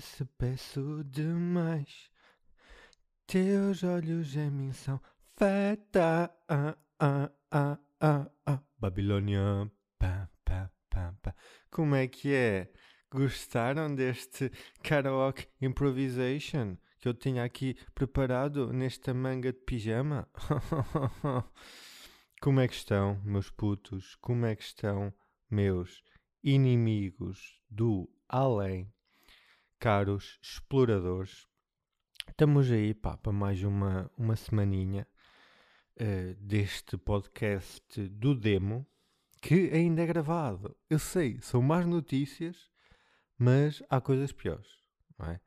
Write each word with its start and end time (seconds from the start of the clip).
Se 0.00 0.24
peço 0.24 1.02
demais. 1.04 2.10
Teus 3.26 3.82
olhos 3.82 4.36
em 4.36 4.50
mim 4.50 4.72
são 4.72 5.00
feta. 5.36 6.30
Ah, 6.48 6.76
ah, 6.98 7.30
ah, 7.50 7.78
ah, 8.00 8.30
ah. 8.44 8.62
Babilônia. 8.78 9.70
Pá, 9.98 10.28
pá, 10.44 10.70
pá, 10.90 11.14
pá. 11.22 11.34
Como 11.70 11.94
é 11.94 12.06
que 12.06 12.34
é? 12.34 12.70
Gostaram 13.10 13.94
deste 13.94 14.50
karaoke 14.82 15.48
improvisation 15.60 16.76
que 16.98 17.08
eu 17.08 17.14
tinha 17.14 17.44
aqui 17.44 17.76
preparado 17.94 18.72
nesta 18.72 19.14
manga 19.14 19.52
de 19.52 19.60
pijama? 19.60 20.28
Como 22.42 22.60
é 22.60 22.68
que 22.68 22.74
estão, 22.74 23.20
meus 23.24 23.48
putos? 23.50 24.16
Como 24.16 24.44
é 24.44 24.54
que 24.54 24.62
estão, 24.62 25.14
meus 25.50 26.02
inimigos 26.42 27.62
do 27.70 28.10
além? 28.28 28.92
Caros 29.86 30.40
exploradores, 30.42 31.46
estamos 32.28 32.72
aí 32.72 32.92
pá, 32.92 33.16
para 33.16 33.30
mais 33.30 33.62
uma, 33.62 34.10
uma 34.18 34.34
semaninha 34.34 35.06
uh, 36.00 36.34
deste 36.40 36.98
podcast 36.98 38.08
do 38.08 38.34
Demo, 38.34 38.84
que 39.40 39.70
ainda 39.70 40.02
é 40.02 40.06
gravado. 40.06 40.76
Eu 40.90 40.98
sei, 40.98 41.40
são 41.40 41.62
más 41.62 41.86
notícias, 41.86 42.68
mas 43.38 43.80
há 43.88 44.00
coisas 44.00 44.32
piores, 44.32 44.66
não 45.16 45.30
é? 45.30 45.40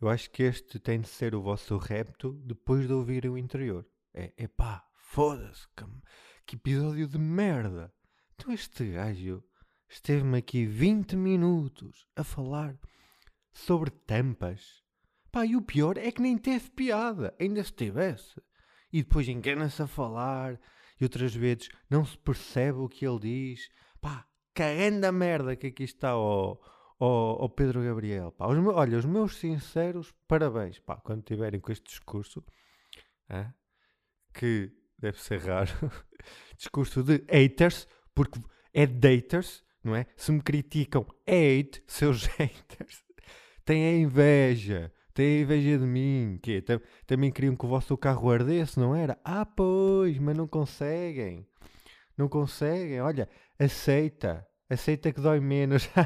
Eu 0.00 0.08
acho 0.08 0.28
que 0.32 0.42
este 0.42 0.80
tem 0.80 1.00
de 1.00 1.08
ser 1.08 1.32
o 1.32 1.40
vosso 1.40 1.78
repto 1.78 2.32
depois 2.44 2.88
de 2.88 2.92
ouvir 2.92 3.30
o 3.30 3.38
interior. 3.38 3.86
É, 4.12 4.32
é 4.36 4.48
pá, 4.48 4.84
foda-se, 4.92 5.68
que, 5.76 5.84
que 6.44 6.56
episódio 6.56 7.06
de 7.06 7.16
merda. 7.16 7.94
Então 8.34 8.52
este 8.52 8.90
gajo 8.90 9.40
esteve-me 9.88 10.38
aqui 10.38 10.66
20 10.66 11.14
minutos 11.14 12.08
a 12.16 12.24
falar 12.24 12.76
sobre 13.52 13.90
tampas. 13.90 14.82
Pá, 15.30 15.46
e 15.46 15.56
o 15.56 15.62
pior 15.62 15.96
é 15.96 16.10
que 16.10 16.20
nem 16.20 16.36
teve 16.36 16.70
piada, 16.70 17.34
ainda 17.40 17.62
se 17.64 17.72
tivesse. 17.72 18.40
E 18.92 19.02
depois 19.02 19.28
engana-se 19.28 19.82
a 19.82 19.86
falar, 19.86 20.60
e 21.00 21.04
outras 21.04 21.34
vezes 21.34 21.70
não 21.88 22.04
se 22.04 22.16
percebe 22.18 22.78
o 22.78 22.88
que 22.88 23.06
ele 23.06 23.18
diz. 23.18 23.70
Pá, 24.00 24.26
cagando 24.54 25.06
a 25.06 25.12
merda 25.12 25.56
que 25.56 25.68
aqui 25.68 25.84
está 25.84 26.16
o, 26.16 26.60
o, 27.00 27.44
o 27.44 27.48
Pedro 27.48 27.82
Gabriel. 27.82 28.32
Pá, 28.32 28.46
os 28.46 28.58
meus, 28.58 28.74
olha, 28.74 28.98
os 28.98 29.06
meus 29.06 29.36
sinceros 29.36 30.14
parabéns, 30.28 30.78
pá, 30.78 30.96
quando 30.96 31.22
tiverem 31.22 31.60
com 31.60 31.72
este 31.72 31.84
discurso, 31.84 32.44
que 34.34 34.70
deve 34.98 35.20
ser 35.20 35.40
raro, 35.40 35.70
discurso 36.56 37.02
de 37.02 37.24
haters, 37.30 37.86
porque 38.14 38.38
é 38.74 38.86
daters, 38.86 39.64
não 39.82 39.96
é? 39.96 40.06
Se 40.16 40.30
me 40.30 40.42
criticam, 40.42 41.06
é 41.26 41.58
hate, 41.58 41.82
seus 41.86 42.26
haters 42.36 43.02
têm 43.64 43.86
a 43.86 43.98
inveja, 43.98 44.92
têm 45.14 45.38
a 45.38 45.42
inveja 45.42 45.78
de 45.78 45.84
mim, 45.84 46.38
que 46.42 46.62
também 47.06 47.30
queriam 47.30 47.56
que 47.56 47.64
o 47.64 47.68
vosso 47.68 47.96
carro 47.96 48.30
ardesse, 48.30 48.78
não 48.78 48.94
era? 48.94 49.18
Ah, 49.24 49.46
pois, 49.46 50.18
mas 50.18 50.36
não 50.36 50.46
conseguem. 50.46 51.46
Não 52.16 52.28
conseguem. 52.28 53.00
Olha, 53.00 53.28
aceita. 53.58 54.46
Aceita 54.68 55.12
que 55.12 55.20
dói 55.20 55.40
menos. 55.40 55.88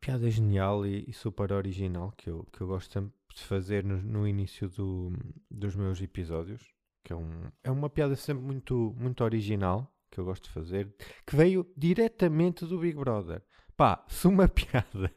Piada 0.00 0.28
genial 0.28 0.84
e, 0.84 1.08
e, 1.08 1.12
super 1.12 1.52
original 1.52 2.12
que 2.16 2.28
eu, 2.28 2.44
que 2.52 2.60
eu 2.60 2.66
gosto 2.66 3.12
de 3.34 3.42
fazer 3.44 3.84
no, 3.84 4.02
no 4.02 4.26
início 4.26 4.68
do, 4.68 5.12
dos 5.48 5.76
meus 5.76 6.02
episódios. 6.02 6.74
Que 7.04 7.12
é, 7.12 7.16
um, 7.16 7.52
é 7.62 7.70
uma 7.70 7.88
piada 7.88 8.16
sempre 8.16 8.44
muito, 8.44 8.92
muito 8.98 9.22
original 9.22 9.92
que 10.12 10.18
eu 10.18 10.24
gosto 10.24 10.44
de 10.44 10.50
fazer, 10.50 10.94
que 11.26 11.34
veio 11.34 11.66
diretamente 11.76 12.66
do 12.66 12.78
Big 12.78 12.94
Brother. 12.94 13.42
Pá, 13.82 14.04
se 14.06 14.28
uma 14.28 14.46
piada 14.46 15.12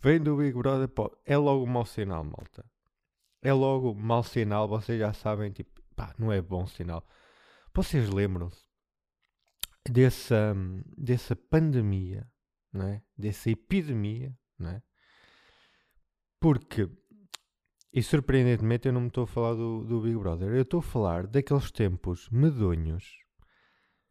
vem 0.00 0.20
do 0.20 0.36
Big 0.36 0.56
Brother, 0.56 0.88
é 1.26 1.36
logo 1.36 1.66
mau 1.66 1.84
sinal, 1.84 2.22
malta. 2.22 2.64
É 3.42 3.52
logo 3.52 3.92
mau 3.92 4.22
sinal, 4.22 4.68
vocês 4.68 5.00
já 5.00 5.12
sabem, 5.12 5.50
tipo, 5.50 5.82
pá, 5.96 6.14
não 6.16 6.30
é 6.30 6.40
bom 6.40 6.64
sinal. 6.64 7.04
Vocês 7.74 8.08
lembram-se 8.08 8.62
dessa, 9.90 10.54
dessa 10.96 11.34
pandemia, 11.34 12.24
não 12.72 12.86
é? 12.86 13.02
Dessa 13.16 13.50
epidemia, 13.50 14.32
não 14.56 14.70
é? 14.70 14.82
Porque, 16.38 16.88
e 17.92 18.00
surpreendentemente 18.00 18.86
eu 18.86 18.92
não 18.92 19.00
me 19.00 19.08
estou 19.08 19.24
a 19.24 19.26
falar 19.26 19.54
do, 19.54 19.84
do 19.84 20.02
Big 20.02 20.16
Brother, 20.16 20.54
eu 20.54 20.62
estou 20.62 20.78
a 20.78 20.84
falar 20.84 21.26
daqueles 21.26 21.72
tempos 21.72 22.30
medonhos 22.30 23.27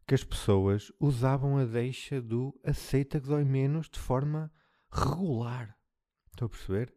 que 0.08 0.14
as 0.14 0.24
pessoas 0.24 0.90
usavam 0.98 1.58
a 1.58 1.66
deixa 1.66 2.18
do 2.18 2.58
aceita 2.64 3.20
que 3.20 3.28
dói 3.28 3.44
menos 3.44 3.90
de 3.90 3.98
forma 3.98 4.50
regular. 4.90 5.76
Estou 6.30 6.46
a 6.46 6.48
perceber? 6.48 6.94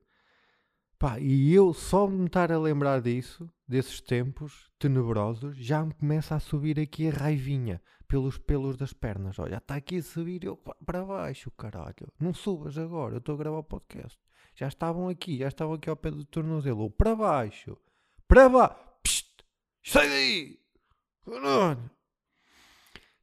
Pá, 0.97 1.19
e 1.19 1.53
eu 1.53 1.73
só 1.73 2.07
me 2.07 2.27
estar 2.27 2.53
a 2.53 2.57
lembrar 2.57 3.01
disso, 3.01 3.51
desses 3.67 3.99
tempos 3.99 4.72
tenebrosos, 4.79 5.57
já 5.57 5.83
me 5.83 5.94
começa 5.94 6.35
a 6.35 6.39
subir 6.39 6.79
aqui 6.79 7.09
a 7.09 7.11
raivinha 7.11 7.81
pelos 8.07 8.38
pelos 8.38 8.77
das 8.77 8.94
pernas. 8.94 9.38
Olha, 9.39 9.57
está 9.57 9.75
aqui 9.75 9.97
a 9.97 10.03
subir 10.03 10.45
eu 10.45 10.55
para 10.55 11.03
baixo, 11.03 11.51
caralho. 11.51 12.07
Não 12.17 12.33
subas 12.33 12.78
agora, 12.78 13.16
eu 13.16 13.17
estou 13.17 13.35
a 13.35 13.38
gravar 13.38 13.57
o 13.57 13.63
podcast. 13.63 14.17
Já 14.55 14.69
estavam 14.69 15.09
aqui, 15.09 15.39
já 15.39 15.49
estavam 15.49 15.73
aqui 15.73 15.89
ao 15.89 15.97
pé 15.97 16.11
do 16.11 16.23
tornozelo. 16.23 16.89
Para 16.89 17.13
baixo, 17.13 17.78
para 18.25 18.47
baixo. 18.47 19.25
Sai 19.83 20.07
daí! 20.07 20.59
Caralho! 21.25 22.00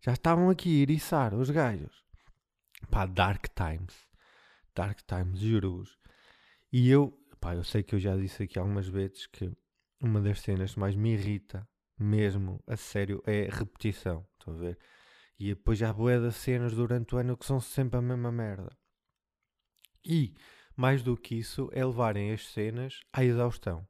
Já 0.01 0.13
estavam 0.13 0.49
aqui 0.49 0.69
a 0.69 0.83
iriçar 0.83 1.35
os 1.35 1.51
gajos. 1.51 2.05
Pá, 2.91 3.07
Dark 3.07 3.47
Times. 3.55 3.95
Dark 4.75 5.01
Times, 5.03 5.41
juro-vos. 5.41 5.99
E 6.73 6.89
eu, 6.89 7.13
pá, 7.41 7.55
eu 7.55 7.65
sei 7.65 7.83
que 7.83 7.95
eu 7.95 7.99
já 7.99 8.17
disse 8.17 8.45
aqui 8.45 8.59
algumas 8.59 8.87
vezes 8.87 9.27
que 9.27 9.51
uma 10.01 10.21
das 10.21 10.41
cenas 10.41 10.75
que 10.75 10.81
mais 10.81 10.95
me 10.95 11.15
irrita, 11.15 11.69
mesmo, 11.99 12.63
a 12.67 12.77
sério, 12.77 13.23
é 13.27 13.49
a 13.49 13.55
repetição. 13.55 14.25
Estão 14.39 14.55
a 14.55 14.59
ver? 14.59 14.79
E 15.39 15.49
depois 15.49 15.79
já 15.79 15.93
boé 15.93 16.21
das 16.21 16.37
cenas 16.37 16.75
durante 16.75 17.15
o 17.15 17.19
ano 17.19 17.37
que 17.37 17.47
são 17.47 17.61
sempre 17.61 17.99
a 17.99 18.03
mesma 18.03 18.31
merda. 18.31 18.71
E, 20.05 20.35
mais 20.77 21.03
do 21.03 21.17
que 21.17 21.35
isso, 21.35 21.69
é 21.73 21.85
levarem 21.85 22.33
as 22.33 22.47
cenas 22.47 23.01
à 23.13 23.25
exaustão. 23.25 23.87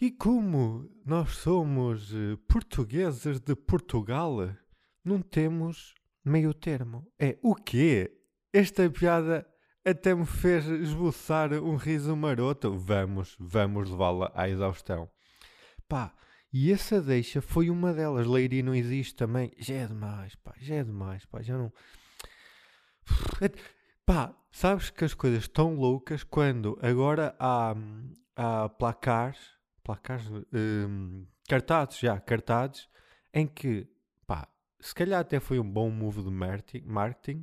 E 0.00 0.10
como 0.10 0.90
nós 1.06 1.36
somos 1.36 2.12
uh, 2.12 2.36
portugueses 2.48 3.40
de 3.40 3.54
Portugal, 3.54 4.38
não 5.04 5.20
temos 5.20 5.94
meio 6.24 6.54
termo. 6.54 7.06
É 7.18 7.38
o 7.42 7.54
quê? 7.54 8.10
Esta 8.52 8.88
piada 8.88 9.46
até 9.84 10.14
me 10.14 10.24
fez 10.24 10.66
esboçar 10.66 11.52
um 11.52 11.76
riso 11.76 12.16
maroto. 12.16 12.76
Vamos, 12.76 13.36
vamos 13.38 13.90
levá-la 13.90 14.32
à 14.34 14.48
exaustão. 14.48 15.10
Pá, 15.88 16.14
e 16.52 16.72
essa 16.72 17.02
deixa 17.02 17.42
foi 17.42 17.68
uma 17.68 17.92
delas. 17.92 18.26
Leiria 18.26 18.62
não 18.62 18.74
existe 18.74 19.14
também. 19.14 19.52
Já 19.58 19.74
é 19.74 19.86
demais, 19.86 20.34
pá, 20.36 20.54
já 20.58 20.76
é 20.76 20.84
demais, 20.84 21.26
pá, 21.26 21.42
já 21.42 21.58
não. 21.58 21.72
Pá, 24.06 24.34
sabes 24.50 24.90
que 24.90 25.04
as 25.04 25.14
coisas 25.14 25.44
estão 25.44 25.74
loucas 25.74 26.22
quando 26.22 26.78
agora 26.80 27.34
há, 27.38 27.74
há 28.36 28.68
placares, 28.68 29.38
placares, 29.82 30.26
hum, 30.52 31.26
cartazes 31.48 31.98
já, 31.98 32.20
cartazes, 32.20 32.88
em 33.32 33.46
que 33.46 33.88
se 34.84 34.94
calhar 34.94 35.18
até 35.18 35.40
foi 35.40 35.58
um 35.58 35.70
bom 35.70 35.88
move 35.90 36.22
de 36.22 36.30
marketing 36.30 37.42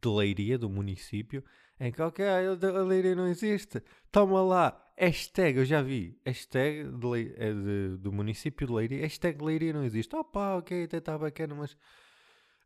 de 0.00 0.08
Leiria, 0.08 0.56
do 0.56 0.70
município, 0.70 1.44
em 1.78 1.92
que, 1.92 2.00
ok, 2.00 2.24
a 2.24 2.82
Leiria 2.82 3.14
não 3.14 3.28
existe, 3.28 3.82
toma 4.10 4.40
lá, 4.40 4.90
hashtag, 4.96 5.58
eu 5.58 5.66
já 5.66 5.82
vi, 5.82 6.18
hashtag 6.24 6.84
de, 6.84 7.34
é 7.36 7.52
de, 7.52 7.96
do 7.98 8.10
município 8.10 8.66
de 8.66 8.72
Leiria, 8.72 9.00
hashtag 9.02 9.44
Leiria 9.44 9.74
não 9.74 9.84
existe, 9.84 10.16
opá, 10.16 10.56
ok, 10.56 10.84
até 10.84 10.96
está 10.96 11.18
bacana, 11.18 11.54
mas 11.54 11.76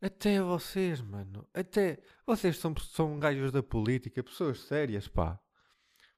até 0.00 0.40
vocês, 0.40 1.00
mano, 1.00 1.44
até, 1.52 1.98
vocês 2.24 2.58
são, 2.58 2.72
são 2.76 3.18
gajos 3.18 3.50
da 3.50 3.62
política, 3.62 4.22
pessoas 4.22 4.60
sérias, 4.60 5.08
pá. 5.08 5.36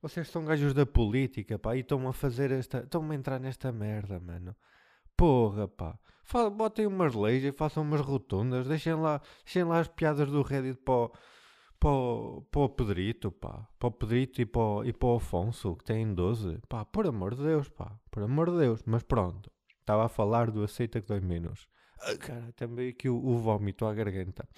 Vocês 0.02 0.28
são 0.28 0.44
gajos 0.44 0.74
da 0.74 0.84
política, 0.84 1.58
pá, 1.58 1.74
e 1.74 1.80
estão 1.80 2.06
a 2.06 2.12
fazer 2.12 2.50
esta, 2.50 2.80
estão 2.80 3.10
a 3.10 3.14
entrar 3.14 3.38
nesta 3.40 3.72
merda, 3.72 4.20
mano. 4.20 4.54
Porra, 5.16 5.68
pá 5.68 5.98
botem 6.50 6.86
umas 6.86 7.14
leis 7.14 7.44
e 7.44 7.52
façam 7.52 7.82
umas 7.82 8.00
rotundas, 8.00 8.66
deixem 8.66 8.94
lá, 8.94 9.20
deixem 9.44 9.64
lá 9.64 9.80
as 9.80 9.88
piadas 9.88 10.30
do 10.30 10.42
Reddit 10.42 10.80
para 10.80 10.94
o, 10.94 11.08
para 11.78 11.90
para 12.50 12.60
o 12.60 12.68
Pedrito, 12.68 13.30
pá. 13.30 13.68
Para 13.78 13.88
o 13.88 13.92
Pedrito 13.92 14.40
e 14.40 14.46
para 14.46 14.60
o, 14.60 14.84
e 14.84 14.92
para 14.92 15.08
o 15.08 15.16
Afonso, 15.16 15.76
que 15.76 15.84
têm 15.84 16.14
12. 16.14 16.58
Pá, 16.68 16.84
por 16.84 17.06
amor 17.06 17.34
de 17.34 17.42
Deus, 17.42 17.68
pá. 17.68 17.98
Por 18.10 18.22
amor 18.22 18.50
de 18.50 18.58
Deus. 18.58 18.82
Mas 18.86 19.02
pronto. 19.02 19.50
Estava 19.80 20.06
a 20.06 20.08
falar 20.08 20.50
do 20.50 20.62
aceita 20.62 21.00
que 21.00 21.08
dói 21.08 21.20
menos. 21.20 21.68
Ah, 22.00 22.16
cara, 22.16 22.52
também 22.52 22.88
aqui 22.90 23.08
o, 23.08 23.16
o 23.16 23.36
vómito 23.36 23.84
à 23.84 23.92
garganta. 23.92 24.48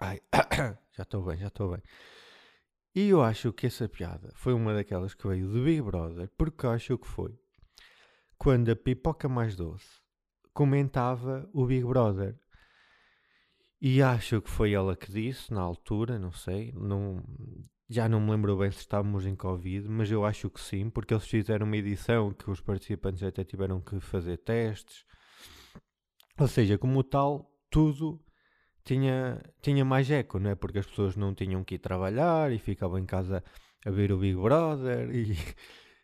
Ai, 0.00 0.20
já 0.92 1.02
estou 1.02 1.22
bem, 1.24 1.38
já 1.38 1.48
estou 1.48 1.70
bem. 1.70 1.82
E 2.94 3.08
eu 3.08 3.22
acho 3.22 3.52
que 3.52 3.66
essa 3.66 3.88
piada 3.88 4.32
foi 4.34 4.52
uma 4.52 4.74
daquelas 4.74 5.14
que 5.14 5.26
veio 5.26 5.48
do 5.48 5.64
Big 5.64 5.80
Brother, 5.82 6.30
porque 6.36 6.66
acho 6.66 6.98
que 6.98 7.06
foi 7.06 7.38
quando 8.38 8.70
a 8.70 8.76
pipoca 8.76 9.28
mais 9.28 9.56
doce 9.56 10.00
comentava 10.54 11.48
o 11.52 11.66
Big 11.66 11.84
Brother. 11.84 12.38
E 13.80 14.02
acho 14.02 14.40
que 14.40 14.50
foi 14.50 14.72
ela 14.72 14.96
que 14.96 15.12
disse 15.12 15.52
na 15.52 15.60
altura, 15.60 16.18
não 16.18 16.32
sei, 16.32 16.72
não, 16.72 17.22
já 17.88 18.08
não 18.08 18.20
me 18.20 18.32
lembro 18.32 18.56
bem 18.56 18.70
se 18.70 18.78
estávamos 18.80 19.24
em 19.24 19.36
Covid, 19.36 19.88
mas 19.88 20.10
eu 20.10 20.24
acho 20.24 20.50
que 20.50 20.60
sim, 20.60 20.90
porque 20.90 21.14
eles 21.14 21.26
fizeram 21.26 21.66
uma 21.66 21.76
edição 21.76 22.32
que 22.32 22.50
os 22.50 22.60
participantes 22.60 23.22
até 23.22 23.44
tiveram 23.44 23.80
que 23.80 24.00
fazer 24.00 24.38
testes. 24.38 25.04
Ou 26.38 26.48
seja, 26.48 26.76
como 26.76 27.04
tal, 27.04 27.52
tudo 27.70 28.20
tinha, 28.84 29.40
tinha 29.62 29.84
mais 29.84 30.10
eco, 30.10 30.38
não 30.38 30.50
é? 30.50 30.54
Porque 30.54 30.78
as 30.78 30.86
pessoas 30.86 31.14
não 31.16 31.34
tinham 31.34 31.62
que 31.62 31.76
ir 31.76 31.78
trabalhar 31.78 32.52
e 32.52 32.58
ficavam 32.58 32.98
em 32.98 33.06
casa 33.06 33.44
a 33.84 33.90
ver 33.90 34.10
o 34.10 34.18
Big 34.18 34.36
Brother 34.36 35.14
e, 35.14 35.36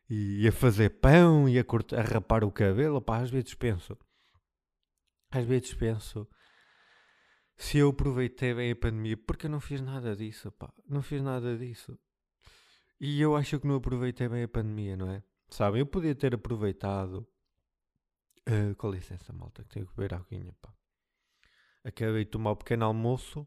e 0.09 0.47
a 0.47 0.53
fazer 0.53 0.91
pão 0.91 1.49
e 1.49 1.59
a, 1.59 1.65
cortar, 1.65 2.01
a 2.01 2.03
rapar 2.03 2.45
o 2.45 2.53
cabelo. 2.53 3.01
Pá, 3.01 3.19
às 3.19 3.31
vezes 3.31 3.55
penso, 3.55 3.97
às 5.31 5.45
vezes 5.45 5.75
penso 5.75 6.29
se 7.57 7.79
eu 7.79 7.91
aproveitei 7.91 8.55
bem 8.55 8.73
a 8.73 8.77
pandemia, 8.77 9.17
porque 9.17 9.47
eu 9.47 9.51
não 9.51 9.61
fiz 9.61 9.81
nada 9.81 10.15
disso, 10.17 10.51
pá, 10.53 10.73
não 10.89 11.03
fiz 11.03 11.23
nada 11.23 11.57
disso. 11.57 11.99
E 13.01 13.21
eu 13.21 13.37
acho 13.37 13.61
que 13.61 13.67
não 13.67 13.77
aproveitei 13.77 14.29
bem 14.29 14.45
a 14.45 14.49
pandemia, 14.49 14.97
não 14.97 15.11
é? 15.11 15.23
Sabem, 15.49 15.81
eu 15.81 15.87
podia 15.87 16.15
ter 16.15 16.35
aproveitado. 16.35 17.27
Uh, 18.47 18.75
com 18.77 18.91
licença, 18.91 19.33
malta, 19.33 19.63
que 19.63 19.71
tenho 19.71 19.87
que 19.87 19.97
beber 19.97 20.15
aguinha, 20.15 20.55
pá. 20.61 20.75
Acabei 21.83 22.25
de 22.25 22.31
tomar 22.31 22.51
o 22.51 22.53
um 22.55 22.57
pequeno 22.57 22.85
almoço 22.85 23.47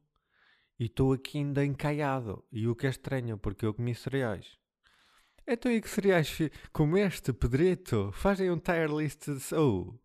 e 0.80 0.86
estou 0.86 1.14
aqui 1.14 1.38
ainda 1.40 1.66
encaiado. 1.66 2.44
E 2.52 2.68
o 2.68 2.76
que 2.76 2.88
é 2.88 2.90
estranho, 2.90 3.38
porque 3.38 3.66
eu 3.66 3.74
comi 3.74 3.94
cereais. 3.94 4.57
Então, 5.48 5.72
e 5.72 5.82
que 5.82 5.90
cereais 5.90 6.38
comeste, 6.74 7.32
Pedrito? 7.32 8.12
Fazem 8.12 8.52
um 8.52 8.60
tier 8.60 8.90
list 8.90 9.30
de. 9.30 9.56
Oh, 9.56 9.98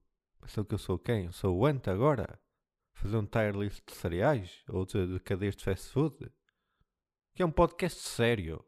sou 0.47 0.65
que 0.65 0.75
eu 0.75 0.79
sou 0.79 0.99
quem? 0.99 1.27
Eu 1.27 1.33
sou 1.33 1.59
o 1.59 1.67
Anta 1.67 1.91
agora? 1.91 2.39
fazer 3.03 3.17
um 3.17 3.27
tier 3.27 3.55
list 3.57 3.83
de 3.85 3.95
cereais 3.97 4.63
ou 4.69 4.87
de, 4.87 5.15
de 5.15 5.21
cadeias 5.21 5.57
de 5.57 5.65
fast 5.65 5.91
food. 5.91 6.17
Que 7.35 7.43
é 7.43 7.47
um 7.47 7.51
podcast 7.51 8.01
sério. 8.01 8.65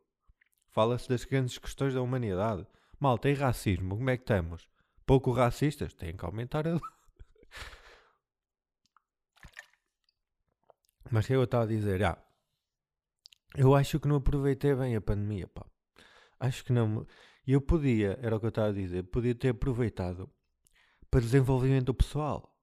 Fala-se 0.70 1.08
das 1.08 1.24
grandes 1.24 1.56
questões 1.58 1.94
da 1.94 2.02
humanidade. 2.02 2.66
Mal, 2.98 3.16
tem 3.18 3.34
racismo, 3.34 3.96
como 3.96 4.10
é 4.10 4.16
que 4.16 4.24
estamos? 4.24 4.68
Pouco 5.06 5.30
racistas? 5.30 5.94
Tem 5.94 6.16
que 6.16 6.24
aumentar 6.24 6.66
a. 6.66 6.80
Mas 11.10 11.26
o 11.26 11.28
que 11.28 11.34
eu 11.34 11.44
estava 11.44 11.62
a 11.64 11.68
dizer? 11.68 12.02
Ah, 12.02 12.18
eu 13.56 13.74
acho 13.74 14.00
que 14.00 14.08
não 14.08 14.16
aproveitei 14.16 14.74
bem 14.74 14.96
a 14.96 15.00
pandemia, 15.00 15.46
pá. 15.46 15.64
Acho 16.38 16.64
que 16.64 16.72
não. 16.72 17.06
E 17.46 17.52
eu 17.52 17.60
podia, 17.60 18.18
era 18.22 18.36
o 18.36 18.40
que 18.40 18.46
eu 18.46 18.50
estava 18.50 18.68
a 18.68 18.72
dizer, 18.72 19.04
podia 19.04 19.34
ter 19.34 19.50
aproveitado 19.50 20.30
para 21.10 21.20
desenvolvimento 21.20 21.92
pessoal. 21.94 22.54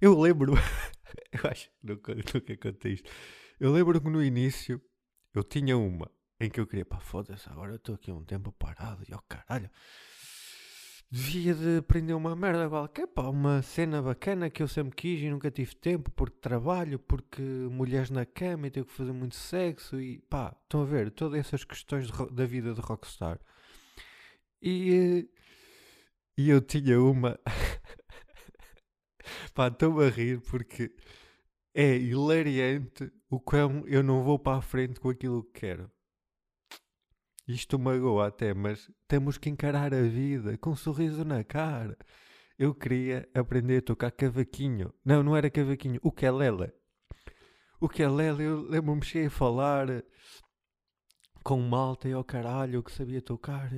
Eu 0.00 0.18
lembro, 0.20 0.54
eu 1.32 1.50
acho 1.50 1.70
que 1.70 1.76
nunca, 1.82 2.14
nunca 2.14 2.56
contei 2.56 2.92
isto. 2.94 3.10
Eu 3.58 3.72
lembro 3.72 4.00
que 4.00 4.08
no 4.08 4.22
início 4.22 4.80
eu 5.34 5.42
tinha 5.42 5.76
uma 5.76 6.10
em 6.40 6.48
que 6.48 6.60
eu 6.60 6.66
queria, 6.66 6.84
pá, 6.84 7.00
foda-se, 7.00 7.48
agora 7.48 7.72
eu 7.72 7.76
estou 7.76 7.94
aqui 7.94 8.12
um 8.12 8.24
tempo 8.24 8.52
parado 8.52 9.02
e 9.08 9.12
ó 9.12 9.16
oh, 9.18 9.22
caralho, 9.28 9.68
devia 11.10 11.54
de 11.54 11.78
aprender 11.78 12.12
uma 12.14 12.36
merda 12.36 12.68
qualquer, 12.68 13.06
pá, 13.06 13.22
uma 13.28 13.62
cena 13.62 14.02
bacana 14.02 14.50
que 14.50 14.62
eu 14.62 14.68
sempre 14.68 14.94
quis 14.94 15.22
e 15.22 15.30
nunca 15.30 15.50
tive 15.50 15.74
tempo 15.74 16.10
porque 16.10 16.36
trabalho, 16.38 16.98
porque 16.98 17.42
mulheres 17.42 18.10
na 18.10 18.26
cama 18.26 18.66
e 18.66 18.70
tenho 18.70 18.86
que 18.86 18.92
fazer 18.92 19.12
muito 19.12 19.36
sexo 19.36 20.00
e 20.00 20.18
pá, 20.28 20.54
estão 20.62 20.82
a 20.82 20.84
ver, 20.84 21.10
todas 21.10 21.38
essas 21.40 21.64
questões 21.64 22.10
de, 22.10 22.30
da 22.30 22.46
vida 22.46 22.74
de 22.74 22.80
rockstar. 22.80 23.40
E, 24.62 25.28
e 26.36 26.50
eu 26.50 26.60
tinha 26.60 27.00
uma. 27.00 27.38
pá, 29.54 29.68
estou 29.68 30.00
a 30.00 30.08
rir 30.08 30.40
porque 30.42 30.94
é 31.74 31.96
hilariante 31.96 33.10
o 33.30 33.40
quão 33.40 33.86
eu 33.86 34.02
não 34.02 34.22
vou 34.24 34.38
para 34.38 34.58
a 34.58 34.62
frente 34.62 35.00
com 35.00 35.10
aquilo 35.10 35.44
que 35.44 35.60
quero. 35.60 35.90
Isto 37.48 37.78
magoa 37.78 38.26
até, 38.28 38.52
mas 38.52 38.90
temos 39.08 39.38
que 39.38 39.48
encarar 39.48 39.94
a 39.94 40.02
vida 40.02 40.58
com 40.58 40.70
um 40.70 40.76
sorriso 40.76 41.24
na 41.24 41.42
cara. 41.42 41.96
Eu 42.58 42.74
queria 42.74 43.26
aprender 43.32 43.78
a 43.78 43.82
tocar 43.82 44.10
cavaquinho. 44.10 44.92
Não, 45.02 45.22
não 45.22 45.34
era 45.34 45.48
cavaquinho, 45.48 45.98
o 46.02 46.12
quelele. 46.12 46.70
O 47.80 47.88
quelele, 47.88 48.44
eu 48.44 48.60
lembro-me 48.68 49.02
cheio 49.02 49.28
a 49.28 49.30
falar 49.30 49.86
com 51.42 51.58
malta 51.60 52.06
e 52.06 52.12
ao 52.12 52.22
caralho 52.22 52.82
que 52.82 52.92
sabia 52.92 53.22
tocar. 53.22 53.70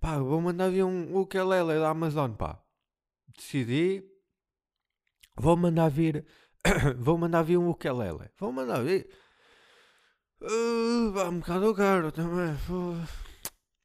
Pá, 0.00 0.18
vou 0.18 0.40
mandar 0.40 0.70
vir 0.70 0.84
um 0.84 1.14
ukulele 1.14 1.78
da 1.78 1.90
Amazon, 1.90 2.32
pá. 2.32 2.64
Decidi, 3.36 4.02
vou 5.36 5.56
mandar 5.56 5.90
vir 5.90 6.24
vou 6.96 7.18
mandar 7.18 7.42
vir 7.42 7.58
um 7.58 7.68
ukulele. 7.68 8.30
Vou 8.38 8.52
mandar 8.52 8.82
vir. 8.82 9.06
Uh, 10.44 11.28
um 11.28 11.38
bocado 11.38 11.72
caro 11.72 12.10
também. 12.10 12.56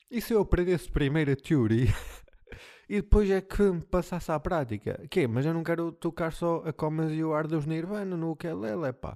E 0.09 0.19
se 0.19 0.33
eu 0.33 0.41
aprendesse 0.41 0.89
primeiro 0.89 1.31
a 1.31 1.35
teoria 1.35 1.93
e 2.89 2.95
depois 2.95 3.29
é 3.29 3.41
que 3.41 3.61
me 3.61 3.81
passasse 3.81 4.31
à 4.31 4.39
prática? 4.39 5.05
Que 5.07 5.27
Mas 5.27 5.45
eu 5.45 5.53
não 5.53 5.63
quero 5.63 5.91
tocar 5.91 6.33
só 6.33 6.63
a 6.65 6.73
Comas 6.73 7.11
e 7.11 7.23
o 7.23 7.33
Ar 7.33 7.45
dos 7.45 7.67
Nirvana 7.67 8.17
no 8.17 8.31
ukulele, 8.31 8.91
pá. 8.93 9.15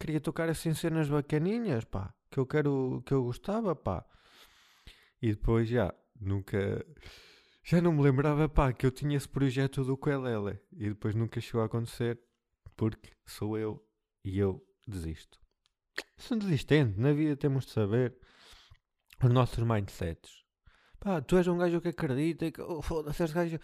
Queria 0.00 0.20
tocar 0.20 0.48
assim 0.48 0.72
cenas 0.72 1.06
bacaninhas, 1.06 1.84
pá. 1.84 2.14
Que 2.30 2.38
eu 2.38 2.46
quero, 2.46 3.02
que 3.04 3.12
eu 3.12 3.24
gostava, 3.24 3.76
pá. 3.76 4.02
E 5.20 5.32
depois 5.32 5.68
já, 5.68 5.94
nunca... 6.18 6.82
Já 7.62 7.82
não 7.82 7.92
me 7.92 8.02
lembrava, 8.02 8.48
pá, 8.48 8.72
que 8.72 8.86
eu 8.86 8.90
tinha 8.90 9.18
esse 9.18 9.28
projeto 9.28 9.84
do 9.84 9.92
ukulele. 9.92 10.58
E 10.72 10.88
depois 10.88 11.14
nunca 11.14 11.42
chegou 11.42 11.60
a 11.60 11.66
acontecer 11.66 12.18
porque 12.74 13.10
sou 13.26 13.58
eu 13.58 13.84
e 14.24 14.38
eu 14.38 14.64
desisto. 14.88 15.41
Sou 16.16 16.38
desistente, 16.38 16.98
na 16.98 17.12
vida 17.12 17.36
temos 17.36 17.66
de 17.66 17.72
saber 17.72 18.16
os 19.22 19.30
nossos 19.30 19.62
mindsets. 19.64 20.42
Pá, 20.98 21.20
tu 21.20 21.36
és 21.36 21.46
um 21.48 21.58
gajo 21.58 21.80
que 21.80 21.88
acredita 21.88 22.50
que, 22.50 22.62
oh, 22.62 22.80
foda-se, 22.80 23.22
és 23.22 23.32
gajo. 23.32 23.58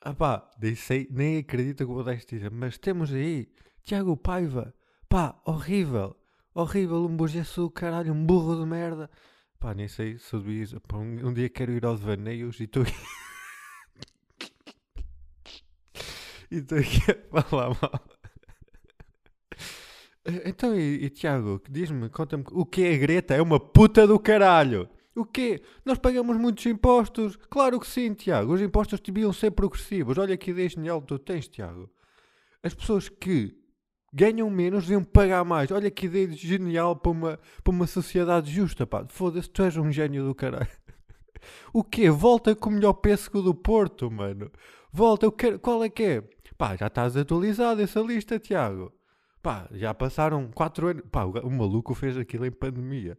Ah 0.00 0.14
pá, 0.14 0.50
nem, 0.60 0.74
sei, 0.74 1.08
nem 1.10 1.38
acredito 1.38 1.86
que 1.86 1.92
vou 1.92 2.04
dar 2.04 2.14
isto 2.14 2.34
dizer, 2.34 2.50
mas 2.50 2.78
temos 2.78 3.12
aí 3.12 3.52
Tiago 3.82 4.16
Paiva, 4.16 4.74
pá, 5.08 5.40
horrível, 5.44 6.16
horrível, 6.54 7.04
um 7.04 7.16
burgueso 7.16 7.62
do 7.62 7.70
caralho, 7.70 8.12
um 8.12 8.24
burro 8.24 8.60
de 8.60 8.66
merda. 8.66 9.10
Pá, 9.58 9.74
nem 9.74 9.88
sei 9.88 10.18
se 10.18 10.38
devia, 10.38 10.66
um, 10.94 11.28
um 11.28 11.34
dia 11.34 11.48
quero 11.50 11.72
ir 11.72 11.84
aos 11.84 12.00
vaneios 12.00 12.60
e 12.60 12.64
estou 12.64 12.82
aqui. 12.82 12.94
e 16.50 16.56
estou 16.56 16.78
aqui 16.78 17.00
a 17.10 17.42
falar 17.42 17.68
mal. 17.82 18.17
Então, 20.44 20.74
e, 20.74 21.04
e 21.04 21.10
Tiago, 21.10 21.60
diz-me, 21.70 22.08
conta-me, 22.10 22.44
o 22.50 22.66
que 22.66 22.82
é 22.82 22.94
a 22.94 22.98
Greta? 22.98 23.34
É 23.34 23.42
uma 23.42 23.58
puta 23.58 24.06
do 24.06 24.18
caralho! 24.18 24.88
O 25.16 25.24
quê? 25.24 25.60
Nós 25.84 25.98
pagamos 25.98 26.36
muitos 26.36 26.64
impostos? 26.66 27.36
Claro 27.50 27.80
que 27.80 27.86
sim, 27.88 28.14
Tiago. 28.14 28.52
Os 28.52 28.60
impostos 28.60 29.00
deviam 29.00 29.32
ser 29.32 29.50
progressivos. 29.50 30.16
Olha 30.16 30.36
que 30.36 30.52
ideia 30.52 30.68
genial 30.68 31.02
tu 31.02 31.18
tens, 31.18 31.48
Tiago. 31.48 31.90
As 32.62 32.72
pessoas 32.72 33.08
que 33.08 33.56
ganham 34.12 34.48
menos 34.48 34.84
deviam 34.84 35.02
pagar 35.02 35.44
mais. 35.44 35.72
Olha 35.72 35.90
que 35.90 36.06
ideia 36.06 36.30
genial 36.30 36.94
para 36.94 37.10
uma, 37.10 37.40
para 37.64 37.70
uma 37.72 37.86
sociedade 37.88 38.52
justa, 38.52 38.86
pá. 38.86 39.04
Foda-se, 39.08 39.50
tu 39.50 39.62
és 39.62 39.76
um 39.76 39.90
gênio 39.90 40.24
do 40.24 40.34
caralho. 40.34 40.68
O 41.72 41.82
quê? 41.82 42.10
Volta 42.10 42.54
com 42.54 42.70
o 42.70 42.72
melhor 42.72 42.94
pêssego 42.94 43.42
do 43.42 43.54
Porto, 43.54 44.10
mano. 44.10 44.50
Volta, 44.92 45.26
eu 45.26 45.32
quero... 45.32 45.58
qual 45.58 45.82
é 45.82 45.88
que 45.88 46.02
é? 46.02 46.22
Pá, 46.56 46.76
já 46.76 46.88
estás 46.88 47.16
atualizado 47.16 47.80
essa 47.80 48.00
lista, 48.00 48.38
Tiago. 48.38 48.92
Pá, 49.42 49.68
já 49.72 49.94
passaram 49.94 50.50
4 50.50 50.88
anos. 50.88 51.04
Pá, 51.10 51.24
o, 51.24 51.50
maluco 51.50 51.94
fez 51.94 52.16
aquilo 52.16 52.46
em 52.46 52.50
pandemia. 52.50 53.18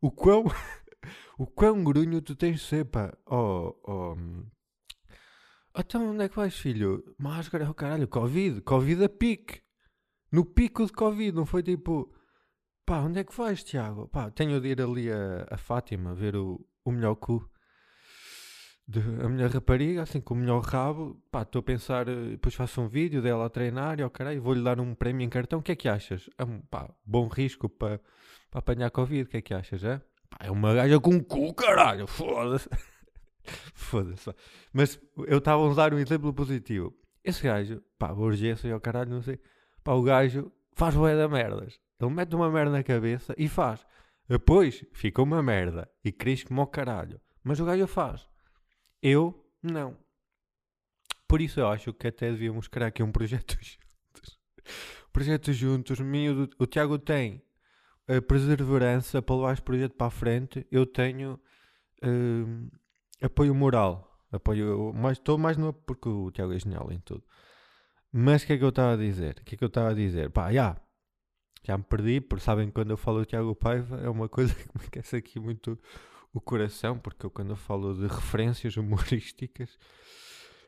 O 0.00 0.10
quão. 0.10 0.44
o 1.38 1.46
quão 1.46 1.82
grunho 1.84 2.20
tu 2.20 2.34
tens 2.34 2.60
de 2.60 2.66
ser, 2.66 2.84
pá. 2.86 3.12
Oh, 3.26 3.74
oh. 3.84 4.16
Então 5.78 6.10
onde 6.10 6.24
é 6.24 6.28
que 6.28 6.36
vais, 6.36 6.56
filho? 6.56 7.14
Máscara, 7.18 7.68
oh 7.70 7.74
caralho, 7.74 8.08
Covid. 8.08 8.60
Covid 8.62 9.04
a 9.04 9.08
pique. 9.08 9.62
No 10.32 10.44
pico 10.44 10.84
de 10.84 10.92
Covid, 10.92 11.32
não 11.32 11.46
foi 11.46 11.62
tipo. 11.62 12.12
Pá, 12.84 13.00
onde 13.00 13.20
é 13.20 13.24
que 13.24 13.36
vais, 13.36 13.62
Tiago? 13.62 14.08
Pá, 14.08 14.30
tenho 14.30 14.60
de 14.60 14.68
ir 14.68 14.82
ali 14.82 15.10
a, 15.10 15.46
a 15.50 15.56
Fátima 15.56 16.14
ver 16.14 16.36
o, 16.36 16.66
o 16.84 16.90
melhor 16.90 17.14
cu 17.16 17.48
de, 18.90 18.98
a 19.24 19.28
melhor 19.28 19.50
rapariga, 19.50 20.02
assim 20.02 20.20
com 20.20 20.34
o 20.34 20.36
melhor 20.36 20.60
rabo, 20.62 21.16
pá, 21.30 21.42
estou 21.42 21.60
a 21.60 21.62
pensar, 21.62 22.08
eh, 22.08 22.30
depois 22.30 22.54
faço 22.56 22.80
um 22.80 22.88
vídeo 22.88 23.22
dela 23.22 23.46
a 23.46 23.48
treinar 23.48 24.00
e 24.00 24.02
ao 24.02 24.10
caralho, 24.10 24.42
vou-lhe 24.42 24.64
dar 24.64 24.80
um 24.80 24.96
prémio 24.96 25.24
em 25.24 25.28
cartão, 25.28 25.60
o 25.60 25.62
que 25.62 25.70
é 25.70 25.76
que 25.76 25.88
achas? 25.88 26.28
É 26.36 26.42
um, 26.42 26.60
pá, 26.62 26.90
bom 27.06 27.28
risco 27.28 27.68
para 27.68 28.00
pa 28.50 28.58
apanhar 28.58 28.90
Covid, 28.90 29.22
o 29.22 29.26
que 29.26 29.36
é 29.36 29.40
que 29.40 29.54
achas, 29.54 29.84
é? 29.84 29.98
Pá, 30.28 30.38
é 30.40 30.50
uma 30.50 30.74
gaja 30.74 30.98
com 30.98 31.22
cu, 31.22 31.54
caralho, 31.54 32.08
foda-se. 32.08 32.68
foda-se. 33.74 34.34
Mas 34.72 35.00
eu 35.28 35.38
estava 35.38 35.62
a 35.62 35.66
usar 35.66 35.94
um 35.94 35.98
exemplo 35.98 36.34
positivo. 36.34 36.92
Esse 37.22 37.44
gajo, 37.44 37.80
pá, 37.96 38.10
urgência 38.10 38.66
e 38.66 38.72
ao 38.72 38.80
caralho, 38.80 39.10
não 39.10 39.22
sei, 39.22 39.38
pá, 39.84 39.92
o 39.92 40.02
gajo 40.02 40.50
faz 40.74 40.96
boé 40.96 41.16
da 41.16 41.28
merdas. 41.28 41.78
Ele 42.00 42.10
mete 42.10 42.34
uma 42.34 42.50
merda 42.50 42.72
na 42.72 42.82
cabeça 42.82 43.34
e 43.38 43.48
faz. 43.48 43.86
Depois 44.28 44.84
fica 44.92 45.22
uma 45.22 45.40
merda 45.40 45.88
e 46.04 46.10
cresce 46.10 46.44
como 46.44 46.60
ao 46.60 46.66
caralho. 46.66 47.20
Mas 47.44 47.60
o 47.60 47.64
gajo 47.64 47.86
faz. 47.86 48.29
Eu, 49.02 49.34
não. 49.62 49.96
Por 51.26 51.40
isso 51.40 51.60
eu 51.60 51.68
acho 51.68 51.92
que 51.92 52.08
até 52.08 52.30
devíamos 52.30 52.68
criar 52.68 52.88
aqui 52.88 53.02
um 53.02 53.12
projeto 53.12 53.56
juntos. 53.62 54.38
projetos 55.12 55.56
juntos, 55.56 56.00
miúdo, 56.00 56.50
o 56.58 56.66
Tiago 56.66 56.98
tem 56.98 57.42
a 58.08 58.20
perseverança 58.20 59.22
para 59.22 59.36
levar 59.36 59.52
este 59.52 59.62
projeto 59.62 59.94
para 59.94 60.08
a 60.08 60.10
frente, 60.10 60.66
eu 60.70 60.84
tenho 60.84 61.40
uh, 62.02 62.70
apoio 63.22 63.54
moral. 63.54 64.08
Apoio, 64.32 64.92
mas 64.94 65.18
estou 65.18 65.36
mais 65.36 65.56
no 65.56 65.72
porque 65.72 66.08
o 66.08 66.30
Tiago 66.30 66.52
é 66.52 66.58
genial 66.58 66.90
em 66.92 67.00
tudo. 67.00 67.24
Mas 68.12 68.42
o 68.42 68.46
que 68.46 68.52
é 68.54 68.58
que 68.58 68.64
eu 68.64 68.68
estava 68.68 68.94
a 68.94 68.96
dizer? 68.96 69.36
O 69.40 69.44
que 69.44 69.54
é 69.54 69.58
que 69.58 69.64
eu 69.64 69.68
estava 69.68 69.90
a 69.90 69.94
dizer? 69.94 70.30
Pá, 70.30 70.52
já, 70.52 70.76
já 71.62 71.78
me 71.78 71.84
perdi, 71.84 72.20
porque 72.20 72.44
sabem 72.44 72.66
que 72.66 72.72
quando 72.74 72.90
eu 72.90 72.96
falo 72.96 73.20
do 73.20 73.26
Tiago 73.26 73.54
Paiva 73.54 74.00
é 74.00 74.08
uma 74.08 74.28
coisa 74.30 74.54
que 74.54 74.66
me 74.78 74.86
aquece 74.86 75.16
aqui 75.16 75.38
muito 75.38 75.78
o 76.32 76.40
coração, 76.40 76.98
porque 76.98 77.26
eu 77.26 77.30
quando 77.30 77.50
eu 77.50 77.56
falo 77.56 77.94
de 77.94 78.06
referências 78.06 78.76
humorísticas 78.76 79.76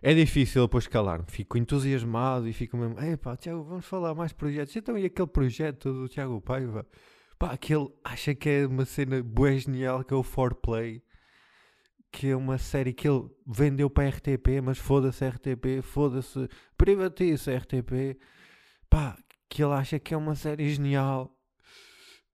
é 0.03 0.13
difícil 0.13 0.63
depois 0.63 0.89
calar-me. 0.89 1.25
Fico 1.29 1.57
entusiasmado 1.57 2.49
e 2.49 2.53
fico 2.53 2.77
mesmo, 2.77 2.97
pá, 3.19 3.37
Tiago, 3.37 3.63
vamos 3.63 3.87
falar 3.87 4.15
mais 4.15 4.33
projetos. 4.33 4.75
Então, 4.75 4.99
e 4.99 5.07
aquele 5.07 5.29
projeto 5.29 5.93
do 5.93 6.09
Tiago 6.09 6.41
Paiva? 6.41 6.85
Pá, 7.39 7.53
aquele 7.53 7.89
acha 8.03 8.35
que 8.35 8.49
é 8.49 8.67
uma 8.67 8.85
cena 8.85 9.23
boa 9.23 9.57
genial 9.57 10.03
que 10.03 10.13
é 10.13 10.17
o 10.17 10.25
4Play. 10.25 11.03
Que 12.11 12.29
é 12.31 12.37
uma 12.37 12.59
série 12.59 12.93
que 12.93 13.09
ele 13.09 13.31
vendeu 13.47 13.89
para 13.89 14.05
a 14.05 14.09
RTP, 14.09 14.61
mas 14.63 14.77
foda-se 14.77 15.27
RTP, 15.27 15.81
foda-se, 15.83 16.49
privatiza 16.77 17.57
RTP. 17.57 18.19
Pá, 18.91 19.17
que 19.49 19.63
ele 19.63 19.73
acha 19.73 20.01
que 20.01 20.13
é 20.13 20.17
uma 20.17 20.35
série 20.35 20.69
genial. 20.69 21.33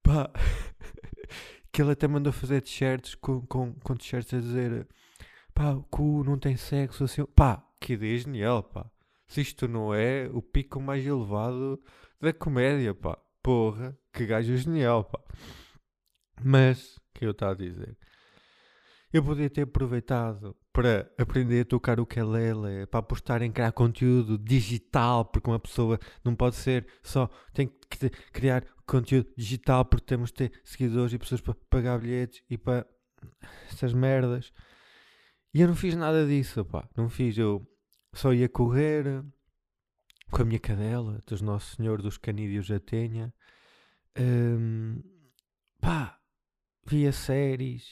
Pá, 0.03 0.31
que 1.79 1.83
ele 1.83 1.93
até 1.93 2.09
mandou 2.09 2.33
fazer 2.33 2.61
t-shirts 2.61 3.15
com, 3.15 3.41
com, 3.43 3.73
com 3.73 3.95
t-shirts 3.95 4.35
a 4.35 4.41
dizer 4.41 4.89
pá, 5.55 5.71
o 5.75 5.85
cu 5.85 6.25
não 6.25 6.37
tem 6.37 6.57
sexo 6.57 7.05
assim. 7.05 7.25
Pá, 7.25 7.65
que 7.81 7.93
ideia 7.93 8.19
genial, 8.19 8.65
pá. 8.65 8.91
Se 9.29 9.43
isto 9.43 9.69
não 9.69 9.95
é 9.95 10.29
o 10.33 10.43
pico 10.43 10.81
mais 10.81 11.07
elevado 11.07 11.81
da 12.21 12.33
comédia, 12.33 12.93
pá. 12.93 13.17
Porra, 13.41 13.97
que 14.13 14.27
gajo 14.27 14.57
genial, 14.57 15.05
pá. 15.05 15.21
Mas, 16.43 16.97
o 16.97 17.01
que 17.15 17.25
eu 17.25 17.31
estava 17.31 17.53
a 17.53 17.55
dizer? 17.55 17.97
Eu 19.13 19.23
podia 19.23 19.49
ter 19.49 19.63
aproveitado 19.63 20.57
para 20.73 21.09
aprender 21.17 21.61
a 21.61 21.65
tocar 21.65 22.01
o 22.01 22.03
ukulele, 22.03 22.87
para 22.87 22.99
apostar 22.99 23.41
em 23.41 23.53
criar 23.53 23.71
conteúdo 23.71 24.37
digital, 24.37 25.25
porque 25.25 25.49
uma 25.49 25.61
pessoa 25.61 25.97
não 26.25 26.35
pode 26.35 26.57
ser 26.57 26.89
só, 27.05 27.31
tem 27.55 27.69
que 27.69 28.11
criar 28.33 28.65
conteúdo 28.89 29.29
digital 29.37 29.85
porque 29.85 30.07
temos 30.07 30.31
de 30.31 30.35
ter 30.35 30.61
seguidores 30.65 31.13
e 31.13 31.19
pessoas 31.19 31.41
para 31.41 31.55
pagar 31.69 32.01
bilhetes 32.01 32.43
e 32.49 32.57
para 32.57 32.87
essas 33.71 33.93
merdas. 33.93 34.53
E 35.53 35.61
eu 35.61 35.69
não 35.69 35.77
fiz 35.77 35.95
nada 35.95 36.27
disso, 36.27 36.65
pá. 36.65 36.89
Não 36.97 37.09
fiz, 37.09 37.37
eu 37.37 37.67
só 38.15 38.33
ia 38.33 38.49
correr 38.49 39.23
com 40.31 40.43
a 40.43 40.45
minha 40.45 40.59
cadela, 40.59 41.23
dos 41.27 41.41
Nosso 41.41 41.77
Senhor 41.77 42.03
dos 42.03 42.17
Canídeos 42.17 42.69
da 42.69 42.81
Tenha. 42.81 43.33
Um, 44.19 45.03
pá, 45.81 46.19
via 46.87 47.13
séries, 47.13 47.85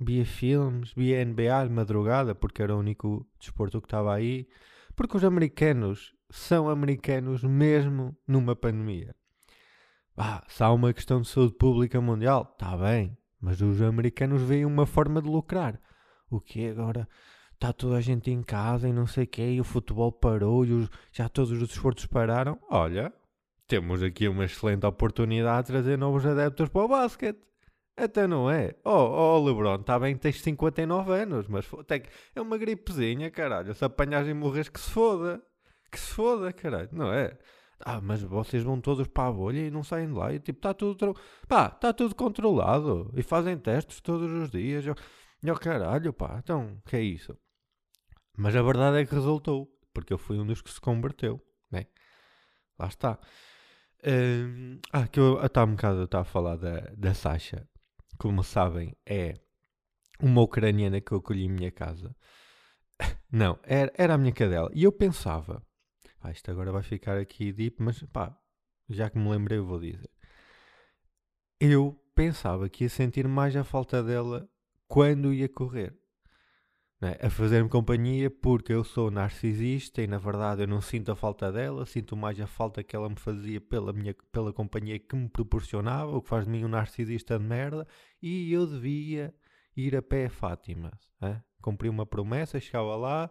via 0.00 0.24
filmes, 0.24 0.92
via 0.94 1.24
NBA 1.24 1.66
de 1.66 1.72
madrugada, 1.72 2.34
porque 2.34 2.62
era 2.62 2.74
o 2.74 2.78
único 2.78 3.28
desporto 3.38 3.80
que 3.80 3.86
estava 3.86 4.14
aí. 4.14 4.48
Porque 4.94 5.16
os 5.16 5.24
americanos 5.24 6.14
são 6.30 6.68
americanos 6.68 7.42
mesmo 7.42 8.16
numa 8.26 8.56
pandemia. 8.56 9.14
Ah, 10.16 10.42
se 10.48 10.62
há 10.62 10.72
uma 10.72 10.94
questão 10.94 11.20
de 11.20 11.28
saúde 11.28 11.54
pública 11.54 12.00
mundial, 12.00 12.50
está 12.52 12.74
bem, 12.76 13.16
mas 13.38 13.60
os 13.60 13.82
americanos 13.82 14.40
veem 14.40 14.64
uma 14.64 14.86
forma 14.86 15.20
de 15.20 15.28
lucrar. 15.28 15.78
O 16.30 16.40
que 16.40 16.68
agora? 16.68 17.06
Está 17.52 17.72
toda 17.72 17.96
a 17.96 18.00
gente 18.00 18.30
em 18.30 18.42
casa 18.42 18.88
e 18.88 18.92
não 18.92 19.06
sei 19.06 19.24
o 19.24 19.26
quê, 19.26 19.50
e 19.52 19.60
o 19.60 19.64
futebol 19.64 20.10
parou 20.10 20.64
e 20.64 20.72
os, 20.72 20.90
já 21.12 21.28
todos 21.28 21.50
os 21.50 21.58
desportos 21.58 22.06
pararam. 22.06 22.58
Olha, 22.70 23.12
temos 23.68 24.02
aqui 24.02 24.26
uma 24.26 24.44
excelente 24.44 24.86
oportunidade 24.86 25.66
de 25.66 25.72
trazer 25.72 25.98
novos 25.98 26.24
adeptos 26.24 26.68
para 26.70 26.84
o 26.84 26.88
basquete. 26.88 27.40
Até 27.96 28.26
não 28.26 28.50
é? 28.50 28.74
Oh, 28.84 29.36
oh 29.36 29.44
Lebron, 29.44 29.76
está 29.76 29.98
bem 29.98 30.14
que 30.14 30.20
tens 30.20 30.40
59 30.40 31.12
anos, 31.12 31.46
mas 31.48 31.66
é 32.34 32.40
uma 32.40 32.58
gripezinha, 32.58 33.30
caralho. 33.30 33.74
Se 33.74 33.84
apanhas 33.84 34.28
e 34.28 34.34
morres, 34.34 34.68
que 34.68 34.80
se 34.80 34.90
foda. 34.90 35.42
Que 35.90 35.98
se 35.98 36.12
foda, 36.12 36.52
caralho. 36.52 36.90
Não 36.92 37.12
é? 37.12 37.36
Ah, 37.80 38.00
mas 38.00 38.22
vocês 38.22 38.62
vão 38.62 38.80
todos 38.80 39.06
para 39.06 39.28
a 39.28 39.32
bolha 39.32 39.60
e 39.60 39.70
não 39.70 39.84
saem 39.84 40.08
de 40.08 40.14
lá. 40.14 40.32
E 40.32 40.40
tipo, 40.40 40.58
está 40.58 40.72
tudo, 40.74 41.14
pá, 41.48 41.66
está 41.66 41.92
tudo 41.92 42.14
controlado. 42.14 43.12
E 43.14 43.22
fazem 43.22 43.58
testes 43.58 44.00
todos 44.00 44.30
os 44.32 44.50
dias. 44.50 44.84
E 45.42 45.50
oh, 45.50 45.54
caralho, 45.56 46.12
pá, 46.12 46.38
então, 46.42 46.80
que 46.86 46.96
é 46.96 47.02
isso? 47.02 47.36
Mas 48.36 48.56
a 48.56 48.62
verdade 48.62 48.98
é 48.98 49.06
que 49.06 49.14
resultou. 49.14 49.70
Porque 49.92 50.12
eu 50.12 50.18
fui 50.18 50.38
um 50.38 50.46
dos 50.46 50.60
que 50.60 50.70
se 50.70 50.80
converteu, 50.80 51.40
né? 51.70 51.86
Lá 52.78 52.86
está. 52.86 53.18
Um, 54.06 54.78
ah, 54.92 55.08
que 55.08 55.18
eu 55.18 55.38
até 55.40 55.60
há 55.60 55.64
um 55.64 55.70
bocado 55.72 56.04
estava 56.04 56.22
a 56.22 56.24
falar 56.24 56.56
da, 56.56 56.80
da 56.96 57.14
Sasha 57.14 57.66
como 58.18 58.42
sabem, 58.42 58.96
é 59.04 59.34
uma 60.20 60.42
ucraniana 60.42 61.00
que 61.00 61.12
eu 61.12 61.18
acolhi 61.18 61.44
em 61.44 61.50
minha 61.50 61.70
casa. 61.70 62.14
Não, 63.30 63.58
era, 63.62 63.92
era 63.96 64.14
a 64.14 64.18
minha 64.18 64.32
cadela. 64.32 64.70
E 64.72 64.84
eu 64.84 64.92
pensava, 64.92 65.62
isto 66.30 66.50
agora 66.50 66.72
vai 66.72 66.82
ficar 66.82 67.18
aqui 67.18 67.52
deep, 67.52 67.82
mas 67.82 68.02
pá, 68.04 68.36
já 68.88 69.10
que 69.10 69.18
me 69.18 69.28
lembrei, 69.28 69.58
eu 69.58 69.66
vou 69.66 69.80
dizer. 69.80 70.10
Eu 71.60 71.98
pensava 72.14 72.68
que 72.68 72.84
ia 72.84 72.90
sentir 72.90 73.26
mais 73.26 73.56
a 73.56 73.64
falta 73.64 74.02
dela 74.02 74.48
quando 74.86 75.32
ia 75.32 75.48
correr 75.48 75.94
né, 77.00 77.16
a 77.20 77.28
fazer-me 77.28 77.68
companhia 77.68 78.30
porque 78.30 78.72
eu 78.72 78.82
sou 78.82 79.10
narcisista 79.10 80.02
e 80.02 80.06
na 80.06 80.18
verdade 80.18 80.62
eu 80.62 80.66
não 80.66 80.80
sinto 80.80 81.12
a 81.12 81.16
falta 81.16 81.52
dela, 81.52 81.84
sinto 81.84 82.16
mais 82.16 82.40
a 82.40 82.46
falta 82.46 82.82
que 82.82 82.96
ela 82.96 83.08
me 83.08 83.16
fazia 83.16 83.60
pela, 83.60 83.92
minha, 83.92 84.14
pela 84.32 84.52
companhia 84.52 84.98
que 84.98 85.14
me 85.14 85.28
proporcionava, 85.28 86.16
o 86.16 86.22
que 86.22 86.28
faz 86.28 86.44
de 86.44 86.50
mim 86.50 86.64
um 86.64 86.68
narcisista 86.68 87.38
de 87.38 87.44
merda, 87.44 87.86
e 88.22 88.52
eu 88.52 88.66
devia 88.66 89.34
ir 89.76 89.94
a 89.94 90.02
pé 90.02 90.26
a 90.26 90.30
Fátima. 90.30 90.90
Né? 91.20 91.42
Cumpri 91.60 91.88
uma 91.88 92.06
promessa, 92.06 92.58
chegava 92.60 92.96
lá, 92.96 93.30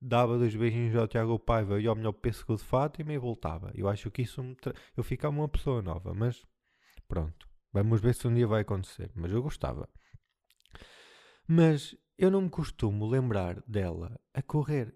dava 0.00 0.38
dois 0.38 0.54
beijinhos 0.54 0.96
ao 0.96 1.06
Tiago 1.06 1.38
Paiva 1.38 1.80
e 1.80 1.86
ao 1.86 1.94
melhor 1.94 2.12
pêssego 2.12 2.56
de 2.56 2.62
Fátima 2.62 3.12
e 3.12 3.18
voltava. 3.18 3.70
Eu 3.74 3.88
acho 3.88 4.10
que 4.10 4.22
isso 4.22 4.42
me 4.42 4.54
tra... 4.54 4.72
eu 4.96 5.02
ficava 5.02 5.34
uma 5.34 5.48
pessoa 5.48 5.82
nova, 5.82 6.14
mas 6.14 6.46
pronto, 7.06 7.48
vamos 7.72 8.00
ver 8.00 8.14
se 8.14 8.26
um 8.26 8.34
dia 8.34 8.46
vai 8.46 8.62
acontecer. 8.62 9.10
Mas 9.14 9.30
eu 9.30 9.42
gostava. 9.42 9.88
Mas 11.46 11.96
eu 12.16 12.30
não 12.30 12.42
me 12.42 12.50
costumo 12.50 13.06
lembrar 13.06 13.62
dela 13.66 14.18
a 14.32 14.42
correr. 14.42 14.94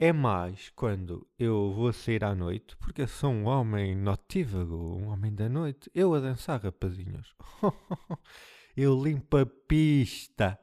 É 0.00 0.12
mais 0.12 0.70
quando 0.70 1.28
eu 1.36 1.72
vou 1.72 1.92
sair 1.92 2.22
à 2.22 2.32
noite, 2.32 2.76
porque 2.76 3.02
eu 3.02 3.08
sou 3.08 3.32
um 3.32 3.46
homem 3.46 3.96
notívago, 3.96 4.96
um 4.96 5.08
homem 5.08 5.34
da 5.34 5.48
noite. 5.48 5.90
Eu 5.92 6.14
a 6.14 6.20
dançar, 6.20 6.60
rapazinhos. 6.60 7.34
eu 8.76 9.02
limpo 9.02 9.38
a 9.38 9.44
pista. 9.44 10.56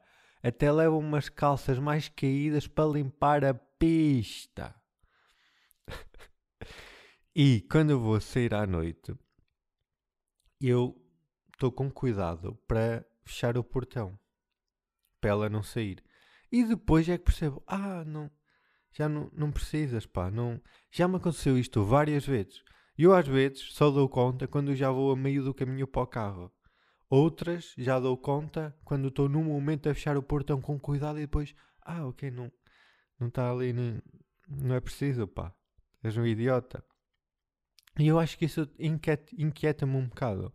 Até 0.46 0.70
levo 0.70 0.96
umas 0.96 1.28
calças 1.28 1.76
mais 1.76 2.08
caídas 2.08 2.68
para 2.68 2.88
limpar 2.88 3.44
a 3.44 3.52
pista. 3.52 4.72
e 7.34 7.62
quando 7.62 7.90
eu 7.90 7.98
vou 7.98 8.20
sair 8.20 8.54
à 8.54 8.64
noite, 8.64 9.12
eu 10.60 10.96
estou 11.52 11.72
com 11.72 11.90
cuidado 11.90 12.54
para 12.68 13.04
fechar 13.24 13.58
o 13.58 13.64
portão 13.64 14.16
para 15.20 15.30
ela 15.30 15.48
não 15.48 15.64
sair. 15.64 16.00
E 16.52 16.62
depois 16.62 17.08
é 17.08 17.18
que 17.18 17.24
percebo, 17.24 17.60
ah, 17.66 18.04
não, 18.04 18.30
já 18.92 19.08
não, 19.08 19.28
não 19.32 19.50
precisas, 19.50 20.06
pá, 20.06 20.30
não, 20.30 20.62
já 20.92 21.08
me 21.08 21.16
aconteceu 21.16 21.58
isto 21.58 21.84
várias 21.84 22.24
vezes. 22.24 22.62
E 22.96 23.02
eu 23.02 23.12
às 23.12 23.26
vezes 23.26 23.72
só 23.72 23.90
dou 23.90 24.08
conta 24.08 24.46
quando 24.46 24.76
já 24.76 24.92
vou 24.92 25.10
a 25.10 25.16
meio 25.16 25.42
do 25.42 25.52
caminho 25.52 25.88
para 25.88 26.02
o 26.02 26.06
carro. 26.06 26.55
Outras 27.08 27.72
já 27.78 28.00
dou 28.00 28.16
conta 28.16 28.76
quando 28.84 29.08
estou 29.08 29.28
num 29.28 29.44
momento 29.44 29.88
a 29.88 29.94
fechar 29.94 30.16
o 30.16 30.22
portão 30.22 30.60
com 30.60 30.78
cuidado 30.78 31.18
e 31.18 31.22
depois, 31.22 31.54
ah, 31.82 32.06
ok, 32.06 32.30
não 32.30 32.50
não 33.18 33.28
está 33.28 33.50
ali, 33.50 33.72
nem, 33.72 34.00
não 34.48 34.74
é 34.74 34.80
preciso, 34.80 35.26
pá, 35.26 35.54
és 36.02 36.16
um 36.16 36.26
idiota. 36.26 36.84
E 37.98 38.06
eu 38.06 38.18
acho 38.18 38.36
que 38.36 38.44
isso 38.44 38.68
inquieta-me 38.78 39.42
inquieta 39.42 39.86
um 39.86 40.06
bocado. 40.06 40.52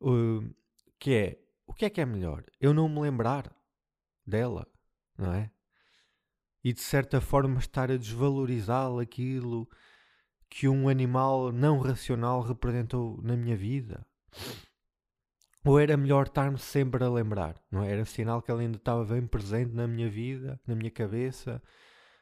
Uh, 0.00 0.54
que 0.98 1.12
é, 1.12 1.38
o 1.66 1.74
que 1.74 1.84
é 1.84 1.90
que 1.90 2.00
é 2.00 2.06
melhor? 2.06 2.44
Eu 2.60 2.72
não 2.72 2.88
me 2.88 3.00
lembrar 3.00 3.52
dela, 4.24 4.66
não 5.16 5.32
é? 5.32 5.50
E 6.62 6.72
de 6.72 6.80
certa 6.80 7.20
forma 7.20 7.58
estar 7.58 7.90
a 7.90 7.96
desvalorizar 7.96 8.90
aquilo 9.00 9.68
que 10.48 10.68
um 10.68 10.88
animal 10.88 11.50
não 11.50 11.80
racional 11.80 12.40
representou 12.40 13.20
na 13.22 13.36
minha 13.36 13.56
vida. 13.56 14.06
Ou 15.68 15.78
era 15.78 15.98
melhor 15.98 16.28
estar-me 16.28 16.56
sempre 16.56 17.04
a 17.04 17.10
lembrar, 17.10 17.62
não 17.70 17.82
é? 17.82 17.92
Era 17.92 18.06
sinal 18.06 18.40
que 18.40 18.50
ela 18.50 18.62
ainda 18.62 18.78
estava 18.78 19.04
bem 19.04 19.26
presente 19.26 19.74
na 19.74 19.86
minha 19.86 20.08
vida, 20.08 20.58
na 20.66 20.74
minha 20.74 20.90
cabeça. 20.90 21.62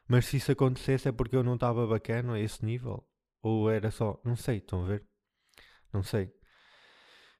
Mas 0.05 0.25
se 0.25 0.35
isso 0.35 0.51
acontecesse 0.51 1.07
é 1.07 1.13
porque 1.13 1.33
eu 1.33 1.43
não 1.43 1.53
estava 1.53 1.87
bacana 1.87 2.33
a 2.33 2.39
esse 2.41 2.65
nível. 2.65 3.07
Ou 3.41 3.71
era 3.71 3.89
só, 3.89 4.19
não 4.25 4.35
sei, 4.35 4.57
estão 4.57 4.83
a 4.83 4.87
ver? 4.87 5.07
Não 5.93 6.03
sei. 6.03 6.29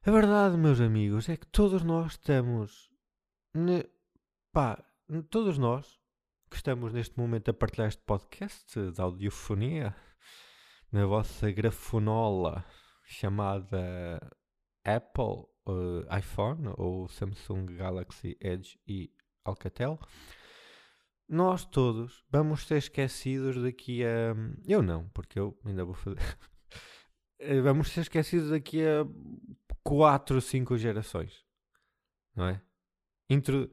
A 0.02 0.10
verdade, 0.10 0.56
meus 0.56 0.80
amigos, 0.80 1.28
é 1.28 1.36
que 1.36 1.46
todos 1.46 1.84
nós 1.84 2.12
estamos. 2.12 2.88
Ne... 3.54 3.84
Pá, 4.50 4.82
todos 5.28 5.58
nós 5.58 6.00
que 6.48 6.56
estamos 6.56 6.90
neste 6.90 7.18
momento 7.18 7.50
a 7.50 7.52
partilhar 7.52 7.88
este 7.88 8.02
podcast 8.04 8.92
de 8.92 8.98
audiofonia, 8.98 9.94
na 10.90 11.04
vossa 11.04 11.50
grafonola 11.52 12.64
chamada 13.04 14.18
Apple 14.86 15.44
uh, 15.68 16.18
iPhone 16.18 16.72
ou 16.76 17.08
Samsung 17.08 17.66
Galaxy 17.76 18.36
Edge 18.40 18.78
e 18.86 19.12
Alcatel, 19.44 19.98
nós 21.28 21.64
todos 21.64 22.24
vamos 22.30 22.66
ser 22.66 22.78
esquecidos 22.78 23.62
daqui 23.62 24.04
a. 24.04 24.34
Eu 24.66 24.82
não, 24.82 25.08
porque 25.10 25.38
eu 25.38 25.58
ainda 25.64 25.84
vou 25.84 25.94
fazer. 25.94 26.18
Vamos 27.62 27.92
ser 27.92 28.00
esquecidos 28.00 28.50
daqui 28.50 28.82
a 28.84 29.06
4 29.84 30.34
ou 30.34 30.40
5 30.40 30.76
gerações. 30.76 31.44
Não 32.34 32.48
é? 32.48 32.60
Intro... 33.30 33.70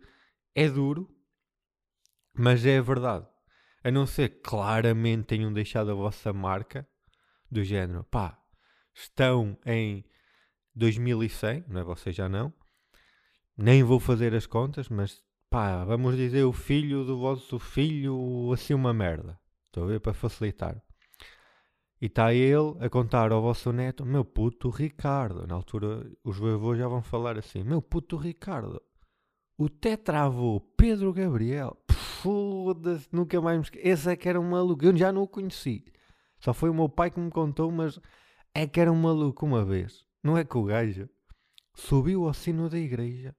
É 0.53 0.69
duro, 0.69 1.09
mas 2.31 2.63
é 2.63 2.79
verdade. 2.79 3.27
A 3.83 3.89
não 3.89 4.05
ser 4.05 4.29
que 4.29 4.41
claramente 4.41 5.25
tenham 5.25 5.51
deixado 5.51 5.91
a 5.91 5.95
vossa 5.95 6.31
marca 6.31 6.87
do 7.51 7.63
género, 7.63 8.03
pá, 8.05 8.39
estão 8.93 9.57
em 9.65 10.05
2100, 10.75 11.65
não 11.67 11.81
é? 11.81 11.83
Vocês 11.83 12.15
já 12.15 12.27
não. 12.27 12.53
Nem 13.57 13.83
vou 13.83 13.99
fazer 13.99 14.33
as 14.35 14.45
contas, 14.45 14.89
mas 14.89 15.23
pá, 15.49 15.85
vamos 15.85 16.17
dizer 16.17 16.43
o 16.43 16.51
filho 16.51 17.05
do 17.05 17.17
vosso 17.17 17.57
filho, 17.57 18.51
assim 18.51 18.73
uma 18.73 18.93
merda. 18.93 19.39
Estou 19.67 19.85
a 19.85 19.87
ver 19.87 19.99
para 19.99 20.13
facilitar. 20.13 20.81
E 22.01 22.07
está 22.07 22.33
ele 22.33 22.75
a 22.79 22.89
contar 22.89 23.31
ao 23.31 23.41
vosso 23.41 23.71
neto, 23.71 24.05
meu 24.05 24.25
puto 24.25 24.69
Ricardo. 24.69 25.47
Na 25.47 25.55
altura, 25.55 26.05
os 26.23 26.37
vovôs 26.37 26.77
já 26.77 26.87
vão 26.87 27.01
falar 27.01 27.37
assim: 27.37 27.63
meu 27.63 27.81
puto 27.81 28.17
Ricardo, 28.17 28.81
o 29.57 29.69
tetravô 29.69 30.59
Pedro 30.77 31.13
Gabriel. 31.13 31.77
Foda-se, 31.91 33.07
nunca 33.11 33.39
mais 33.39 33.57
me 33.57 33.63
esqueci. 33.63 33.87
Esse 33.87 34.09
é 34.09 34.15
que 34.15 34.27
era 34.27 34.39
um 34.39 34.49
maluco. 34.49 34.83
Eu 34.83 34.95
já 34.95 35.11
não 35.11 35.23
o 35.23 35.27
conheci. 35.27 35.85
Só 36.39 36.53
foi 36.53 36.69
o 36.69 36.73
meu 36.73 36.89
pai 36.89 37.09
que 37.09 37.19
me 37.19 37.31
contou, 37.31 37.71
mas 37.71 37.99
é 38.53 38.67
que 38.67 38.79
era 38.79 38.91
um 38.91 38.95
maluco 38.95 39.45
uma 39.45 39.63
vez. 39.63 40.04
Não 40.25 40.35
é 40.35 40.43
que 40.43 40.57
o 40.57 40.63
gajo 40.63 41.07
subiu 41.75 42.25
ao 42.25 42.33
sino 42.33 42.67
da 42.67 42.79
igreja. 42.79 43.35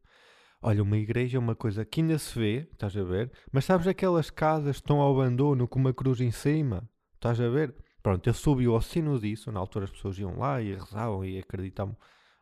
Olha, 0.63 0.85
uma 0.85 0.97
igreja 0.97 1.37
é 1.37 1.41
uma 1.41 1.57
coisa 1.57 1.85
que 1.85 2.01
ainda 2.01 2.17
se 2.17 2.39
vê, 2.39 2.69
estás 2.71 2.97
a 2.97 3.03
ver? 3.03 3.33
Mas 3.51 3.65
sabes 3.65 3.89
aquelas 3.89 4.31
casas 4.31 4.77
que 4.77 4.83
estão 4.83 5.01
ao 5.01 5.13
abandono 5.21 5.67
com 5.67 5.81
uma 5.81 5.93
cruz 5.93 6.21
em 6.21 6.31
cima? 6.31 6.89
Estás 7.15 7.41
a 7.41 7.49
ver? 7.49 7.75
Pronto, 8.01 8.25
ele 8.25 8.37
subiu 8.37 8.75
ao 8.75 8.81
sino 8.81 9.19
disso, 9.19 9.51
na 9.51 9.59
altura 9.59 9.87
as 9.87 9.91
pessoas 9.91 10.17
iam 10.17 10.39
lá 10.39 10.63
e 10.63 10.75
rezavam 10.75 11.25
e 11.25 11.41
acreditavam. 11.41 11.97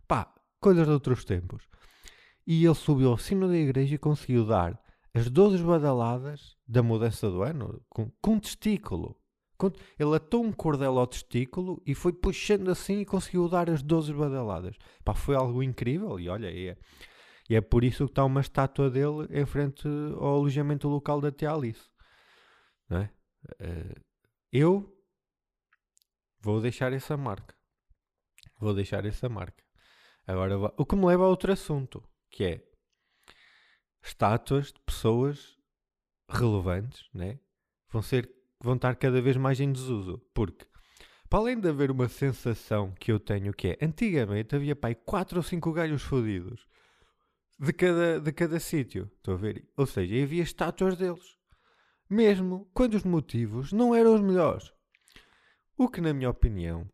Pá, 0.07 0.31
coisas 0.61 0.87
de 0.87 0.93
outros 0.93 1.25
tempos. 1.25 1.67
E 2.47 2.67
ele 2.67 2.75
subiu 2.75 3.13
ao 3.13 3.17
sino 3.17 3.49
da 3.49 3.57
igreja 3.57 3.95
e 3.95 3.99
conseguiu 3.99 4.45
dar 4.45 4.79
as 5.15 5.31
12 5.31 5.65
badaladas 5.65 6.55
da 6.69 6.83
mudança 6.83 7.31
do 7.31 7.43
ano 7.43 7.83
com, 7.89 8.13
com 8.21 8.39
testículo. 8.39 9.17
Ele 9.99 10.17
atou 10.17 10.45
um 10.45 10.53
cordel 10.53 10.99
ao 10.99 11.07
testículo 11.07 11.83
e 11.87 11.95
foi 11.95 12.13
puxando 12.13 12.71
assim 12.71 13.01
e 13.01 13.07
conseguiu 13.07 13.49
dar 13.49 13.71
as 13.71 13.83
12 13.83 14.13
badaladas. 14.13 14.77
Pá, 15.05 15.15
foi 15.15 15.37
algo 15.37 15.63
incrível 15.63 16.19
e 16.19 16.29
olha, 16.29 16.49
é, 16.49 16.77
e 17.49 17.55
é 17.55 17.61
por 17.61 17.85
isso 17.85 18.05
que 18.07 18.13
está 18.13 18.25
uma 18.25 18.41
estátua 18.41 18.91
dele 18.91 19.29
em 19.31 19.47
frente 19.47 19.87
ao 20.17 20.37
alojamento 20.37 20.89
local 20.89 21.21
da 21.21 21.31
Tia 21.31 21.53
Alice. 21.53 21.89
Não 22.89 22.99
é? 22.99 23.11
Uh, 23.61 24.01
eu 24.53 24.95
Vou 26.45 26.61
deixar 26.61 26.93
essa 26.93 27.17
marca. 27.17 27.57
Vou 28.61 28.75
deixar 28.75 29.07
essa 29.07 29.31
marca. 29.31 29.65
Agora, 30.27 30.59
o 30.77 30.85
que 30.85 30.95
me 30.95 31.07
leva 31.07 31.25
a 31.25 31.29
outro 31.29 31.51
assunto, 31.51 32.07
que 32.31 32.45
é 32.45 32.71
estátuas 34.03 34.67
de 34.67 34.79
pessoas 34.81 35.57
relevantes, 36.29 37.09
né? 37.15 37.41
Vão 37.89 38.03
ser, 38.03 38.31
vão 38.65 38.75
estar 38.77 38.97
cada 38.97 39.21
vez 39.21 39.37
mais 39.37 39.61
em 39.61 39.71
desuso, 39.71 40.19
porque 40.33 40.67
para 41.29 41.39
além 41.39 41.59
de 41.59 41.69
haver 41.69 41.91
uma 41.91 42.09
sensação 42.09 42.93
que 42.99 43.11
eu 43.11 43.19
tenho 43.19 43.53
que 43.53 43.69
é, 43.69 43.79
antigamente 43.85 44.55
havia 44.55 44.77
pai 44.77 44.95
quatro 44.95 45.39
ou 45.39 45.43
cinco 45.43 45.73
galhos 45.73 46.03
fodidos 46.03 46.67
de 47.59 47.73
cada, 47.73 48.21
de 48.21 48.33
cada 48.33 48.59
sítio, 48.59 49.11
estou 49.17 49.35
a 49.35 49.37
ver? 49.37 49.69
Ou 49.77 49.87
seja, 49.87 50.23
havia 50.23 50.43
estátuas 50.43 50.97
deles. 50.97 51.37
Mesmo 52.09 52.69
quando 52.75 52.95
os 52.95 53.05
motivos 53.05 53.73
não 53.73 53.95
eram 53.95 54.15
os 54.15 54.21
melhores. 54.21 54.73
O 55.77 55.89
que, 55.89 56.01
na 56.01 56.13
minha 56.13 56.31
opinião, 56.31 56.89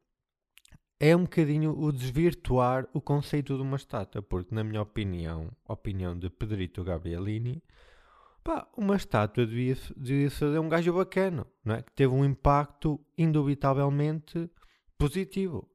é 0.99 1.15
um 1.17 1.23
bocadinho 1.23 1.79
o 1.79 1.93
desvirtuar 1.93 2.89
o 2.93 3.01
conceito 3.01 3.57
de 3.57 3.63
uma 3.63 3.77
estátua, 3.77 4.23
porque, 4.23 4.55
na 4.55 4.63
minha 4.63 4.83
opinião, 4.83 5.51
opinião 5.67 6.19
de 6.19 6.31
Pedrito 6.31 6.85
Gabrielini, 6.85 7.63
pá, 8.51 8.67
uma 8.77 8.97
estátua 8.97 9.47
devia, 9.47 9.77
devia 9.97 10.29
ser 10.29 10.59
um 10.59 10.69
gajo 10.69 10.93
bacana, 10.93 11.47
não 11.65 11.77
é? 11.77 11.83
que 11.83 11.93
teve 11.93 12.13
um 12.13 12.25
impacto 12.25 13.01
indubitavelmente 13.17 14.51
positivo. 14.99 15.71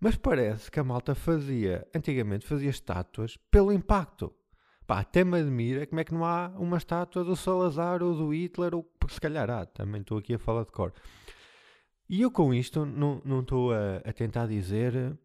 Mas 0.00 0.16
parece 0.16 0.70
que 0.70 0.80
a 0.80 0.84
malta 0.84 1.14
fazia, 1.14 1.86
antigamente 1.94 2.46
fazia 2.46 2.70
estátuas 2.70 3.36
pelo 3.50 3.70
impacto. 3.70 4.34
Pá, 4.86 5.00
até 5.00 5.24
me 5.24 5.38
admira 5.38 5.86
como 5.86 6.00
é 6.00 6.04
que 6.04 6.14
não 6.14 6.24
há 6.24 6.48
uma 6.56 6.78
estátua 6.78 7.22
do 7.22 7.36
Salazar 7.36 8.02
ou 8.02 8.14
do 8.14 8.32
Hitler, 8.32 8.74
ou 8.74 8.88
se 9.08 9.20
calhar 9.20 9.50
há, 9.50 9.66
também 9.66 10.00
estou 10.00 10.16
aqui 10.16 10.34
a 10.34 10.38
falar 10.38 10.64
de 10.64 10.72
cor. 10.72 10.94
E 12.08 12.22
eu 12.22 12.30
com 12.30 12.54
isto 12.54 12.86
não 12.86 13.40
estou 13.40 13.72
a, 13.72 13.96
a, 13.96 14.12
tentar 14.12 14.46
dizer 14.46 15.18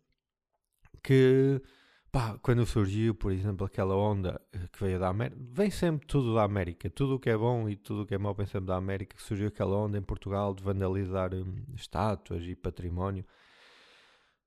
que 1.02 1.62
pá, 2.12 2.38
quando 2.42 2.66
surgiu, 2.66 3.16
por 3.16 3.32
exemplo, 3.32 3.66
aquela 3.66 3.96
onda 3.96 4.42
que 4.72 4.84
veio 4.84 5.00
da 5.00 5.08
América, 5.08 5.38
vem 5.52 5.72
sempre 5.72 6.06
tudo 6.08 6.36
da 6.36 6.44
América, 6.44 6.90
tudo 6.90 7.16
o 7.16 7.20
que 7.20 7.30
é 7.30 7.38
bom 7.38 7.70
e 7.70 7.76
tudo 7.76 8.04
o 8.04 8.06
que 8.06 8.14
é 8.16 8.18
mau 8.18 8.34
vem 8.34 8.46
sempre 8.46 8.68
da 8.68 8.76
América, 8.76 9.16
que 9.16 9.24
surgiu 9.24 9.48
aquela 9.48 9.76
onda 9.78 9.98
em 9.98 10.02
Portugal 10.02 10.54
de 10.54 10.64
vandalizar 10.64 11.34
hum, 11.34 11.56
estátuas 11.76 12.44
e 12.44 12.56
património. 12.56 13.26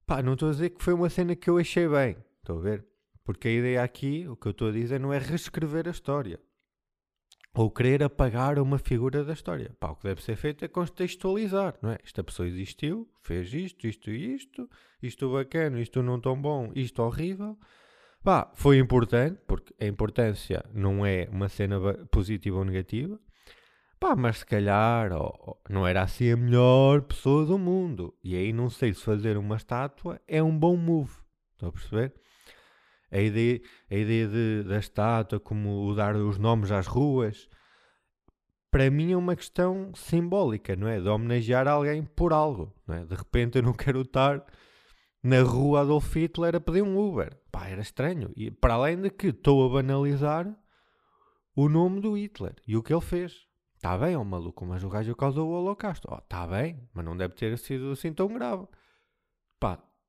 Pá, 0.07 0.23
não 0.23 0.35
estou 0.35 0.51
a 0.51 0.53
dizer 0.53 0.71
que 0.71 0.83
foi 0.83 0.93
uma 0.95 1.09
cena 1.09 1.35
que 1.35 1.49
eu 1.49 1.59
achei 1.59 1.89
bem, 1.89 2.17
estou 2.41 2.59
a 2.59 2.61
ver? 2.61 2.87
Porque 3.25 3.49
a 3.49 3.53
ideia 3.53 3.83
aqui, 3.83 4.27
o 4.29 4.37
que 4.37 4.49
eu 4.49 4.53
estou 4.53 4.69
a 4.69 4.73
dizer, 4.73 5.01
não 5.01 5.13
é 5.13 5.19
reescrever 5.19 5.89
a 5.89 5.93
história 5.93 6.39
ou 7.55 7.71
querer 7.71 8.03
apagar 8.03 8.59
uma 8.59 8.79
figura 8.79 9.23
da 9.23 9.33
história. 9.33 9.75
Pá, 9.79 9.91
o 9.91 9.97
que 9.97 10.03
deve 10.03 10.23
ser 10.23 10.35
feito 10.37 10.65
é 10.65 10.69
contextualizar, 10.69 11.77
não 11.81 11.93
é? 11.93 11.99
Esta 12.05 12.25
pessoa 12.25 12.49
existiu, 12.49 13.09
fez 13.23 13.55
isto, 13.55 13.87
isto 13.87 14.11
e 14.11 14.35
isto, 14.35 14.69
isto 15.01 15.33
bacana, 15.33 15.81
isto 15.81 16.03
não 16.03 16.21
tão 16.21 16.41
bom, 16.41 16.73
isto 16.75 17.01
horrível. 17.01 17.57
Pá, 18.25 18.51
foi 18.55 18.79
importante, 18.79 19.41
porque 19.47 19.73
a 19.81 19.87
importância 19.87 20.65
não 20.75 21.07
é 21.07 21.29
uma 21.31 21.49
cena 21.49 21.79
positiva 22.11 22.59
ou 22.59 22.65
negativa. 22.65 23.21
Pá, 24.01 24.17
mas 24.17 24.39
se 24.39 24.47
calhar 24.47 25.11
não 25.71 25.87
era 25.87 26.03
assim 26.03 26.33
a 26.33 26.37
melhor 26.37 27.03
pessoa 27.03 27.47
do 27.47 27.57
mundo. 27.57 28.15
E 28.23 28.35
aí 28.35 28.53
não 28.53 28.69
sei 28.69 28.93
se 28.93 29.03
fazer 29.03 29.37
uma 29.37 29.57
estátua 29.57 30.21
é 30.27 30.43
um 30.43 30.59
bom 30.59 30.77
move. 30.77 31.15
Estão 31.53 31.69
a 31.69 31.73
perceber? 31.73 32.15
A 33.15 33.21
ideia, 33.21 33.61
a 33.91 33.95
ideia 33.95 34.27
de, 34.27 34.65
da 34.65 34.79
estátua, 34.79 35.39
como 35.39 35.87
o 35.87 35.95
dar 35.95 36.17
os 36.17 36.37
nomes 36.37 36.73
às 36.73 36.87
ruas, 36.87 37.49
para 38.71 38.91
mim 38.91 39.13
é 39.13 39.17
uma 39.17 39.37
questão 39.37 39.93
simbólica, 39.95 40.75
não 40.75 40.89
é? 40.89 41.01
De 41.01 41.09
homenagear 41.09 41.69
alguém 41.69 42.03
por 42.03 42.33
algo, 42.33 42.75
não 42.87 42.97
é? 42.97 43.05
De 43.05 43.15
repente 43.15 43.57
eu 43.57 43.63
não 43.63 43.73
quero 43.73 44.01
estar 44.03 44.45
na 45.23 45.43
rua 45.43 45.83
Adolf 45.83 46.13
Hitler 46.17 46.57
a 46.57 46.61
pedir 46.61 46.83
um 46.83 46.99
Uber. 46.99 47.39
Pá, 47.53 47.69
era 47.69 47.81
estranho. 47.81 48.33
E 48.37 48.51
para 48.51 48.75
além 48.75 49.01
de 49.01 49.11
que 49.11 49.29
estou 49.29 49.65
a 49.65 49.73
banalizar 49.73 50.53
o 51.55 51.69
nome 51.69 52.01
do 52.01 52.17
Hitler 52.17 52.57
e 52.67 52.77
o 52.77 52.83
que 52.83 52.93
ele 52.93 53.01
fez. 53.01 53.47
Está 53.77 53.97
bem, 53.97 54.17
ó 54.17 54.23
oh, 54.23 54.25
maluco, 54.25 54.67
mas 54.67 54.83
o 54.83 54.89
gajo 54.89 55.15
causou 55.15 55.49
o 55.49 55.53
holocausto. 55.53 56.13
Está 56.13 56.45
oh, 56.45 56.49
bem, 56.49 56.89
mas 56.93 57.05
não 57.05 57.17
deve 57.17 57.35
ter 57.35 57.57
sido 57.59 57.93
assim 57.93 58.13
tão 58.13 58.27
grave. 58.29 58.67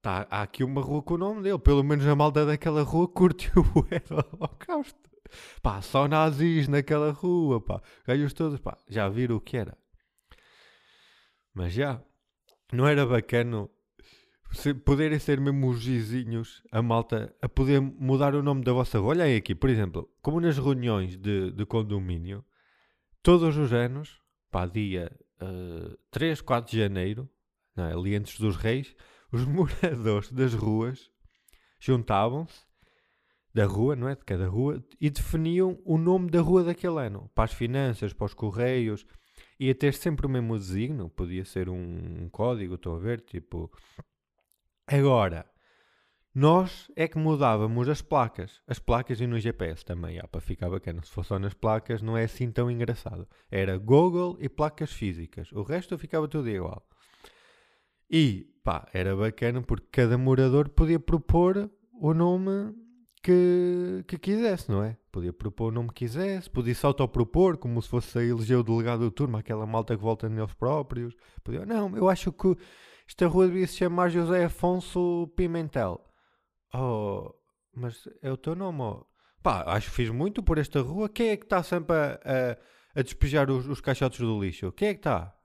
Tá, 0.06 0.28
há 0.30 0.44
aqui 0.44 0.64
uma 0.64 0.84
rua 0.84 1.02
com 1.02 1.16
o 1.16 1.18
nome 1.18 1.42
dele. 1.42 1.58
Pelo 1.58 1.84
menos 1.84 2.06
a 2.06 2.16
malta 2.16 2.46
daquela 2.46 2.84
rua 2.84 3.08
curtiu 3.08 3.64
o 3.74 4.40
holocausto. 4.40 5.00
Pá, 5.64 5.82
só 5.82 6.08
nazis 6.08 6.68
naquela 6.68 7.12
rua, 7.12 7.60
pá. 7.60 7.82
Ganhos 8.06 8.32
todos, 8.32 8.60
pá. 8.60 8.78
Já 8.88 9.10
viram 9.10 9.38
o 9.38 9.42
que 9.42 9.58
era. 9.58 9.76
Mas 11.56 11.74
já. 11.74 12.00
Não 12.72 12.88
era 12.88 13.04
bacana 13.04 13.68
se 14.52 14.76
poderem 14.76 15.18
ser 15.18 15.42
mesmo 15.42 15.70
os 15.70 15.82
gizinhos, 15.82 16.62
a 16.72 16.84
malta, 16.84 17.36
a 17.42 17.50
poder 17.50 17.82
mudar 17.82 18.36
o 18.36 18.44
nome 18.44 18.64
da 18.64 18.74
vossa 18.74 19.00
rua. 19.00 19.10
Olha 19.10 19.24
aí 19.24 19.38
aqui, 19.38 19.56
por 19.56 19.72
exemplo, 19.72 20.08
como 20.22 20.40
nas 20.40 20.60
reuniões 20.60 21.18
de, 21.18 21.50
de 21.50 21.66
condomínio, 21.66 22.46
todos 23.24 23.58
os 23.58 23.74
anos, 23.74 24.22
pá, 24.52 24.68
dia 24.68 25.12
uh, 25.42 25.98
3, 26.12 26.42
4 26.42 26.70
de 26.70 26.78
janeiro, 26.78 27.28
não 27.76 27.86
é? 27.86 27.94
ali 27.94 28.16
antes 28.16 28.40
dos 28.40 28.56
reis, 28.56 28.96
os 29.36 29.46
moradores 29.46 30.32
das 30.32 30.54
ruas 30.54 31.12
juntavam-se 31.80 32.66
da 33.54 33.66
rua, 33.66 33.96
não 33.96 34.10
é? 34.10 34.16
De 34.16 34.24
cada 34.26 34.48
rua, 34.48 34.84
e 35.00 35.10
definiam 35.10 35.80
o 35.86 35.98
nome 35.98 36.30
da 36.30 36.42
rua 36.42 36.64
daquele 36.64 37.00
ano. 37.00 37.30
Para 37.34 37.46
as 37.46 37.54
finanças, 37.54 38.12
para 38.12 38.26
os 38.26 38.34
correios, 38.34 39.06
ia 39.58 39.74
ter 39.74 39.94
sempre 39.94 40.26
o 40.26 40.30
mesmo 40.30 40.58
designo, 40.58 41.10
podia 41.10 41.46
ser 41.46 41.70
um, 41.70 42.24
um 42.24 42.30
código, 42.30 42.76
estão 42.76 42.96
a 42.96 43.00
ver? 43.00 43.22
Tipo. 43.22 43.72
Agora, 44.88 45.50
nós 46.34 46.92
é 46.98 47.08
que 47.08 47.18
mudávamos 47.18 47.88
as 47.88 48.02
placas. 48.02 48.62
As 48.68 48.78
placas 48.78 49.22
e 49.22 49.28
no 49.28 49.40
GPS 49.40 49.86
também, 49.86 50.20
ah, 50.20 50.28
para 50.28 50.42
ficar 50.42 50.70
bacana. 50.70 51.02
Se 51.02 51.12
fosse 51.12 51.30
só 51.30 51.40
nas 51.40 51.54
placas, 51.54 52.02
não 52.02 52.18
é 52.18 52.26
assim 52.26 52.52
tão 52.52 52.70
engraçado. 52.70 53.26
Era 53.50 53.78
Google 53.78 54.38
e 54.40 54.50
placas 54.50 54.92
físicas. 54.92 55.50
O 55.54 55.64
resto 55.64 55.98
ficava 55.98 56.28
tudo 56.28 56.50
igual. 56.50 56.86
E, 58.10 58.48
pá, 58.64 58.88
era 58.94 59.16
bacana 59.16 59.62
porque 59.62 59.88
cada 59.92 60.18
morador 60.18 60.70
podia 60.70 61.00
propor 61.00 61.70
o 61.94 62.14
nome 62.14 62.74
que, 63.24 64.04
que 64.08 64.18
quisesse, 64.20 64.70
não 64.70 64.84
é? 64.84 64.96
Podia 65.12 65.34
propor 65.34 65.70
o 65.70 65.72
nome 65.72 65.90
que 65.90 66.06
quisesse, 66.06 66.50
podia 66.50 66.76
se 66.76 66.86
autopropor, 66.86 67.58
como 67.58 67.82
se 67.82 67.90
fosse 67.90 68.20
a 68.20 68.24
eleger 68.24 68.58
o 68.58 68.64
delegado 68.64 69.00
do 69.00 69.12
turma, 69.12 69.40
aquela 69.40 69.66
malta 69.66 69.96
que 69.96 70.04
volta 70.04 70.30
neles 70.30 70.54
próprios. 70.54 71.16
Podia, 71.44 71.66
não, 71.66 71.96
eu 71.98 72.08
acho 72.08 72.32
que 72.32 72.56
esta 73.08 73.28
rua 73.28 73.48
devia 73.48 73.66
se 73.66 73.78
chamar 73.78 74.10
José 74.10 74.46
Afonso 74.46 75.32
Pimentel. 75.36 76.00
Oh, 76.74 77.34
mas 77.76 78.08
é 78.22 78.32
o 78.32 78.38
teu 78.38 78.56
nome, 78.56 78.82
oh. 78.82 79.06
Pá, 79.42 79.64
acho 79.68 79.90
que 79.90 79.96
fiz 79.96 80.10
muito 80.10 80.42
por 80.42 80.58
esta 80.58 80.82
rua. 80.82 81.08
Quem 81.08 81.30
é 81.30 81.38
que 81.38 81.46
está 81.46 81.62
sempre 81.62 81.96
a, 81.96 82.20
a, 82.24 83.00
a 83.00 83.02
despejar 83.04 83.50
os, 83.52 83.68
os, 83.68 83.80
caixotes 83.80 84.20
do 84.20 84.40
lixo? 84.42 84.72
Quem 84.72 84.88
é 84.90 84.94
que 84.94 85.00
está? 85.00 85.36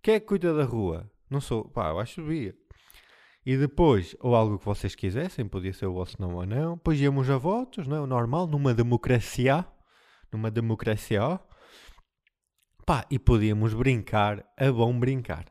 Quem 0.00 0.14
é 0.14 0.20
que 0.20 0.26
cuida 0.26 0.54
da 0.54 0.64
rua? 0.64 1.10
Não 1.30 1.40
sou. 1.40 1.68
Pá, 1.68 1.90
eu 1.90 1.98
acho 1.98 2.16
que 2.16 2.22
devia. 2.22 2.56
E 3.44 3.56
depois, 3.56 4.14
ou 4.20 4.34
algo 4.34 4.58
que 4.58 4.64
vocês 4.64 4.94
quisessem, 4.94 5.48
podia 5.48 5.72
ser 5.72 5.86
o 5.86 5.94
vosso 5.94 6.20
não 6.20 6.34
ou 6.34 6.46
não. 6.46 6.76
Depois 6.76 7.00
íamos 7.00 7.30
a 7.30 7.38
votos, 7.38 7.86
não 7.86 7.96
é? 7.96 8.00
O 8.00 8.06
normal, 8.06 8.46
numa 8.46 8.74
democracia. 8.74 9.66
Numa 10.32 10.50
democracia. 10.50 11.40
Pá, 12.84 13.06
e 13.10 13.18
podíamos 13.18 13.74
brincar 13.74 14.44
a 14.56 14.70
bom 14.70 14.98
brincar. 14.98 15.46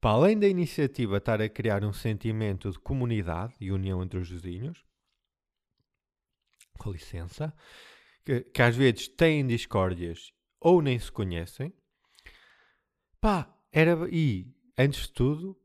Para 0.00 0.10
além 0.10 0.38
da 0.38 0.46
iniciativa 0.46 1.16
estar 1.16 1.40
a 1.40 1.48
criar 1.48 1.84
um 1.84 1.92
sentimento 1.92 2.70
de 2.70 2.78
comunidade 2.78 3.54
e 3.60 3.72
união 3.72 4.02
entre 4.02 4.18
os 4.18 4.30
vizinhos, 4.30 4.84
com 6.78 6.90
licença, 6.90 7.54
que, 8.24 8.40
que 8.42 8.62
às 8.62 8.76
vezes 8.76 9.08
têm 9.08 9.46
discórdias 9.46 10.32
ou 10.60 10.82
nem 10.82 10.98
se 10.98 11.10
conhecem, 11.10 11.72
pá, 13.20 13.52
era. 13.72 13.96
E, 14.10 14.54
antes 14.78 15.02
de 15.02 15.12
tudo, 15.12 15.56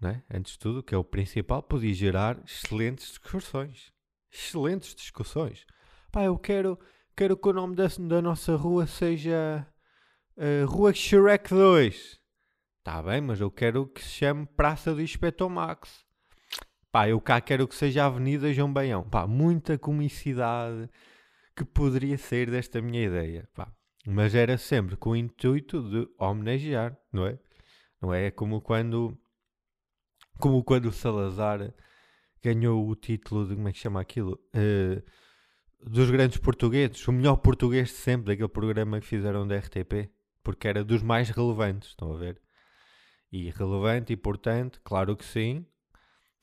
né? 0.00 0.22
antes 0.32 0.52
de 0.52 0.58
tudo, 0.58 0.82
que 0.82 0.94
é 0.94 0.98
o 0.98 1.04
principal, 1.04 1.62
podia 1.62 1.92
gerar 1.92 2.40
excelentes 2.44 3.08
discussões. 3.08 3.92
Excelentes 4.32 4.94
discussões. 4.94 5.66
Pá, 6.10 6.24
eu 6.24 6.38
quero, 6.38 6.78
quero 7.16 7.36
que 7.36 7.48
o 7.48 7.52
nome 7.52 7.74
da, 7.76 7.86
da 7.86 8.22
nossa 8.22 8.56
rua 8.56 8.86
seja 8.86 9.66
uh, 10.36 10.66
Rua 10.66 10.92
Shrek 10.92 11.50
2. 11.50 12.20
Está 12.78 13.02
bem, 13.02 13.20
mas 13.20 13.40
eu 13.40 13.50
quero 13.50 13.86
que 13.86 14.02
se 14.02 14.10
chame 14.10 14.46
Praça 14.46 14.94
do 14.94 15.02
Inspetor 15.02 15.50
Max. 15.50 16.04
Pá, 16.90 17.08
eu 17.08 17.20
cá 17.20 17.40
quero 17.40 17.68
que 17.68 17.74
seja 17.74 18.06
Avenida 18.06 18.52
João 18.52 18.72
Baião. 18.72 19.08
Pá, 19.08 19.26
muita 19.26 19.78
comicidade 19.78 20.88
que 21.54 21.64
poderia 21.64 22.16
ser 22.16 22.50
desta 22.50 22.80
minha 22.80 23.04
ideia. 23.04 23.48
Pá. 23.54 23.70
Mas 24.06 24.34
era 24.34 24.56
sempre 24.56 24.96
com 24.96 25.10
o 25.10 25.16
intuito 25.16 25.82
de 25.82 26.08
homenagear, 26.18 26.96
não 27.12 27.26
é? 27.26 27.38
Não 28.00 28.14
é 28.14 28.30
como 28.30 28.60
quando 28.60 29.16
como 30.38 30.64
quando 30.64 30.86
o 30.86 30.92
Salazar 30.92 31.72
ganhou 32.42 32.88
o 32.88 32.96
título 32.96 33.46
de 33.46 33.54
como 33.54 33.68
é 33.68 33.72
que 33.72 33.78
chama 33.78 34.00
aquilo? 34.00 34.40
Uh, 34.54 35.02
dos 35.82 36.10
grandes 36.10 36.38
portugueses, 36.38 37.06
o 37.06 37.12
melhor 37.12 37.36
português 37.36 37.88
de 37.88 37.94
sempre 37.94 38.28
daquele 38.28 38.48
programa 38.48 39.00
que 39.00 39.06
fizeram 39.06 39.46
da 39.46 39.56
RTP, 39.56 40.10
porque 40.42 40.66
era 40.66 40.82
dos 40.82 41.02
mais 41.02 41.30
relevantes, 41.30 41.90
estão 41.90 42.12
a 42.12 42.16
ver? 42.16 42.40
E 43.30 43.50
relevante 43.50 44.12
e 44.12 44.14
importante, 44.14 44.80
claro 44.82 45.16
que 45.16 45.24
sim. 45.24 45.64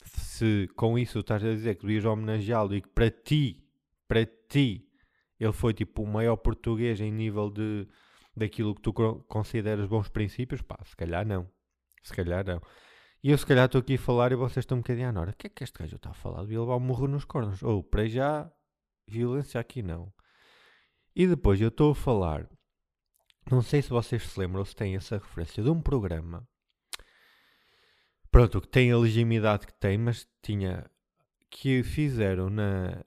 Se 0.04 0.68
com 0.76 0.98
isso 0.98 1.18
estás 1.18 1.44
a 1.44 1.50
dizer 1.50 1.74
que 1.74 1.82
devias 1.82 2.04
homenageá-lo 2.04 2.74
e 2.74 2.80
que 2.80 2.88
para 2.88 3.10
ti, 3.10 3.62
para 4.06 4.24
ti, 4.24 4.88
ele 5.38 5.52
foi 5.52 5.74
tipo 5.74 6.02
o 6.02 6.06
maior 6.06 6.36
português 6.36 7.00
em 7.00 7.12
nível 7.12 7.50
de 7.50 7.86
daquilo 8.38 8.74
que 8.74 8.82
tu 8.82 8.92
consideras 9.28 9.86
bons 9.86 10.08
princípios, 10.08 10.62
pá, 10.62 10.78
se 10.84 10.96
calhar 10.96 11.26
não. 11.26 11.50
Se 12.02 12.12
calhar 12.14 12.44
não. 12.44 12.60
E 13.22 13.30
eu 13.30 13.38
se 13.38 13.44
calhar 13.44 13.66
estou 13.66 13.80
aqui 13.80 13.94
a 13.94 13.98
falar 13.98 14.32
e 14.32 14.36
vocês 14.36 14.62
estão 14.62 14.78
um 14.78 14.80
bocadinho 14.80 15.08
à 15.08 15.20
hora. 15.20 15.30
O 15.32 15.34
que 15.34 15.48
é 15.48 15.50
que 15.50 15.64
este 15.64 15.78
gajo 15.78 15.96
está 15.96 16.10
a 16.10 16.14
falar? 16.14 16.42
Devia 16.42 16.60
levar 16.60 16.76
um 16.76 16.80
morro 16.80 17.08
nos 17.08 17.24
cornos. 17.24 17.62
Ou, 17.62 17.82
para 17.82 18.06
já, 18.06 18.50
violência 19.06 19.60
aqui 19.60 19.82
não. 19.82 20.12
E 21.14 21.26
depois 21.26 21.60
eu 21.60 21.68
estou 21.68 21.90
a 21.92 21.94
falar, 21.96 22.48
não 23.50 23.60
sei 23.60 23.82
se 23.82 23.90
vocês 23.90 24.22
se 24.22 24.38
lembram 24.38 24.60
ou 24.60 24.64
se 24.64 24.76
têm 24.76 24.94
essa 24.94 25.18
referência 25.18 25.62
de 25.62 25.70
um 25.70 25.80
programa. 25.82 26.46
Pronto, 28.30 28.60
que 28.60 28.68
tem 28.68 28.92
a 28.92 28.98
legitimidade 28.98 29.66
que 29.66 29.74
tem, 29.74 29.98
mas 29.98 30.28
tinha 30.42 30.88
que 31.50 31.82
fizeram 31.82 32.50
na 32.50 33.04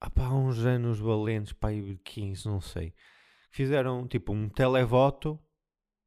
há 0.00 0.34
uns 0.34 0.64
anos 0.64 0.98
valentes, 0.98 1.52
pá, 1.52 1.68
15, 2.04 2.46
não 2.46 2.60
sei. 2.60 2.94
Fizeram 3.58 4.06
tipo 4.06 4.32
um 4.32 4.48
televoto 4.48 5.36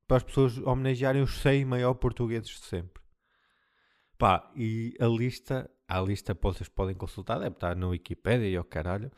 para 0.08 0.16
as 0.16 0.24
pessoas 0.24 0.58
homenagearem 0.60 1.22
os 1.22 1.38
100 1.42 1.66
maiores 1.66 2.00
portugueses 2.00 2.48
de 2.48 2.66
sempre. 2.66 3.04
Pá, 4.18 4.50
e 4.56 4.96
a 4.98 5.06
lista, 5.06 5.70
a 5.86 6.00
lista 6.00 6.34
vocês 6.42 6.70
podem 6.70 6.96
consultar, 6.96 7.40
deve 7.40 7.56
estar 7.56 7.76
na 7.76 7.90
Wikipedia 7.90 8.48
e 8.48 8.56
ao 8.56 8.64
caralho. 8.64 9.12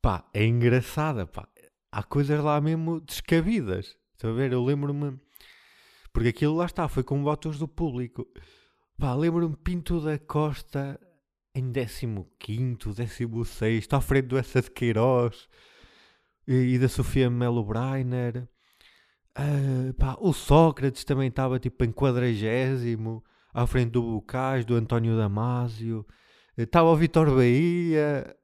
Pá, 0.00 0.26
é 0.32 0.46
engraçada, 0.46 1.26
pá. 1.26 1.46
Há 1.92 2.02
coisas 2.02 2.42
lá 2.42 2.58
mesmo 2.58 3.02
descabidas. 3.02 3.98
Estão 4.12 4.30
a 4.30 4.32
ver? 4.32 4.50
Eu 4.50 4.64
lembro-me. 4.64 5.20
Porque 6.10 6.30
aquilo 6.30 6.56
lá 6.56 6.64
está, 6.64 6.88
foi 6.88 7.02
com 7.02 7.22
votos 7.22 7.58
do 7.58 7.68
público. 7.68 8.26
Pá, 8.96 9.12
lembro-me 9.12 9.58
Pinto 9.58 10.00
da 10.00 10.18
Costa 10.18 10.98
em 11.54 11.70
15, 11.70 12.94
16, 12.96 13.88
à 13.90 14.00
frente 14.00 14.28
do 14.28 14.38
Essa 14.38 14.62
de 14.62 14.70
Queiroz 14.70 15.50
e, 16.46 16.74
e 16.74 16.78
da 16.78 16.88
Sofia 16.88 17.30
Melo 17.30 17.64
Breiner. 17.64 18.48
Uh, 19.38 19.94
pá, 19.94 20.16
o 20.20 20.32
Sócrates 20.32 21.04
também 21.04 21.28
estava 21.28 21.58
tipo 21.58 21.84
em 21.84 21.92
quadragésimo 21.92 23.24
à 23.52 23.66
frente 23.66 23.92
do 23.92 24.02
Bucais, 24.02 24.64
do 24.64 24.74
António 24.74 25.16
Damásio, 25.16 26.06
estava 26.56 26.88
o 26.88 26.96
Vitor 26.96 27.30
Bahia, 27.34 28.34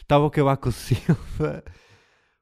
estava 0.00 0.24
uh, 0.24 0.26
o 0.26 0.30
Cavaco 0.30 0.72
Silva. 0.72 1.62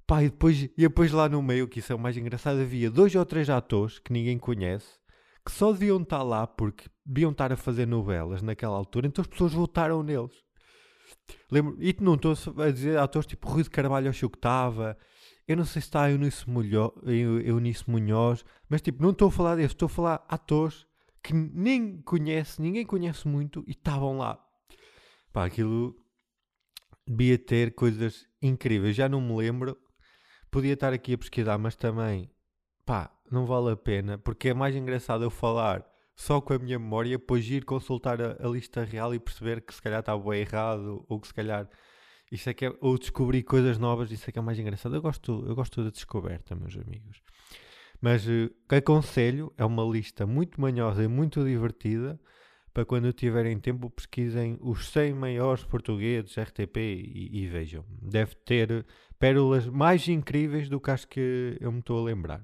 Pá, 0.06 0.22
e 0.22 0.30
depois, 0.30 0.62
e 0.62 0.70
depois 0.76 1.12
lá 1.12 1.28
no 1.28 1.42
meio, 1.42 1.68
que 1.68 1.80
isso 1.80 1.92
é 1.92 1.94
o 1.94 1.98
mais 1.98 2.16
engraçado, 2.16 2.60
havia 2.60 2.90
dois 2.90 3.14
ou 3.14 3.26
três 3.26 3.50
atores 3.50 3.98
que 3.98 4.12
ninguém 4.12 4.38
conhece, 4.38 4.98
que 5.44 5.52
só 5.52 5.70
deviam 5.70 6.00
estar 6.00 6.22
lá 6.22 6.46
porque 6.46 6.88
deviam 7.04 7.30
estar 7.30 7.52
a 7.52 7.56
fazer 7.56 7.86
novelas 7.86 8.42
naquela 8.42 8.76
altura, 8.76 9.06
então 9.06 9.22
as 9.22 9.28
pessoas 9.28 9.52
votaram 9.52 10.02
neles. 10.02 10.47
Lembro, 11.50 11.76
e 11.80 11.96
não 12.00 12.14
estou 12.14 12.34
a 12.58 12.70
dizer 12.70 12.98
atores 12.98 13.26
tipo 13.26 13.48
Rui 13.48 13.62
de 13.62 13.70
Carvalho, 13.70 14.10
acho 14.10 14.28
que 14.28 14.36
estava. 14.36 14.96
Eu 15.46 15.56
não 15.56 15.64
sei 15.64 15.80
se 15.80 15.88
está 15.88 16.10
Eunice, 16.10 16.44
Eunice 17.44 17.90
Munhoz, 17.90 18.44
mas 18.68 18.82
tipo, 18.82 19.02
não 19.02 19.10
estou 19.10 19.28
a 19.28 19.32
falar 19.32 19.56
desse, 19.56 19.74
estou 19.74 19.86
a 19.86 19.90
falar 19.90 20.24
atores 20.28 20.86
que 21.22 21.32
nem 21.32 22.00
conhece, 22.02 22.60
ninguém 22.60 22.84
conhece 22.84 23.26
muito 23.26 23.64
e 23.66 23.72
estavam 23.72 24.18
lá. 24.18 24.38
Pá, 25.32 25.46
aquilo 25.46 25.96
devia 27.06 27.38
ter 27.38 27.74
coisas 27.74 28.26
incríveis. 28.42 28.94
Já 28.94 29.08
não 29.08 29.20
me 29.20 29.36
lembro. 29.36 29.76
Podia 30.50 30.74
estar 30.74 30.92
aqui 30.92 31.14
a 31.14 31.18
pesquisar, 31.18 31.58
mas 31.58 31.76
também, 31.76 32.30
pá, 32.84 33.10
não 33.30 33.44
vale 33.44 33.70
a 33.72 33.76
pena, 33.76 34.16
porque 34.16 34.48
é 34.48 34.54
mais 34.54 34.74
engraçado 34.74 35.22
eu 35.22 35.30
falar 35.30 35.86
só 36.18 36.40
com 36.40 36.52
a 36.52 36.58
minha 36.58 36.80
memória, 36.80 37.16
depois 37.16 37.48
ir 37.48 37.64
consultar 37.64 38.20
a, 38.20 38.36
a 38.44 38.48
lista 38.48 38.82
real 38.82 39.14
e 39.14 39.20
perceber 39.20 39.60
que 39.60 39.72
se 39.72 39.80
calhar 39.80 40.00
estava 40.00 40.36
errado, 40.36 41.04
ou 41.08 41.20
que 41.20 41.28
se 41.28 41.32
calhar 41.32 41.68
isso 42.30 42.50
é 42.50 42.54
que 42.54 42.66
é, 42.66 42.72
ou 42.80 42.98
descobrir 42.98 43.44
coisas 43.44 43.78
novas, 43.78 44.10
isso 44.10 44.28
é 44.28 44.32
que 44.32 44.38
é 44.38 44.42
mais 44.42 44.58
engraçado. 44.58 44.96
Eu 44.96 45.00
gosto, 45.00 45.44
eu 45.46 45.54
gosto 45.54 45.82
da 45.82 45.90
descoberta, 45.90 46.56
meus 46.56 46.76
amigos. 46.76 47.22
Mas 48.00 48.26
uh, 48.26 48.52
aconselho, 48.68 49.52
é 49.56 49.64
uma 49.64 49.84
lista 49.84 50.26
muito 50.26 50.60
manhosa 50.60 51.04
e 51.04 51.08
muito 51.08 51.44
divertida 51.44 52.20
para 52.74 52.84
quando 52.84 53.12
tiverem 53.12 53.58
tempo 53.58 53.88
pesquisem 53.88 54.58
os 54.60 54.88
100 54.88 55.14
maiores 55.14 55.64
portugueses 55.64 56.36
RTP 56.36 56.76
e, 56.76 57.44
e, 57.44 57.46
vejam. 57.46 57.84
Deve 58.02 58.34
ter 58.34 58.84
pérolas 59.18 59.66
mais 59.66 60.06
incríveis 60.08 60.68
do 60.68 60.80
que 60.80 60.90
acho 60.90 61.06
que 61.06 61.56
eu 61.60 61.70
me 61.70 61.78
estou 61.78 62.00
a 62.00 62.04
lembrar. 62.04 62.42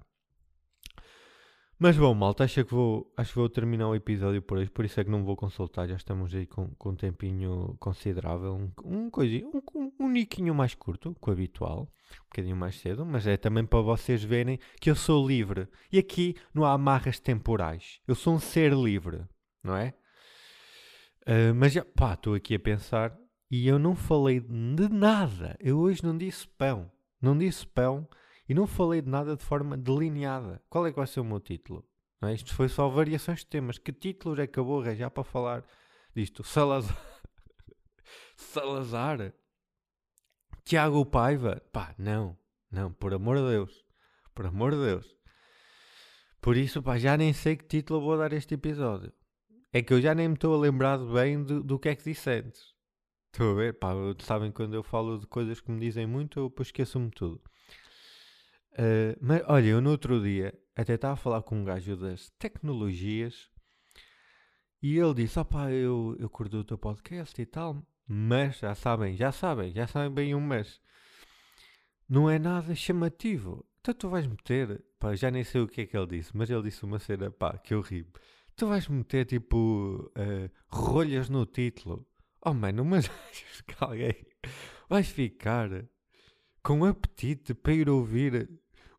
Mas 1.85 1.99
bom, 1.99 2.15
malta, 2.15 2.45
acho 2.45 2.65
que 2.65 2.75
vou, 2.75 3.13
acho 3.15 3.35
que 3.35 3.39
vou 3.39 3.47
terminar 3.47 3.87
o 3.87 3.95
episódio 3.95 4.41
por 4.41 4.57
hoje, 4.57 4.71
por 4.71 4.87
isso 4.87 4.99
é 4.99 5.05
que 5.05 5.11
não 5.11 5.23
vou 5.23 5.37
consultar, 5.37 5.87
já 5.87 5.97
estamos 5.97 6.35
aí 6.35 6.47
com, 6.47 6.69
com 6.77 6.93
um 6.93 6.97
tempinho 6.97 7.77
considerável, 7.79 8.55
um, 8.55 8.73
um, 8.87 9.11
coisinho, 9.11 9.51
um, 9.75 9.93
um 10.01 10.09
niquinho 10.09 10.55
mais 10.55 10.75
curto 10.75 11.15
que 11.23 11.29
o 11.29 11.31
habitual, 11.31 11.83
um 11.83 12.25
bocadinho 12.31 12.57
mais 12.57 12.81
cedo, 12.81 13.05
mas 13.05 13.27
é 13.27 13.37
também 13.37 13.67
para 13.67 13.83
vocês 13.83 14.25
verem 14.25 14.59
que 14.81 14.89
eu 14.89 14.97
sou 14.97 15.29
livre. 15.29 15.69
E 15.93 15.99
aqui 15.99 16.35
não 16.55 16.65
há 16.65 16.73
amarras 16.73 17.21
temporais, 17.21 18.01
eu 18.09 18.15
sou 18.15 18.33
um 18.33 18.41
ser 18.41 18.73
livre, 18.73 19.21
não 19.63 19.77
é? 19.77 19.93
Uh, 21.27 21.55
mas 21.55 21.75
já, 21.75 21.85
pá, 21.85 22.15
estou 22.15 22.33
aqui 22.33 22.55
a 22.55 22.59
pensar 22.59 23.15
e 23.51 23.69
eu 23.69 23.79
não 23.79 23.95
falei 23.95 24.41
de 24.41 24.89
nada, 24.89 25.55
eu 25.61 25.81
hoje 25.81 26.03
não 26.03 26.17
disse 26.17 26.49
pão, 26.49 26.91
não 27.21 27.37
disse 27.37 27.67
pão 27.67 28.09
e 28.49 28.55
não 28.55 28.67
falei 28.67 29.01
de 29.01 29.09
nada 29.09 29.37
de 29.37 29.43
forma 29.43 29.77
delineada. 29.77 30.63
Qual 30.69 30.87
é 30.87 30.91
que 30.91 30.97
vai 30.97 31.07
ser 31.07 31.21
o 31.21 31.25
meu 31.25 31.41
título? 31.41 31.85
Não 32.21 32.29
é? 32.29 32.35
Isto 32.35 32.55
foi 32.55 32.69
só 32.69 32.89
variações 32.89 33.41
de 33.41 33.47
temas. 33.47 33.79
Que 33.79 33.93
títulos 33.93 34.39
é 34.39 34.47
que 34.47 34.59
eu 34.59 34.65
vou 34.65 34.81
arranjar 34.81 35.11
para 35.11 35.25
falar 35.25 35.65
disto? 36.15 36.43
Salazar. 36.45 36.97
Salazar. 38.37 39.33
Tiago 40.65 41.05
Paiva. 41.07 41.63
Pá, 41.73 41.95
não. 41.99 42.37
Não, 42.71 42.93
por 42.93 43.15
amor 43.15 43.37
de 43.37 43.49
Deus. 43.49 43.85
Por 44.35 44.47
amor 44.47 44.73
de 44.73 44.79
Deus. 44.79 45.17
Por 46.41 46.57
isso, 46.57 46.83
pá, 46.83 46.99
já 46.99 47.17
nem 47.17 47.33
sei 47.33 47.57
que 47.57 47.65
título 47.65 48.01
vou 48.01 48.19
dar 48.19 48.33
este 48.33 48.55
episódio. 48.55 49.13
É 49.73 49.83
que 49.83 49.93
eu 49.93 50.01
já 50.01 50.15
nem 50.15 50.29
me 50.29 50.35
estou 50.35 50.55
a 50.55 50.59
lembrar 50.59 50.99
bem 50.99 51.43
do, 51.43 51.63
do 51.63 51.79
que 51.79 51.89
é 51.89 51.97
que 51.97 52.05
disse 52.05 52.31
antes. 52.31 52.75
Estou 53.33 53.53
a 53.53 53.55
ver? 53.55 53.79
Pá, 53.79 53.93
sabem 54.21 54.53
quando 54.53 54.75
eu 54.75 54.83
falo 54.83 55.19
de 55.19 55.27
coisas 55.27 55.61
que 55.61 55.71
me 55.71 55.81
dizem 55.81 56.07
muito, 56.07 56.39
eu 56.39 56.49
depois 56.49 56.69
esqueço-me 56.69 57.11
tudo. 57.11 57.43
Uh, 58.75 59.17
mas 59.21 59.43
olha, 59.47 59.69
eu 59.69 59.81
no 59.81 59.91
outro 59.91 60.21
dia 60.21 60.53
até 60.75 60.95
estava 60.95 61.15
a 61.15 61.17
falar 61.17 61.43
com 61.43 61.61
um 61.61 61.65
gajo 61.65 61.97
das 61.97 62.31
tecnologias 62.39 63.49
e 64.83 64.99
ele 64.99 65.15
disse: 65.15 65.39
opá, 65.39 65.71
eu, 65.71 66.17
eu 66.19 66.29
curto 66.29 66.59
o 66.59 66.65
teu 66.65 66.77
podcast 66.77 67.41
e 67.41 67.47
tal, 67.47 67.83
mas 68.07 68.59
já 68.59 68.75
sabem, 68.75 69.17
já 69.17 69.33
sabem, 69.33 69.73
já 69.73 69.87
sabem 69.87 70.13
bem 70.13 70.35
um 70.35 70.41
mas. 70.41 70.81
Não 72.07 72.29
é 72.29 72.39
nada 72.39 72.75
chamativo. 72.75 73.65
Então 73.81 73.95
tu 73.95 74.09
vais 74.11 74.27
meter, 74.27 74.85
pá, 74.99 75.15
já 75.15 75.31
nem 75.31 75.43
sei 75.43 75.63
o 75.63 75.69
que 75.69 75.83
é 75.83 75.87
que 75.87 75.97
ele 75.97 76.19
disse, 76.19 76.37
mas 76.37 76.51
ele 76.51 76.65
disse 76.65 76.85
uma 76.85 76.99
cena, 76.99 77.31
pá, 77.31 77.57
que 77.57 77.73
eu 77.73 77.81
ri. 77.81 78.07
Tu 78.57 78.67
vais 78.67 78.87
meter 78.89 79.25
tipo 79.25 80.11
uh, 80.19 80.51
rolhas 80.69 81.29
no 81.29 81.47
título. 81.47 82.07
Oh 82.45 82.53
mano, 82.53 82.85
mas 82.85 83.11
alguém 83.81 84.15
vais 84.89 85.09
ficar 85.09 85.71
com 86.63 86.85
apetite 86.85 87.55
para 87.55 87.73
ir 87.73 87.89
ouvir 87.89 88.51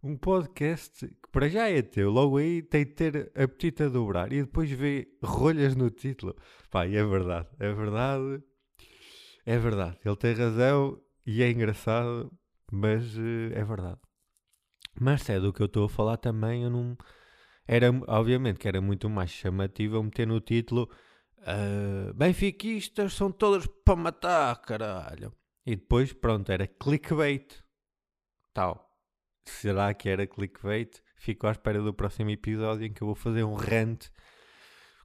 um 0.05 0.15
podcast 0.15 1.07
que 1.07 1.29
para 1.31 1.49
já 1.49 1.67
é 1.67 1.81
teu, 1.81 2.11
logo 2.11 2.37
aí 2.37 2.61
tem 2.61 2.85
de 2.85 2.91
ter 2.91 3.31
apetite 3.35 3.83
a 3.83 3.89
dobrar 3.89 4.31
e 4.31 4.43
depois 4.43 4.69
vê 4.69 5.07
rolhas 5.23 5.75
no 5.75 5.89
título. 5.89 6.35
Pá, 6.69 6.85
e 6.85 6.95
é 6.95 7.03
verdade, 7.03 7.47
é 7.59 7.73
verdade, 7.73 8.43
é 9.45 9.57
verdade. 9.57 9.97
Ele 10.05 10.15
tem 10.15 10.35
razão 10.35 11.01
e 11.25 11.41
é 11.41 11.49
engraçado, 11.49 12.31
mas 12.71 13.17
uh, 13.17 13.51
é 13.53 13.63
verdade. 13.63 13.99
Mas 14.99 15.27
é 15.27 15.39
do 15.39 15.51
que 15.51 15.61
eu 15.61 15.65
estou 15.65 15.85
a 15.85 15.89
falar 15.89 16.17
também, 16.17 16.63
eu 16.63 16.69
não. 16.69 16.95
Era, 17.67 17.87
obviamente 18.07 18.59
que 18.59 18.67
era 18.67 18.79
muito 18.79 19.09
mais 19.09 19.31
chamativo 19.31 19.95
eu 19.95 20.03
meter 20.03 20.27
no 20.27 20.39
título 20.39 20.87
uh, 21.39 22.13
Benfiquistas 22.13 23.13
são 23.13 23.31
todos 23.31 23.65
para 23.83 23.95
matar, 23.95 24.55
caralho. 24.61 25.33
E 25.65 25.75
depois, 25.75 26.13
pronto, 26.13 26.51
era 26.51 26.67
clickbait. 26.67 27.63
Tal 28.53 28.84
será 29.51 29.93
que 29.93 30.09
era 30.09 30.27
clickbait? 30.27 31.01
Fico 31.17 31.47
à 31.47 31.51
espera 31.51 31.81
do 31.81 31.93
próximo 31.93 32.29
episódio 32.29 32.85
em 32.85 32.93
que 32.93 33.01
eu 33.01 33.07
vou 33.07 33.15
fazer 33.15 33.43
um 33.43 33.55
rant 33.55 34.07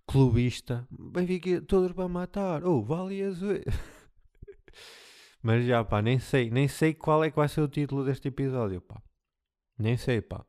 clubista. 0.07 0.87
Benfica, 0.91 1.61
todos 1.63 1.93
para 1.93 2.09
matar. 2.09 2.65
Oh, 2.65 2.83
vale 2.83 3.23
as 3.23 3.39
Mas 5.43 5.65
já, 5.65 5.83
pá, 5.85 6.03
nem 6.03 6.19
sei, 6.19 6.51
nem 6.51 6.69
sei 6.69 6.93
qual 6.93 7.25
é 7.25 7.31
que 7.31 7.37
vai 7.37 7.49
ser 7.49 7.63
o 7.63 7.69
título 7.69 8.05
deste 8.05 8.29
episódio, 8.29 8.81
pá. 8.81 9.01
Nem 9.79 9.97
sei, 9.97 10.21
pá. 10.21 10.45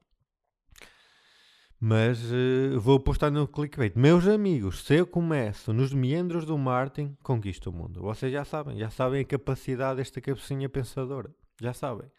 Mas 1.80 2.20
uh, 2.32 2.80
vou 2.80 3.00
postar 3.00 3.32
no 3.32 3.48
clickbait. 3.48 3.94
Meus 3.96 4.28
amigos, 4.28 4.84
se 4.84 4.96
eu 4.96 5.08
começo 5.08 5.74
nos 5.74 5.94
meandros 5.94 6.46
do 6.46 6.58
Martin, 6.58 7.16
conquisto 7.24 7.70
o 7.70 7.74
mundo. 7.74 8.02
Vocês 8.02 8.32
já 8.32 8.44
sabem, 8.44 8.78
já 8.78 8.90
sabem 8.90 9.22
a 9.22 9.26
capacidade 9.26 9.98
desta 9.98 10.20
cabecinha 10.20 10.68
pensadora. 10.68 11.34
Já 11.60 11.74
sabem 11.74 12.10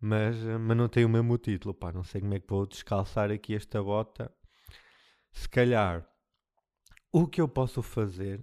mas, 0.00 0.36
eh, 0.44 0.58
mas 0.58 0.76
não 0.76 0.88
tem 0.88 1.04
o 1.04 1.08
mesmo 1.08 1.38
título, 1.38 1.74
pá, 1.74 1.92
não 1.92 2.04
sei 2.04 2.20
como 2.20 2.34
é 2.34 2.40
que 2.40 2.48
vou 2.48 2.66
descalçar 2.66 3.30
aqui 3.30 3.54
esta 3.54 3.82
bota. 3.82 4.32
Se 5.32 5.48
calhar, 5.48 6.06
o 7.12 7.26
que 7.26 7.40
eu 7.40 7.48
posso 7.48 7.82
fazer, 7.82 8.40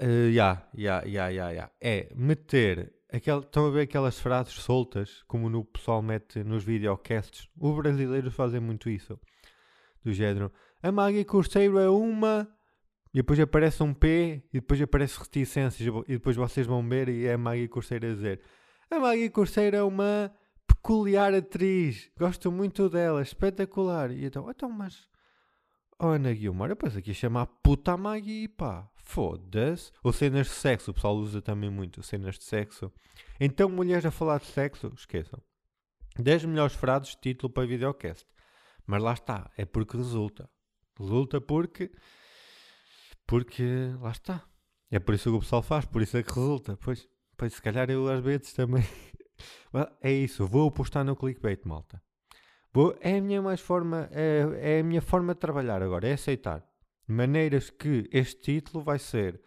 yeah, 0.00 0.68
yeah, 0.76 1.06
yeah, 1.06 1.30
yeah, 1.30 1.72
é 1.80 2.12
meter, 2.14 2.94
aquel, 3.12 3.40
estão 3.40 3.66
a 3.66 3.70
ver 3.70 3.82
aquelas 3.82 4.18
frases 4.18 4.54
soltas, 4.54 5.22
como 5.24 5.48
no 5.48 5.64
pessoal 5.64 6.02
mete 6.02 6.42
nos 6.44 6.64
videocasts, 6.64 7.48
os 7.58 7.74
brasileiros 7.76 8.34
fazem 8.34 8.60
muito 8.60 8.90
isso, 8.90 9.18
do 10.04 10.12
género, 10.12 10.52
a 10.82 10.90
Maggie 10.90 11.24
Corseiro 11.24 11.78
é 11.78 11.88
uma... 11.88 12.48
E 13.14 13.18
depois 13.18 13.38
aparece 13.38 13.82
um 13.82 13.92
P 13.92 14.42
e 14.50 14.60
depois 14.60 14.80
aparece 14.80 15.18
reticências 15.18 15.86
e 16.08 16.12
depois 16.14 16.34
vocês 16.34 16.66
vão 16.66 16.86
ver 16.88 17.10
e 17.10 17.26
é 17.26 17.36
Maggie 17.36 17.68
Corseiro 17.68 18.06
a 18.06 18.08
dizer 18.08 18.40
a 18.92 19.00
Maggie 19.00 19.30
Corseiro 19.30 19.76
é 19.76 19.82
uma 19.82 20.30
peculiar 20.66 21.32
atriz. 21.32 22.10
Gosto 22.18 22.52
muito 22.52 22.90
dela, 22.90 23.22
espetacular. 23.22 24.10
E 24.10 24.26
então, 24.26 24.50
então, 24.50 24.70
mas. 24.70 25.08
Oh, 25.98 26.08
Ana 26.08 26.32
Guilmar, 26.34 26.70
eu 26.70 26.76
penso 26.76 26.98
aqui 26.98 27.12
a 27.12 27.14
chamar 27.14 27.46
puta 27.62 27.96
Maggie, 27.96 28.48
pá. 28.48 28.90
Foda-se. 28.96 29.92
Ou 30.02 30.12
cenas 30.12 30.46
de 30.46 30.52
sexo, 30.52 30.90
o 30.90 30.94
pessoal 30.94 31.16
usa 31.16 31.40
também 31.40 31.70
muito 31.70 32.02
cenas 32.02 32.38
de 32.38 32.44
sexo. 32.44 32.92
Então, 33.40 33.68
mulheres 33.68 34.04
a 34.04 34.10
falar 34.10 34.38
de 34.38 34.46
sexo, 34.46 34.92
esqueçam. 34.94 35.40
10 36.18 36.44
melhores 36.44 36.74
frases 36.74 37.10
de 37.10 37.20
título 37.20 37.50
para 37.50 37.66
videocast. 37.66 38.26
Mas 38.86 39.02
lá 39.02 39.14
está, 39.14 39.50
é 39.56 39.64
porque 39.64 39.96
resulta. 39.96 40.50
Resulta 40.98 41.40
porque. 41.40 41.90
Porque 43.26 43.94
lá 44.00 44.10
está. 44.10 44.44
É 44.90 44.98
por 44.98 45.14
isso 45.14 45.30
que 45.30 45.36
o 45.36 45.40
pessoal 45.40 45.62
faz, 45.62 45.86
por 45.86 46.02
isso 46.02 46.16
é 46.16 46.22
que 46.22 46.32
resulta. 46.32 46.76
Pois. 46.76 47.08
Pois, 47.42 47.54
se 47.54 47.60
calhar 47.60 47.90
eu 47.90 48.06
às 48.06 48.20
vezes 48.20 48.52
também. 48.52 48.84
é 50.00 50.12
isso, 50.12 50.46
vou 50.46 50.70
postar 50.70 51.02
no 51.02 51.16
clickbait, 51.16 51.60
malta. 51.64 52.00
Vou, 52.72 52.96
é 53.00 53.16
a 53.16 53.20
minha 53.20 53.42
mais 53.42 53.60
forma, 53.60 54.08
é, 54.12 54.76
é 54.76 54.78
a 54.78 54.84
minha 54.84 55.02
forma 55.02 55.34
de 55.34 55.40
trabalhar 55.40 55.82
agora, 55.82 56.06
é 56.06 56.12
aceitar 56.12 56.64
maneiras 57.04 57.68
que 57.68 58.08
este 58.12 58.40
título 58.42 58.84
vai 58.84 59.00
ser. 59.00 59.42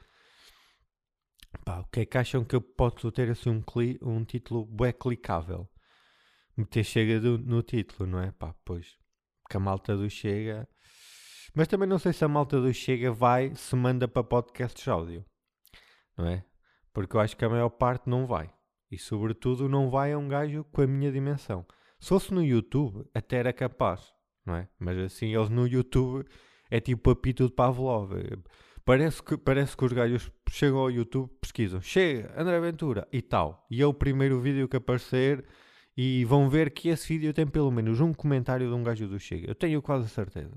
Pá, 1.64 1.80
o 1.80 1.86
que 1.86 2.02
é 2.02 2.06
que 2.06 2.18
acham 2.18 2.44
que 2.44 2.58
eu 2.58 2.60
posso 2.60 3.10
ter 3.14 3.30
assim 3.32 3.50
um, 3.50 3.62
cli, 3.62 3.98
um 4.02 4.26
título 4.26 4.66
bem 4.66 4.92
clicável? 4.92 5.66
Meter 6.58 6.84
chega 6.84 7.22
do, 7.22 7.38
no 7.38 7.64
título, 7.64 8.10
não 8.10 8.20
é? 8.20 8.30
Pá, 8.34 8.54
pois. 8.66 8.98
Que 9.50 9.56
a 9.56 9.60
malta 9.62 9.96
do 9.96 10.10
Chega. 10.10 10.68
Mas 11.56 11.70
também 11.70 11.88
não 11.88 11.98
sei 11.98 12.12
se 12.12 12.26
a 12.26 12.28
malta 12.28 12.60
do 12.60 12.74
Chega 12.74 13.14
vai 13.14 13.56
se 13.56 13.74
manda 13.74 14.06
para 14.06 14.22
podcasts 14.22 14.86
áudio. 14.86 15.26
Não 16.18 16.28
é? 16.28 16.44
Porque 16.96 17.18
eu 17.18 17.20
acho 17.20 17.36
que 17.36 17.44
a 17.44 17.50
maior 17.50 17.70
parte 17.70 18.10
não 18.10 18.26
vai. 18.26 18.50
E 18.90 18.98
sobretudo 18.98 19.68
não 19.68 19.90
vai 19.90 20.14
a 20.14 20.18
um 20.18 20.30
gajo 20.30 20.64
com 20.72 20.82
a 20.82 20.88
minha 20.88 21.12
dimensão. 21.12 21.66
Se 22.00 22.08
fosse 22.08 22.34
no 22.34 22.42
YouTube, 22.42 23.06
até 23.14 23.36
era 23.36 23.52
capaz, 23.52 24.14
não 24.46 24.56
é? 24.56 24.70
Mas 24.80 24.98
assim, 24.98 25.36
eles 25.36 25.50
no 25.50 25.68
YouTube 25.68 26.26
é 26.72 26.80
tipo 26.80 27.12
apito 27.12 27.48
de 27.48 27.54
Pavlov. 27.54 28.14
Parece 28.86 29.22
que, 29.22 29.36
parece 29.36 29.76
que 29.76 29.84
os 29.84 29.92
gajos 29.92 30.32
chegam 30.50 30.80
ao 30.80 30.90
YouTube, 30.90 31.30
pesquisam, 31.42 31.82
chega, 31.82 32.34
André 32.40 32.62
Ventura 32.62 33.06
e 33.12 33.22
tal. 33.22 33.68
E 33.70 33.82
é 33.82 33.86
o 33.86 33.94
primeiro 33.94 34.40
vídeo 34.40 34.70
que 34.70 34.78
aparecer 34.78 35.46
e 35.98 36.24
vão 36.24 36.50
ver 36.50 36.72
que 36.72 36.88
esse 36.88 37.10
vídeo 37.10 37.34
tem 37.34 37.46
pelo 37.46 37.72
menos 37.72 38.00
um 38.00 38.14
comentário 38.14 38.70
de 38.70 38.74
um 38.74 38.84
gajo 38.84 39.08
do 39.08 39.20
Chega. 39.20 39.50
Eu 39.50 39.56
tenho 39.56 39.82
quase 39.82 40.08
certeza. 40.08 40.56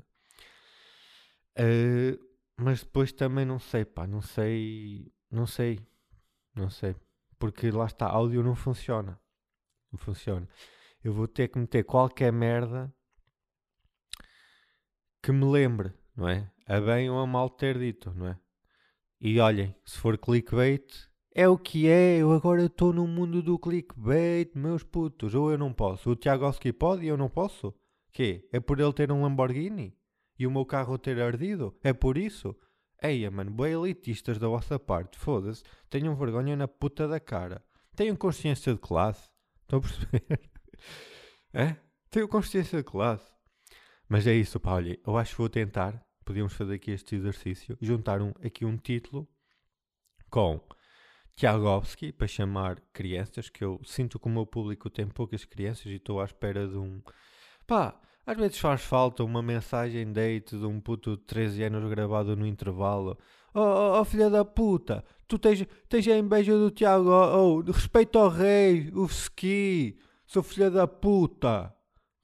Uh, 1.59 2.17
mas 2.57 2.85
depois 2.85 3.11
também 3.13 3.45
não 3.45 3.59
sei, 3.59 3.85
pá, 3.85 4.07
não 4.07 4.21
sei, 4.21 5.11
não 5.29 5.47
sei. 5.47 5.81
Não 6.59 6.69
sei. 6.69 6.97
Porque 7.39 7.71
lá 7.71 7.87
está, 7.87 8.09
áudio 8.09 8.43
não 8.43 8.57
funciona. 8.57 9.21
Não 9.93 9.99
funciona. 9.99 10.49
Eu 11.05 11.13
vou 11.13 11.29
ter 11.29 11.49
que 11.49 11.59
meter 11.59 11.85
qualquer 11.85 12.33
merda 12.33 12.93
que 15.23 15.31
me 15.31 15.45
lembre, 15.45 15.95
não 16.17 16.29
é? 16.29 16.51
A 16.67 16.81
bem 16.81 17.09
ou 17.09 17.19
a 17.21 17.27
mal 17.27 17.49
ter 17.49 17.79
dito, 17.79 18.13
não 18.13 18.27
é? 18.27 18.39
E 19.21 19.39
olhem, 19.39 19.75
se 19.85 19.97
for 19.99 20.19
clickbait, 20.19 20.85
é 21.33 21.49
o 21.49 21.57
que 21.57 21.89
é. 21.89 22.19
Eu 22.19 22.33
agora 22.33 22.65
estou 22.65 22.93
no 22.93 23.07
mundo 23.07 23.41
do 23.41 23.59
clickbait, 23.59 24.51
meus 24.57 24.83
putos. 24.83 25.35
Ou 25.35 25.53
eu 25.53 25.59
não 25.59 25.73
posso. 25.73 26.11
O 26.11 26.17
Tiagovski 26.17 26.73
pode 26.73 27.05
e 27.05 27.09
eu 27.09 27.17
não 27.17 27.29
posso? 27.29 27.73
Que 28.13 28.49
É 28.53 28.59
por 28.59 28.81
ele 28.81 28.93
ter 28.93 29.13
um 29.13 29.23
Lamborghini? 29.23 29.97
E 30.37 30.47
o 30.47 30.51
meu 30.51 30.67
carro 30.67 30.99
ter 30.99 31.21
ardido? 31.21 31.77
É 31.83 31.93
por 31.93 32.19
isso? 32.19 32.57
Eia, 33.01 33.31
mano, 33.31 33.51
bem 33.53 33.73
elitistas 33.73 34.39
da 34.39 34.49
vossa 34.49 34.79
parte, 34.79 35.19
foda-se. 35.19 35.63
Tenham 35.89 36.17
vergonha 36.17 36.57
na 36.57 36.67
puta 36.67 37.07
da 37.07 37.21
cara. 37.21 37.63
Tenham 37.95 38.17
consciência 38.17 38.73
de 38.73 38.81
classe. 38.81 39.31
Estão 39.63 39.79
a 39.79 39.83
perceber? 39.83 40.51
é? 41.55 41.77
Tenham 42.11 42.27
consciência 42.27 42.79
de 42.79 42.85
classe. 42.85 43.33
Mas 44.09 44.27
é 44.27 44.35
isso, 44.35 44.59
pá, 44.59 44.73
olha, 44.73 44.99
eu 45.07 45.17
acho 45.17 45.33
que 45.33 45.39
vou 45.39 45.49
tentar, 45.49 46.03
podíamos 46.25 46.55
fazer 46.55 46.75
aqui 46.75 46.91
este 46.91 47.15
exercício, 47.15 47.77
juntar 47.81 48.23
um, 48.23 48.33
aqui 48.43 48.65
um 48.65 48.77
título 48.77 49.29
com 50.31 50.61
Tiagovski, 51.37 52.11
para 52.11 52.27
chamar 52.27 52.81
crianças, 52.93 53.51
que 53.51 53.63
eu 53.63 53.81
sinto 53.85 54.19
que 54.19 54.27
o 54.27 54.31
meu 54.31 54.47
público 54.47 54.89
tem 54.89 55.07
poucas 55.07 55.45
crianças 55.45 55.87
e 55.87 55.97
estou 55.97 56.21
à 56.21 56.25
espera 56.25 56.67
de 56.67 56.77
um... 56.77 57.03
Pá, 57.67 58.01
às 58.29 58.37
vezes 58.37 58.59
faz 58.59 58.83
falta 58.83 59.25
uma 59.25 59.43
mensagem 59.43 60.13
date 60.13 60.55
de 60.59 60.67
um 60.67 60.79
puto 60.79 61.17
de 61.17 61.23
13 61.23 61.63
anos 61.65 61.89
gravado 61.89 62.37
no 62.37 62.47
intervalo. 62.47 63.17
Oh, 63.55 63.61
oh, 63.61 64.01
oh 64.01 64.05
filha 64.05 64.29
da 64.29 64.45
puta, 64.45 65.03
tu 65.27 65.39
tens, 65.39 65.67
tens 65.89 66.07
a 66.09 66.19
inveja 66.19 66.53
do 66.53 66.71
Tiago, 66.71 67.09
oh, 67.09 67.57
oh, 67.57 67.61
respeito 67.63 68.19
ao 68.19 68.29
rei, 68.29 68.91
o 68.93 69.07
ski, 69.07 69.99
sou 70.27 70.43
filha 70.43 70.71
da 70.71 70.87
puta. 70.87 71.75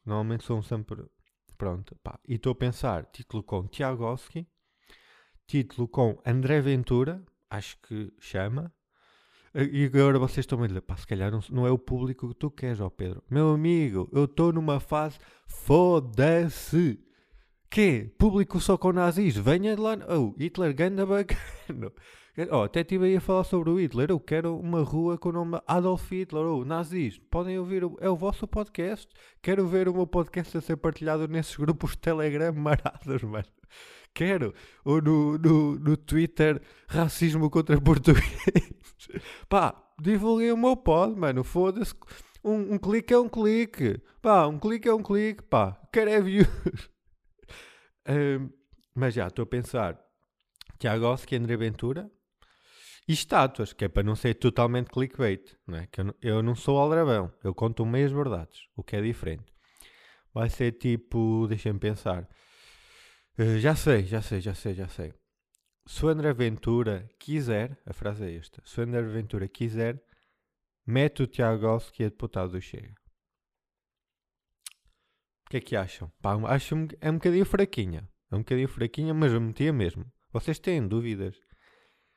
Normalmente 0.04 0.44
são 0.44 0.62
sempre. 0.62 1.06
Pronto, 1.56 1.96
pá. 2.02 2.20
E 2.28 2.34
estou 2.34 2.52
a 2.52 2.54
pensar, 2.54 3.06
título 3.06 3.42
com 3.42 3.66
Tiagovski, 3.66 4.46
título 5.46 5.88
com 5.88 6.20
André 6.26 6.60
Ventura, 6.60 7.24
acho 7.48 7.78
que 7.80 8.12
chama. 8.20 8.70
E 9.54 9.84
agora 9.84 10.18
vocês 10.18 10.38
estão 10.38 10.60
a 10.60 10.66
dizer, 10.66 10.80
pá, 10.80 10.96
se 10.96 11.06
calhar 11.06 11.30
não, 11.30 11.40
não 11.48 11.64
é 11.64 11.70
o 11.70 11.78
público 11.78 12.28
que 12.28 12.34
tu 12.34 12.50
queres, 12.50 12.80
ó 12.80 12.90
Pedro. 12.90 13.22
Meu 13.30 13.50
amigo, 13.50 14.08
eu 14.12 14.24
estou 14.24 14.52
numa 14.52 14.80
fase 14.80 15.16
foda-se. 15.46 16.98
Que? 17.70 18.12
Público 18.18 18.60
só 18.60 18.76
com 18.76 18.92
nazis? 18.92 19.36
Venha 19.36 19.76
de 19.76 19.80
lá. 19.80 19.96
Oh, 20.08 20.34
Hitler 20.36 20.74
ganda 20.74 21.06
bacana. 21.06 21.92
Oh, 22.50 22.62
até 22.62 22.80
estive 22.80 23.06
aí 23.06 23.16
a 23.16 23.20
falar 23.20 23.44
sobre 23.44 23.70
o 23.70 23.78
Hitler. 23.78 24.10
Eu 24.10 24.18
quero 24.18 24.58
uma 24.58 24.82
rua 24.82 25.16
com 25.16 25.28
o 25.28 25.32
nome 25.32 25.60
Adolf 25.68 26.10
Hitler. 26.10 26.44
Oh, 26.44 26.64
nazis, 26.64 27.20
podem 27.30 27.56
ouvir. 27.56 27.84
O... 27.84 27.96
É 28.00 28.10
o 28.10 28.16
vosso 28.16 28.48
podcast. 28.48 29.08
Quero 29.40 29.68
ver 29.68 29.88
o 29.88 29.94
meu 29.94 30.06
podcast 30.06 30.56
a 30.58 30.60
ser 30.60 30.76
partilhado 30.76 31.28
nesses 31.28 31.54
grupos 31.54 31.92
de 31.92 31.98
Telegram 31.98 32.52
marados, 32.58 33.22
mano. 33.22 33.46
Quero. 34.12 34.52
Ou 34.84 35.00
no, 35.00 35.38
no, 35.38 35.78
no 35.78 35.96
Twitter, 35.96 36.60
racismo 36.88 37.48
contra 37.48 37.80
português. 37.80 38.73
Pá, 39.48 39.74
divulguei 40.00 40.52
o 40.52 40.56
meu 40.56 40.76
pod, 40.76 41.18
mano. 41.18 41.44
Foda-se. 41.44 41.94
Um, 42.42 42.74
um, 42.74 42.78
clique 42.78 43.12
é 43.12 43.18
um 43.18 43.28
clique. 43.28 44.00
Pá, 44.20 44.46
um 44.46 44.58
clique 44.58 44.88
é 44.88 44.94
um 44.94 45.02
clique. 45.02 45.42
Pá, 45.42 45.80
quero 45.92 46.10
é 46.10 46.20
views. 46.20 46.46
um, 48.08 48.50
mas 48.94 49.14
já, 49.14 49.28
estou 49.28 49.44
a 49.44 49.46
pensar. 49.46 49.98
Tiago 50.78 51.06
Oski, 51.06 51.36
André 51.36 51.56
Ventura 51.56 52.10
e 53.06 53.12
estátuas, 53.12 53.72
que 53.72 53.84
é 53.84 53.88
para 53.88 54.02
não 54.02 54.16
ser 54.16 54.34
totalmente 54.34 54.90
clickbait, 54.90 55.56
não 55.66 55.78
é? 55.78 55.86
Que 55.86 56.00
eu, 56.00 56.14
eu 56.22 56.42
não 56.42 56.54
sou 56.54 56.78
aldrabão, 56.78 57.32
eu 57.42 57.54
conto 57.54 57.84
meias 57.84 58.12
verdades, 58.12 58.66
o 58.76 58.82
que 58.82 58.96
é 58.96 59.02
diferente. 59.02 59.52
Vai 60.32 60.48
ser 60.50 60.72
tipo, 60.72 61.46
deixem-me 61.48 61.78
pensar. 61.78 62.28
Uh, 63.38 63.58
já 63.58 63.74
sei, 63.74 64.04
já 64.04 64.22
sei, 64.22 64.40
já 64.40 64.54
sei, 64.54 64.74
já 64.74 64.88
sei. 64.88 65.12
Se 65.86 66.04
o 66.04 66.08
André 66.08 66.32
Ventura 66.32 67.08
quiser, 67.18 67.78
a 67.84 67.92
frase 67.92 68.24
é 68.24 68.36
esta: 68.36 68.62
se 68.64 68.80
o 68.80 68.82
André 68.82 69.02
Ventura 69.02 69.48
quiser, 69.48 70.02
mete 70.86 71.22
o 71.22 71.26
Tiago 71.26 71.66
Alves 71.66 71.90
que 71.90 72.02
é 72.02 72.10
deputado 72.10 72.52
do 72.52 72.60
Chega. 72.60 72.94
O 75.46 75.50
que 75.50 75.58
é 75.58 75.60
que 75.60 75.76
acham? 75.76 76.10
Pá, 76.22 76.34
acho 76.48 76.74
é 77.00 77.10
um 77.10 77.14
bocadinho 77.14 77.44
fraquinha. 77.44 78.08
É 78.30 78.34
um 78.34 78.38
bocadinho 78.38 78.68
fraquinha, 78.68 79.14
mas 79.14 79.32
eu 79.32 79.40
metia 79.40 79.72
mesmo. 79.72 80.10
Vocês 80.32 80.58
têm 80.58 80.88
dúvidas? 80.88 81.36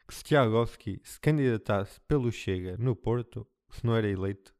que 0.07 0.15
se 0.15 0.23
Tiagovski 0.23 1.01
se 1.03 1.19
candidatasse 1.19 1.99
pelo 2.07 2.31
Chega 2.31 2.77
no 2.77 2.95
Porto, 2.95 3.45
se 3.69 3.85
não 3.85 3.95
era 3.95 4.07
eleito, 4.09 4.55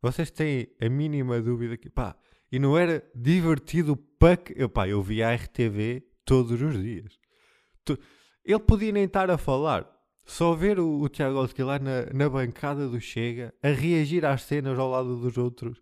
vocês 0.00 0.30
têm 0.30 0.74
a 0.80 0.88
mínima 0.88 1.40
dúvida 1.40 1.76
que, 1.76 1.90
pá, 1.90 2.16
e 2.50 2.58
não 2.58 2.78
era 2.78 3.06
divertido 3.14 3.96
para 3.96 4.40
eu, 4.56 4.68
pá, 4.68 4.88
eu 4.88 5.02
via 5.02 5.28
a 5.28 5.34
RTV 5.34 6.02
todos 6.24 6.62
os 6.62 6.82
dias. 6.82 7.18
Ele 8.44 8.58
podia 8.58 8.90
nem 8.92 9.04
estar 9.04 9.30
a 9.30 9.38
falar, 9.38 9.86
só 10.24 10.54
ver 10.54 10.78
o, 10.80 11.00
o 11.00 11.08
Tiagovski 11.08 11.62
lá 11.62 11.78
na, 11.78 12.06
na 12.12 12.28
bancada 12.28 12.88
do 12.88 13.00
Chega, 13.00 13.54
a 13.62 13.68
reagir 13.68 14.24
às 14.24 14.42
cenas 14.42 14.78
ao 14.78 14.90
lado 14.90 15.16
dos 15.16 15.38
outros, 15.38 15.80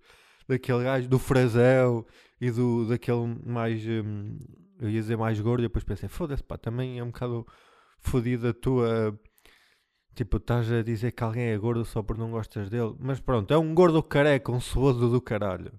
daquele 0.49 0.85
gajo, 0.85 1.09
do 1.09 1.19
Frazão 1.19 2.05
e 2.41 2.51
do, 2.51 2.87
daquele 2.87 3.39
mais, 3.45 3.83
hum, 3.87 4.39
eu 4.81 4.89
ia 4.91 5.01
dizer 5.01 5.17
mais 5.17 5.41
gordo, 5.41 5.63
e 5.63 5.69
depois 5.69 5.85
pensei, 5.85 6.09
foda-se, 6.09 6.43
pá, 6.43 6.57
também 6.59 6.99
é 6.99 7.03
um 7.03 7.09
bocado 7.09 7.47
fodida 7.99 8.51
a 8.51 8.55
tua. 8.55 9.19
Tipo, 10.15 10.39
estás 10.39 10.71
a 10.73 10.83
dizer 10.83 11.13
que 11.13 11.23
alguém 11.23 11.49
é 11.49 11.59
gordo 11.59 11.85
só 11.85 12.03
porque 12.03 12.23
não 12.23 12.31
gostas 12.31 12.71
dele. 12.71 12.95
Mas 12.99 13.21
pronto, 13.21 13.53
é 13.53 13.59
um 13.59 13.75
gordo 13.75 14.03
careca, 14.03 14.51
um 14.51 14.61
ceboso 14.61 15.11
do 15.11 15.21
caralho. 15.21 15.73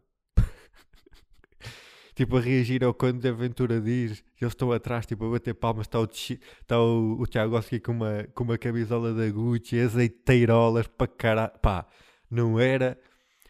Tipo, 2.17 2.37
a 2.37 2.41
reagir 2.41 2.83
ao 2.83 2.93
quando 2.95 3.23
a 3.25 3.29
aventura 3.29 3.79
diz. 3.79 4.23
Eles 4.41 4.53
estão 4.53 4.71
atrás, 4.71 5.05
tipo, 5.05 5.25
a 5.25 5.29
bater 5.29 5.53
palmas. 5.53 5.85
Está 5.85 5.99
o, 5.99 6.05
está 6.05 6.81
o, 6.81 7.21
o 7.21 7.27
Tiago 7.27 7.59
com 7.83 7.91
uma, 7.91 8.23
com 8.33 8.43
uma 8.43 8.57
camisola 8.57 9.13
da 9.13 9.29
Gucci, 9.29 9.79
azeiteirolas 9.79 10.87
para 10.87 11.07
caralho. 11.07 11.51
Pá, 11.61 11.85
não 12.29 12.59
era. 12.59 12.99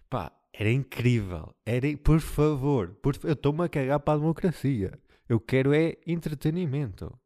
Pá, 0.10 0.34
era 0.54 0.70
incrível. 0.70 1.56
Era, 1.66 1.88
por 1.98 2.20
favor, 2.20 2.90
por, 3.02 3.16
eu 3.24 3.34
estou-me 3.34 3.64
a 3.64 3.70
cagar 3.70 4.02
para 4.02 4.16
a 4.16 4.18
democracia. 4.18 5.00
Eu 5.30 5.40
quero 5.40 5.74
é 5.74 5.96
entretenimento. 6.06 7.18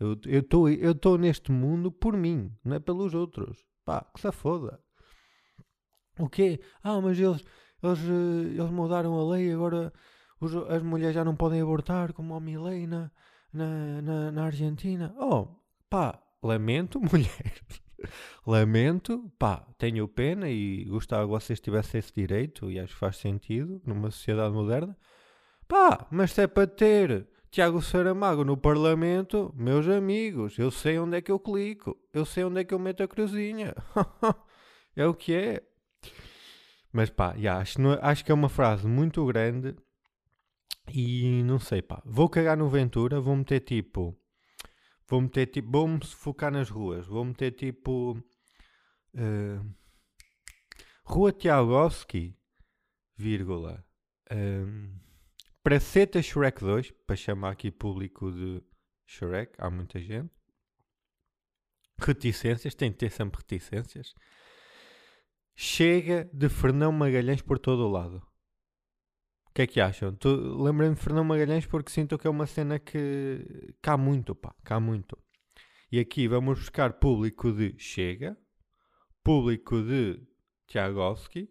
Eu 0.00 0.14
estou 0.40 0.68
eu 0.68 0.94
eu 1.02 1.18
neste 1.18 1.50
mundo 1.52 1.90
por 1.90 2.16
mim, 2.16 2.52
não 2.64 2.76
é 2.76 2.80
pelos 2.80 3.14
outros. 3.14 3.64
Pá, 3.84 4.04
que 4.14 4.20
se 4.20 4.32
foda. 4.32 4.80
O 6.18 6.28
quê? 6.28 6.60
Ah, 6.82 7.00
mas 7.00 7.18
eles, 7.18 7.44
eles, 7.82 7.98
eh, 8.00 8.58
eles 8.58 8.70
mudaram 8.70 9.18
a 9.18 9.32
lei, 9.32 9.52
agora 9.52 9.92
os, 10.40 10.54
as 10.54 10.82
mulheres 10.82 11.14
já 11.14 11.24
não 11.24 11.36
podem 11.36 11.60
abortar, 11.60 12.12
como 12.12 12.34
a 12.34 12.40
Milei 12.40 12.86
na, 12.86 13.10
na, 13.52 14.02
na, 14.02 14.32
na 14.32 14.44
Argentina. 14.44 15.14
Oh, 15.18 15.48
pá, 15.88 16.20
lamento, 16.42 17.00
mulher. 17.00 17.54
lamento, 18.46 19.32
pá, 19.38 19.66
tenho 19.78 20.06
pena 20.06 20.48
e 20.48 20.84
gostava 20.84 21.24
que 21.24 21.30
vocês 21.30 21.60
tivessem 21.60 21.98
esse 21.98 22.12
direito 22.12 22.70
e 22.70 22.78
acho 22.78 22.92
que 22.94 22.98
faz 22.98 23.16
sentido 23.16 23.80
numa 23.84 24.10
sociedade 24.10 24.54
moderna. 24.54 24.96
Pá, 25.66 26.06
mas 26.10 26.32
se 26.32 26.42
é 26.42 26.46
para 26.46 26.66
ter 26.66 27.26
Tiago 27.50 27.80
Saramago 27.80 28.44
no 28.44 28.56
Parlamento, 28.56 29.52
meus 29.56 29.88
amigos, 29.88 30.58
eu 30.58 30.70
sei 30.70 30.98
onde 30.98 31.16
é 31.16 31.22
que 31.22 31.32
eu 31.32 31.40
clico, 31.40 31.96
eu 32.12 32.24
sei 32.24 32.44
onde 32.44 32.60
é 32.60 32.64
que 32.64 32.74
eu 32.74 32.78
meto 32.78 33.02
a 33.02 33.08
cruzinha. 33.08 33.74
é 34.94 35.06
o 35.06 35.14
que 35.14 35.34
é. 35.34 35.62
Mas 36.92 37.10
pá, 37.10 37.34
yeah, 37.34 37.60
acho, 37.60 37.78
acho 38.00 38.24
que 38.24 38.30
é 38.30 38.34
uma 38.34 38.48
frase 38.48 38.86
muito 38.86 39.24
grande 39.26 39.74
e 40.92 41.42
não 41.42 41.58
sei, 41.58 41.82
pá. 41.82 42.02
Vou 42.04 42.28
cagar 42.28 42.56
no 42.56 42.68
Ventura, 42.68 43.20
vou 43.20 43.36
meter 43.36 43.60
tipo. 43.60 44.16
Vou 45.08 45.20
meter 45.20 45.46
tipo. 45.46 45.70
Vou-me 45.70 46.04
focar 46.04 46.52
nas 46.52 46.68
ruas. 46.68 47.06
Vou 47.06 47.24
meter 47.24 47.52
tipo. 47.52 48.12
Uh, 49.14 49.74
Rua 51.04 51.32
Tiagovski, 51.32 52.36
vírgula. 53.16 53.84
Uh, 54.30 55.06
Praceta 55.62 56.22
Shrek 56.22 56.60
2, 56.60 56.92
para 57.06 57.16
chamar 57.16 57.50
aqui 57.50 57.72
público 57.72 58.30
de 58.30 58.62
Shrek, 59.04 59.54
há 59.58 59.68
muita 59.70 60.00
gente. 60.00 60.30
Reticências, 61.98 62.74
tem 62.74 62.90
de 62.90 62.96
ter 62.96 63.10
sempre 63.10 63.40
reticências. 63.40 64.14
Chega 65.56 66.28
de 66.32 66.48
Fernão 66.48 66.92
Magalhães 66.92 67.42
por 67.42 67.58
todo 67.58 67.80
o 67.80 67.90
lado. 67.90 68.22
Que 69.56 69.62
é 69.62 69.66
que 69.66 69.80
acham? 69.80 70.14
Lembrem-me 70.62 70.96
de 70.96 71.00
Fernão 71.00 71.24
Magalhães 71.24 71.64
porque 71.64 71.90
sinto 71.90 72.18
que 72.18 72.26
é 72.26 72.30
uma 72.30 72.44
cena 72.44 72.78
que 72.78 73.72
cá 73.80 73.96
muito, 73.96 74.34
pá, 74.34 74.54
cá 74.62 74.78
muito. 74.78 75.16
E 75.90 75.98
aqui 75.98 76.28
vamos 76.28 76.58
buscar 76.58 76.92
público 76.92 77.50
de 77.50 77.74
Chega, 77.78 78.36
público 79.24 79.80
de 79.80 80.20
Tiagovski, 80.66 81.48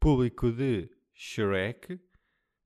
público 0.00 0.50
de 0.50 0.90
Shrek 1.14 2.00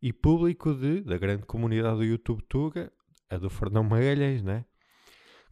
e 0.01 0.11
público 0.11 0.72
de, 0.72 1.03
da 1.03 1.18
grande 1.18 1.44
comunidade 1.44 1.98
do 1.98 2.05
YouTube 2.05 2.42
Tuga, 2.48 2.90
a 3.29 3.37
do 3.37 3.51
Fernão 3.51 3.85
Magalhães, 3.85 4.42
né? 4.42 4.64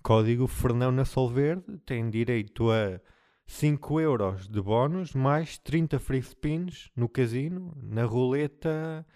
Código 0.03 0.47
Fernão 0.47 0.91
na 0.91 1.05
Solverde 1.05 1.77
tem 1.85 2.09
direito 2.09 2.71
a 2.71 2.99
5 3.47 4.01
euros 4.01 4.49
de 4.49 4.63
bónus 4.63 5.13
mais 5.13 5.59
30 5.59 5.99
free 5.99 6.23
spins 6.23 6.91
no 6.97 7.07
casino, 7.07 7.77
na 7.83 8.07
roleta 8.07 9.07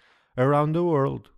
Around 0.41 0.73
the 0.73 0.79
World. 0.79 1.31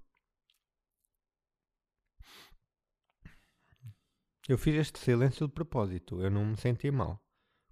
Eu 4.48 4.56
fiz 4.56 4.76
este 4.76 5.00
silêncio 5.00 5.48
de 5.48 5.52
propósito, 5.52 6.22
eu 6.22 6.30
não 6.30 6.46
me 6.46 6.56
senti 6.56 6.88
mal. 6.88 7.20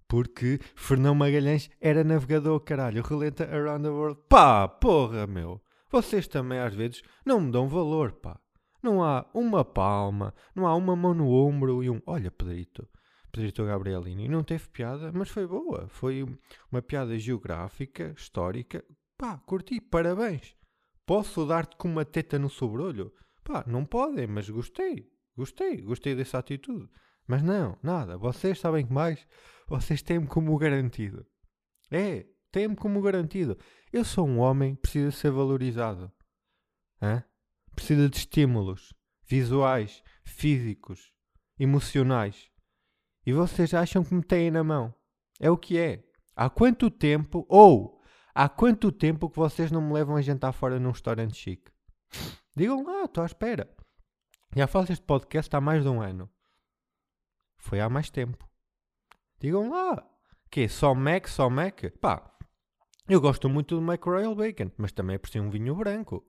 Porque 0.09 0.59
Fernão 0.75 1.15
Magalhães 1.15 1.69
era 1.79 2.03
navegador, 2.03 2.59
caralho. 2.59 3.01
Roleta 3.01 3.45
Around 3.45 3.83
the 3.83 3.89
World. 3.89 4.21
Pá, 4.27 4.67
porra, 4.67 5.25
meu. 5.25 5.63
Vocês 5.89 6.27
também 6.27 6.59
às 6.59 6.75
vezes 6.75 7.01
não 7.25 7.39
me 7.39 7.49
dão 7.49 7.69
valor, 7.69 8.11
pá. 8.11 8.37
Não 8.83 9.01
há 9.01 9.25
uma 9.33 9.63
palma, 9.63 10.33
não 10.53 10.67
há 10.67 10.75
uma 10.75 10.97
mão 10.97 11.13
no 11.13 11.29
ombro 11.29 11.81
e 11.81 11.89
um 11.89 12.01
olha, 12.05 12.29
Pedrito. 12.29 12.89
Pedrito 13.31 13.65
Gabrielini. 13.65 14.27
Não 14.27 14.43
teve 14.43 14.67
piada, 14.67 15.13
mas 15.13 15.29
foi 15.29 15.47
boa. 15.47 15.87
Foi 15.87 16.27
uma 16.69 16.81
piada 16.81 17.17
geográfica, 17.17 18.13
histórica. 18.17 18.83
Pá, 19.17 19.37
curti, 19.37 19.79
parabéns. 19.79 20.59
Posso 21.05 21.45
dar-te 21.45 21.75
com 21.75 21.87
uma 21.87 22.05
teta 22.05 22.37
no 22.37 22.49
sobrolho? 22.49 23.13
Pá, 23.43 23.63
não 23.67 23.85
podem, 23.85 24.27
mas 24.27 24.49
gostei. 24.49 25.11
Gostei, 25.35 25.81
gostei 25.81 26.15
dessa 26.15 26.37
atitude. 26.37 26.89
Mas 27.27 27.41
não, 27.41 27.77
nada. 27.81 28.17
Vocês 28.17 28.59
sabem 28.59 28.85
que 28.85 28.93
mais? 28.93 29.25
Vocês 29.67 30.01
têm-me 30.01 30.27
como 30.27 30.57
garantido. 30.57 31.25
É, 31.89 32.25
têm-me 32.51 32.75
como 32.75 33.01
garantido. 33.01 33.57
Eu 33.91 34.03
sou 34.03 34.27
um 34.27 34.39
homem 34.39 34.75
que 34.75 34.81
precisa 34.81 35.11
ser 35.11 35.31
valorizado. 35.31 36.11
Hã? 37.01 37.23
Precisa 37.75 38.09
de 38.09 38.17
estímulos 38.17 38.93
visuais, 39.25 40.03
físicos, 40.25 41.13
emocionais. 41.57 42.49
E 43.25 43.31
vocês 43.31 43.73
acham 43.73 44.03
que 44.03 44.13
me 44.13 44.23
têm 44.23 44.51
na 44.51 44.63
mão. 44.63 44.93
É 45.39 45.49
o 45.49 45.57
que 45.57 45.77
é. 45.77 46.03
Há 46.35 46.49
quanto 46.49 46.89
tempo, 46.89 47.45
ou 47.47 48.00
há 48.33 48.49
quanto 48.49 48.91
tempo 48.91 49.29
que 49.29 49.37
vocês 49.37 49.71
não 49.71 49.81
me 49.81 49.93
levam 49.93 50.15
a 50.15 50.21
jantar 50.21 50.51
fora 50.51 50.79
num 50.79 50.91
restaurante 50.91 51.35
chique? 51.35 51.71
Digam 52.55 52.83
lá, 52.83 53.05
estou 53.05 53.23
à 53.23 53.25
espera. 53.25 53.69
Já 54.55 54.67
faço 54.67 54.91
este 54.91 55.05
podcast 55.05 55.55
há 55.55 55.61
mais 55.61 55.83
de 55.83 55.89
um 55.89 56.01
ano. 56.01 56.29
Foi 57.57 57.79
há 57.79 57.89
mais 57.89 58.09
tempo. 58.09 58.49
Digam 59.39 59.69
lá. 59.69 60.07
Que 60.49 60.67
só 60.67 60.93
Mac, 60.93 61.27
só 61.27 61.49
Mac? 61.49 61.83
Pá, 62.01 62.37
eu 63.07 63.21
gosto 63.21 63.49
muito 63.49 63.75
do 63.75 63.81
Mac 63.81 64.03
Royal 64.03 64.35
Bacon, 64.35 64.71
mas 64.77 64.91
também 64.91 65.15
aprecio 65.15 65.41
um 65.41 65.49
vinho 65.49 65.75
branco. 65.75 66.27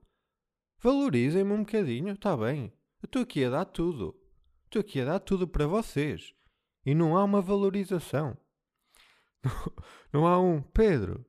Valorizem-me 0.79 1.51
um 1.51 1.63
bocadinho, 1.63 2.13
está 2.13 2.35
bem. 2.35 2.73
Eu 3.01 3.07
estou 3.07 3.21
aqui 3.21 3.43
a 3.43 3.49
dar 3.49 3.65
tudo. 3.65 4.15
Estou 4.65 4.79
aqui 4.79 5.01
a 5.01 5.05
dar 5.05 5.19
tudo 5.19 5.47
para 5.47 5.67
vocês. 5.67 6.33
E 6.85 6.93
não 6.93 7.17
há 7.17 7.23
uma 7.23 7.41
valorização. 7.41 8.37
Não, 10.11 10.27
há 10.27 10.39
um 10.39 10.61
Pedro. 10.61 11.25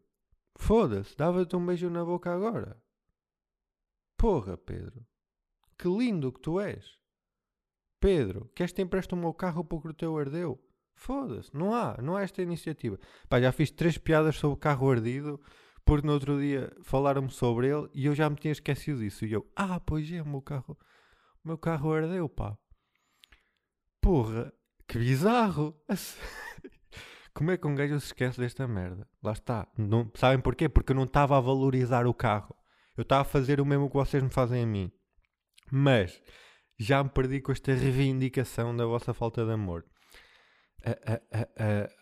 Foda-se, 0.57 1.17
dava-te 1.17 1.57
um 1.57 1.67
beijo 1.67 1.91
na 1.91 2.05
boca 2.05 2.33
agora. 2.33 2.81
Porra, 4.17 4.57
Pedro. 4.57 5.07
Que 5.79 5.89
lindo 5.89 6.33
que 6.33 6.41
tu 6.41 6.61
és. 6.61 6.99
Pedro, 8.01 8.51
queres 8.55 8.73
te 8.73 8.83
emprestar 8.83 9.19
o 9.19 9.21
meu 9.21 9.35
carro 9.35 9.65
porque 9.65 9.89
o 9.89 9.95
teu 9.95 10.17
ardeu? 10.17 10.63
Foda-se, 10.95 11.55
não 11.55 11.75
há, 11.75 12.01
não 12.01 12.17
há 12.17 12.23
esta 12.23 12.43
iniciativa. 12.43 12.99
Pá, 13.29 13.41
já 13.41 13.51
fiz 13.51 13.71
três 13.71 13.99
piadas 13.99 14.37
sobre 14.37 14.55
o 14.55 14.61
carro 14.61 14.91
ardido 14.91 15.41
porque 15.85 16.07
no 16.07 16.13
outro 16.13 16.41
dia 16.41 16.75
falaram-me 16.83 17.31
sobre 17.31 17.69
ele 17.69 17.89
e 17.93 18.07
eu 18.07 18.15
já 18.15 18.31
me 18.31 18.37
tinha 18.37 18.53
esquecido 18.53 19.01
disso. 19.01 19.25
E 19.27 19.33
eu, 19.33 19.51
ah, 19.55 19.81
pois 19.81 20.11
é, 20.11 20.23
o 20.23 20.27
meu 20.27 20.41
carro, 20.41 20.79
o 21.45 21.49
meu 21.49 21.59
carro 21.59 21.93
ardeu, 21.93 22.29
pá. 22.29 22.57
Porra, 24.01 24.53
que 24.87 24.99
bizarro. 24.99 25.79
Como 27.35 27.51
é 27.51 27.57
que 27.57 27.67
um 27.67 27.75
gajo 27.75 27.99
se 27.99 28.07
esquece 28.07 28.39
desta 28.39 28.69
merda? 28.69 29.09
Lá 29.21 29.33
está. 29.33 29.67
Não, 29.77 30.09
sabem 30.15 30.41
porquê? 30.41 30.69
Porque 30.69 30.93
eu 30.93 30.97
não 30.97 31.03
estava 31.03 31.37
a 31.37 31.41
valorizar 31.41 32.07
o 32.07 32.15
carro. 32.15 32.55
Eu 32.97 33.03
estava 33.03 33.23
a 33.23 33.25
fazer 33.25 33.61
o 33.61 33.67
mesmo 33.67 33.89
que 33.89 33.97
vocês 33.97 34.23
me 34.23 34.31
fazem 34.31 34.63
a 34.63 34.67
mim. 34.67 34.93
Mas 35.69 36.23
já 36.79 37.03
me 37.03 37.11
perdi 37.11 37.41
com 37.41 37.51
esta 37.51 37.75
reivindicação 37.75 38.77
da 38.77 38.87
vossa 38.87 39.13
falta 39.13 39.45
de 39.45 39.51
amor. 39.51 39.85
Ah, 40.85 41.21
ah, 41.33 41.49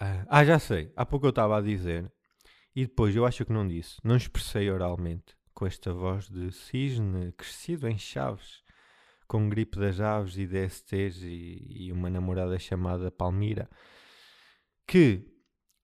ah, 0.00 0.26
ah, 0.28 0.44
já 0.44 0.58
sei. 0.58 0.92
Há 0.94 1.06
pouco 1.06 1.24
eu 1.24 1.30
estava 1.30 1.56
a 1.56 1.62
dizer. 1.62 2.12
E 2.76 2.84
depois 2.84 3.16
eu 3.16 3.24
acho 3.24 3.46
que 3.46 3.52
não 3.54 3.66
disse. 3.66 3.96
Não 4.04 4.16
expressei 4.16 4.70
oralmente. 4.70 5.34
Com 5.54 5.66
esta 5.66 5.94
voz 5.94 6.28
de 6.28 6.52
cisne 6.52 7.32
crescido 7.32 7.88
em 7.88 7.96
chaves. 7.96 8.62
Com 9.26 9.48
gripe 9.48 9.78
das 9.78 9.98
aves 9.98 10.36
e 10.36 10.46
DSTs 10.46 11.22
e, 11.22 11.86
e 11.86 11.92
uma 11.92 12.10
namorada 12.10 12.58
chamada 12.58 13.10
Palmira 13.10 13.66
que 14.92 15.24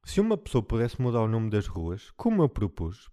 se 0.05 0.21
uma 0.21 0.37
pessoa 0.37 0.63
pudesse 0.63 1.01
mudar 1.01 1.23
o 1.23 1.29
nome 1.29 1.49
das 1.49 1.67
ruas, 1.67 2.11
como 2.11 2.43
eu 2.43 2.49
propus, 2.49 3.09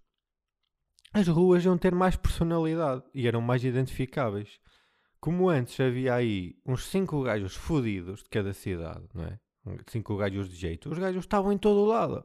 as 1.10 1.26
ruas 1.26 1.64
iam 1.64 1.78
ter 1.78 1.94
mais 1.94 2.16
personalidade 2.16 3.02
e 3.14 3.26
eram 3.26 3.40
mais 3.40 3.64
identificáveis. 3.64 4.60
Como 5.18 5.48
antes 5.48 5.80
havia 5.80 6.14
aí 6.14 6.54
uns 6.66 6.84
cinco 6.84 7.22
gajos 7.22 7.56
fodidos 7.56 8.22
de 8.22 8.28
cada 8.28 8.52
cidade, 8.52 9.08
não 9.14 9.24
é? 9.24 9.40
Cinco 9.86 10.18
gajos 10.18 10.50
de 10.50 10.56
jeito. 10.56 10.90
Os 10.90 10.98
gajos 10.98 11.24
estavam 11.24 11.50
em 11.50 11.56
todo 11.56 11.80
o 11.80 11.86
lado. 11.86 12.22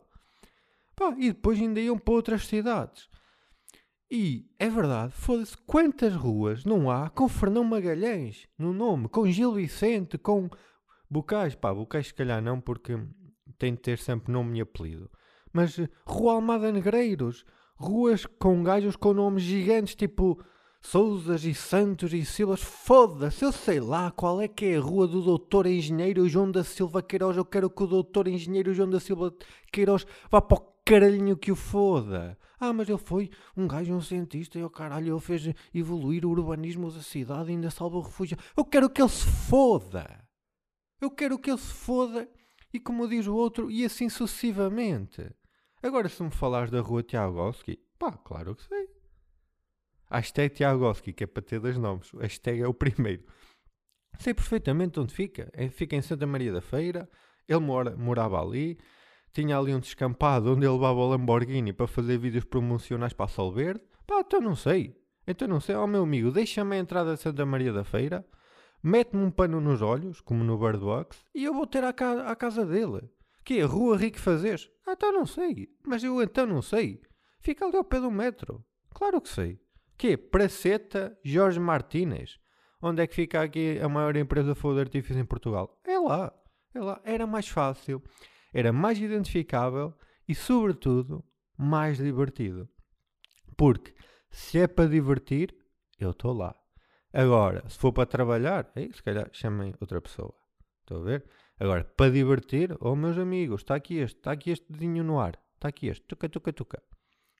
Pá, 0.93 1.15
e 1.17 1.31
depois 1.31 1.57
ainda 1.57 1.79
iam 1.79 1.97
para 1.97 2.13
outras 2.13 2.45
cidades. 2.45 3.07
E 4.11 4.51
é 4.59 4.69
verdade, 4.69 5.13
foda-se, 5.13 5.55
quantas 5.55 6.13
ruas 6.13 6.65
não 6.65 6.91
há 6.91 7.09
com 7.09 7.29
Fernão 7.29 7.63
Magalhães 7.63 8.49
no 8.57 8.73
nome, 8.73 9.07
com 9.07 9.31
Gil 9.31 9.53
Vicente, 9.53 10.17
com 10.17 10.49
Bocais. 11.09 11.55
Pá, 11.55 11.73
Bocais 11.73 12.07
se 12.07 12.13
calhar 12.13 12.41
não, 12.41 12.59
porque 12.59 12.99
tem 13.61 13.75
de 13.75 13.79
ter 13.79 13.99
sempre 13.99 14.33
nome 14.33 14.57
e 14.57 14.61
apelido. 14.61 15.07
Mas 15.53 15.77
eh, 15.77 15.87
Rua 16.03 16.33
Almada 16.33 16.71
Negreiros, 16.71 17.45
ruas 17.75 18.25
com 18.25 18.63
gajos 18.63 18.95
com 18.95 19.13
nomes 19.13 19.43
gigantes 19.43 19.93
tipo 19.93 20.43
Souzas 20.81 21.45
e 21.45 21.53
Santos 21.53 22.11
e 22.11 22.25
Silvas, 22.25 22.63
foda-se, 22.63 23.45
eu 23.45 23.51
sei 23.51 23.79
lá 23.79 24.09
qual 24.09 24.41
é 24.41 24.47
que 24.47 24.65
é 24.65 24.77
a 24.77 24.81
rua 24.81 25.07
do 25.07 25.21
doutor 25.21 25.67
engenheiro 25.67 26.27
João 26.27 26.49
da 26.49 26.63
Silva 26.63 27.03
Queiroz, 27.03 27.37
eu 27.37 27.45
quero 27.45 27.69
que 27.69 27.83
o 27.83 27.87
doutor 27.87 28.27
engenheiro 28.27 28.73
João 28.73 28.89
da 28.89 28.99
Silva 28.99 29.31
Queiroz 29.71 30.07
vá 30.31 30.41
para 30.41 30.57
o 30.57 30.73
caralhinho 30.83 31.37
que 31.37 31.51
o 31.51 31.55
foda. 31.55 32.35
Ah, 32.59 32.73
mas 32.73 32.89
ele 32.89 32.97
foi 32.97 33.29
um 33.55 33.67
gajo, 33.67 33.93
um 33.93 34.01
cientista, 34.01 34.57
e 34.57 34.63
o 34.63 34.65
oh, 34.65 34.69
caralho, 34.71 35.13
ele 35.13 35.21
fez 35.21 35.53
evoluir 35.71 36.25
o 36.25 36.31
urbanismo 36.31 36.91
da 36.91 37.01
cidade 37.01 37.51
e 37.51 37.53
ainda 37.53 37.69
salvou 37.69 38.01
o 38.01 38.05
refúgio. 38.05 38.37
Eu 38.57 38.65
quero 38.65 38.89
que 38.89 39.01
ele 39.01 39.09
se 39.09 39.25
foda. 39.25 40.27
Eu 40.99 41.11
quero 41.11 41.37
que 41.37 41.51
ele 41.51 41.59
se 41.59 41.73
foda 41.73 42.27
e 42.73 42.79
como 42.79 43.07
diz 43.07 43.27
o 43.27 43.35
outro, 43.35 43.69
e 43.69 43.85
assim 43.85 44.09
sucessivamente. 44.09 45.29
Agora, 45.83 46.07
se 46.07 46.21
me 46.21 46.31
falares 46.31 46.69
da 46.69 46.79
rua 46.81 47.03
Tiagovski, 47.03 47.79
pá, 47.97 48.11
claro 48.11 48.55
que 48.55 48.63
sei. 48.63 48.87
Hashtag 50.09 50.53
Tiagovski, 50.55 51.13
que 51.13 51.23
é 51.23 51.27
para 51.27 51.41
ter 51.41 51.59
dois 51.59 51.77
nomes. 51.77 52.11
Hashtag 52.11 52.61
é 52.61 52.67
o 52.67 52.73
primeiro. 52.73 53.23
Sei 54.19 54.33
perfeitamente 54.33 54.99
onde 54.99 55.13
fica. 55.13 55.49
É, 55.53 55.69
fica 55.69 55.95
em 55.95 56.01
Santa 56.01 56.27
Maria 56.27 56.51
da 56.51 56.61
Feira. 56.61 57.09
Ele 57.47 57.59
mora, 57.59 57.95
morava 57.95 58.41
ali. 58.41 58.77
Tinha 59.33 59.57
ali 59.57 59.73
um 59.73 59.79
descampado 59.79 60.51
onde 60.51 60.65
ele 60.65 60.73
levava 60.73 60.99
o 60.99 61.09
Lamborghini 61.09 61.71
para 61.71 61.87
fazer 61.87 62.17
vídeos 62.17 62.43
promocionais 62.43 63.13
para 63.13 63.25
a 63.25 63.29
Sol 63.29 63.53
Verde. 63.53 63.81
Pá, 64.05 64.19
então 64.19 64.41
não 64.41 64.55
sei. 64.55 64.95
Então 65.25 65.47
não 65.47 65.61
sei. 65.61 65.75
Ó 65.75 65.85
oh, 65.85 65.87
meu 65.87 66.03
amigo, 66.03 66.29
deixa-me 66.29 66.75
a 66.75 66.79
entrada 66.79 67.15
de 67.15 67.21
Santa 67.21 67.45
Maria 67.45 67.71
da 67.71 67.85
Feira 67.85 68.25
mete-me 68.83 69.23
um 69.23 69.31
pano 69.31 69.61
nos 69.61 69.81
olhos, 69.81 70.21
como 70.21 70.43
no 70.43 70.57
Birdbox, 70.57 71.25
e 71.33 71.43
eu 71.43 71.53
vou 71.53 71.67
ter 71.67 71.83
à, 71.83 71.93
ca 71.93 72.29
à 72.29 72.35
casa 72.35 72.65
dele. 72.65 73.09
Que 73.43 73.59
é 73.59 73.63
Rua 73.63 73.97
Rico 73.97 74.19
Fazeres? 74.19 74.69
Ah, 74.85 74.93
então 74.93 75.11
não 75.11 75.25
sei. 75.25 75.69
Mas 75.85 76.03
eu 76.03 76.21
então 76.21 76.45
não 76.45 76.61
sei. 76.61 77.01
Fica 77.39 77.65
ali 77.65 77.75
ao 77.75 77.83
pé 77.83 77.99
do 77.99 78.11
metro. 78.11 78.63
Claro 78.93 79.19
que 79.19 79.29
sei. 79.29 79.59
Que 79.97 80.09
é 80.09 80.17
Praceta 80.17 81.17
Jorge 81.23 81.59
Martínez. 81.59 82.39
Onde 82.81 83.01
é 83.01 83.07
que 83.07 83.15
fica 83.15 83.41
aqui 83.41 83.79
a 83.79 83.89
maior 83.89 84.15
empresa 84.15 84.53
de 84.53 84.59
fogo 84.59 84.75
de 84.75 84.81
artifício 84.81 85.19
em 85.19 85.25
Portugal? 85.25 85.79
É 85.83 85.97
lá. 85.99 86.33
É 86.73 86.79
lá. 86.79 87.01
Era 87.03 87.27
mais 87.27 87.47
fácil, 87.47 88.01
era 88.53 88.71
mais 88.71 88.99
identificável 88.99 89.93
e, 90.27 90.33
sobretudo, 90.33 91.23
mais 91.57 91.97
divertido. 91.97 92.67
Porque 93.55 93.93
se 94.31 94.59
é 94.59 94.67
para 94.67 94.89
divertir, 94.89 95.53
eu 95.99 96.11
estou 96.11 96.33
lá. 96.33 96.55
Agora, 97.13 97.67
se 97.67 97.77
for 97.77 97.91
para 97.91 98.05
trabalhar, 98.05 98.71
aí 98.75 98.91
se 98.93 99.03
calhar 99.03 99.29
chamem 99.33 99.73
outra 99.79 99.99
pessoa. 100.01 100.33
Estão 100.81 101.01
a 101.01 101.03
ver? 101.03 101.25
Agora, 101.59 101.83
para 101.83 102.11
divertir, 102.11 102.75
oh 102.79 102.95
meus 102.95 103.17
amigos, 103.17 103.61
está 103.61 103.75
aqui 103.75 103.97
este, 103.97 104.17
está 104.17 104.31
aqui 104.31 104.49
este 104.51 104.65
dedinho 104.71 105.03
no 105.03 105.19
ar, 105.19 105.37
está 105.55 105.67
aqui 105.67 105.87
este, 105.87 106.03
tuca, 106.05 106.27
tuca, 106.27 106.51
tuca. 106.51 106.81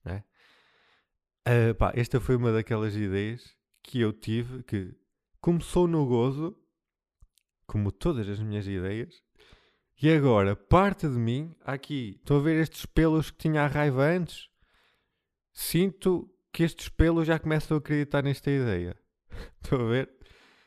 Uh, 0.05 1.73
pá, 1.75 1.91
esta 1.95 2.19
foi 2.19 2.35
uma 2.35 2.51
daquelas 2.51 2.95
ideias 2.95 3.55
que 3.81 3.99
eu 3.99 4.13
tive 4.13 4.61
que 4.63 4.93
começou 5.39 5.87
no 5.87 6.05
gozo, 6.05 6.55
como 7.65 7.91
todas 7.91 8.29
as 8.29 8.39
minhas 8.39 8.67
ideias, 8.67 9.23
e 9.99 10.11
agora 10.11 10.55
parte 10.55 11.07
de 11.07 11.17
mim, 11.17 11.55
aqui, 11.61 12.17
estão 12.19 12.37
a 12.37 12.41
ver 12.41 12.61
estes 12.61 12.85
pelos 12.85 13.31
que 13.31 13.37
tinha 13.37 13.63
a 13.63 13.67
raiva 13.67 14.03
antes? 14.03 14.49
Sinto 15.51 16.29
que 16.53 16.63
estes 16.63 16.89
pelos 16.89 17.25
já 17.25 17.39
começam 17.39 17.75
a 17.75 17.79
acreditar 17.79 18.23
nesta 18.23 18.51
ideia. 18.51 18.95
Estou 19.63 19.81
a 19.81 19.89
ver? 19.89 20.09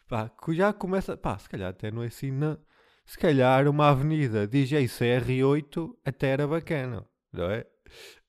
Pá, 0.08 0.30
já 0.50 0.72
começa. 0.72 1.16
Pá, 1.16 1.38
se 1.38 1.48
calhar 1.48 1.70
até 1.70 1.90
não 1.90 2.02
é 2.02 2.06
assim. 2.06 2.30
Não. 2.30 2.58
Se 3.06 3.18
calhar 3.18 3.68
uma 3.68 3.90
avenida 3.90 4.46
DJ 4.46 4.84
CR8 4.86 5.96
até 6.04 6.28
era 6.28 6.46
bacana, 6.46 7.06
não 7.32 7.50
é? 7.50 7.66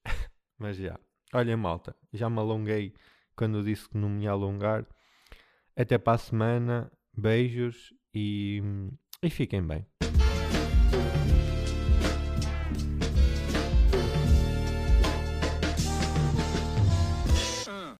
Mas 0.60 0.78
já. 0.78 1.00
Olha, 1.34 1.56
malta, 1.56 1.96
já 2.14 2.30
me 2.30 2.40
alonguei 2.40 2.94
quando 3.36 3.64
disse 3.64 3.90
que 3.90 3.98
não 3.98 4.10
me 4.10 4.24
ia 4.24 4.32
alongar. 4.32 4.86
Até 5.76 5.98
para 5.98 6.14
a 6.14 6.18
semana. 6.18 6.92
Beijos 7.18 7.94
e, 8.14 8.62
e 9.24 9.30
fiquem 9.30 9.66
bem. 9.66 9.86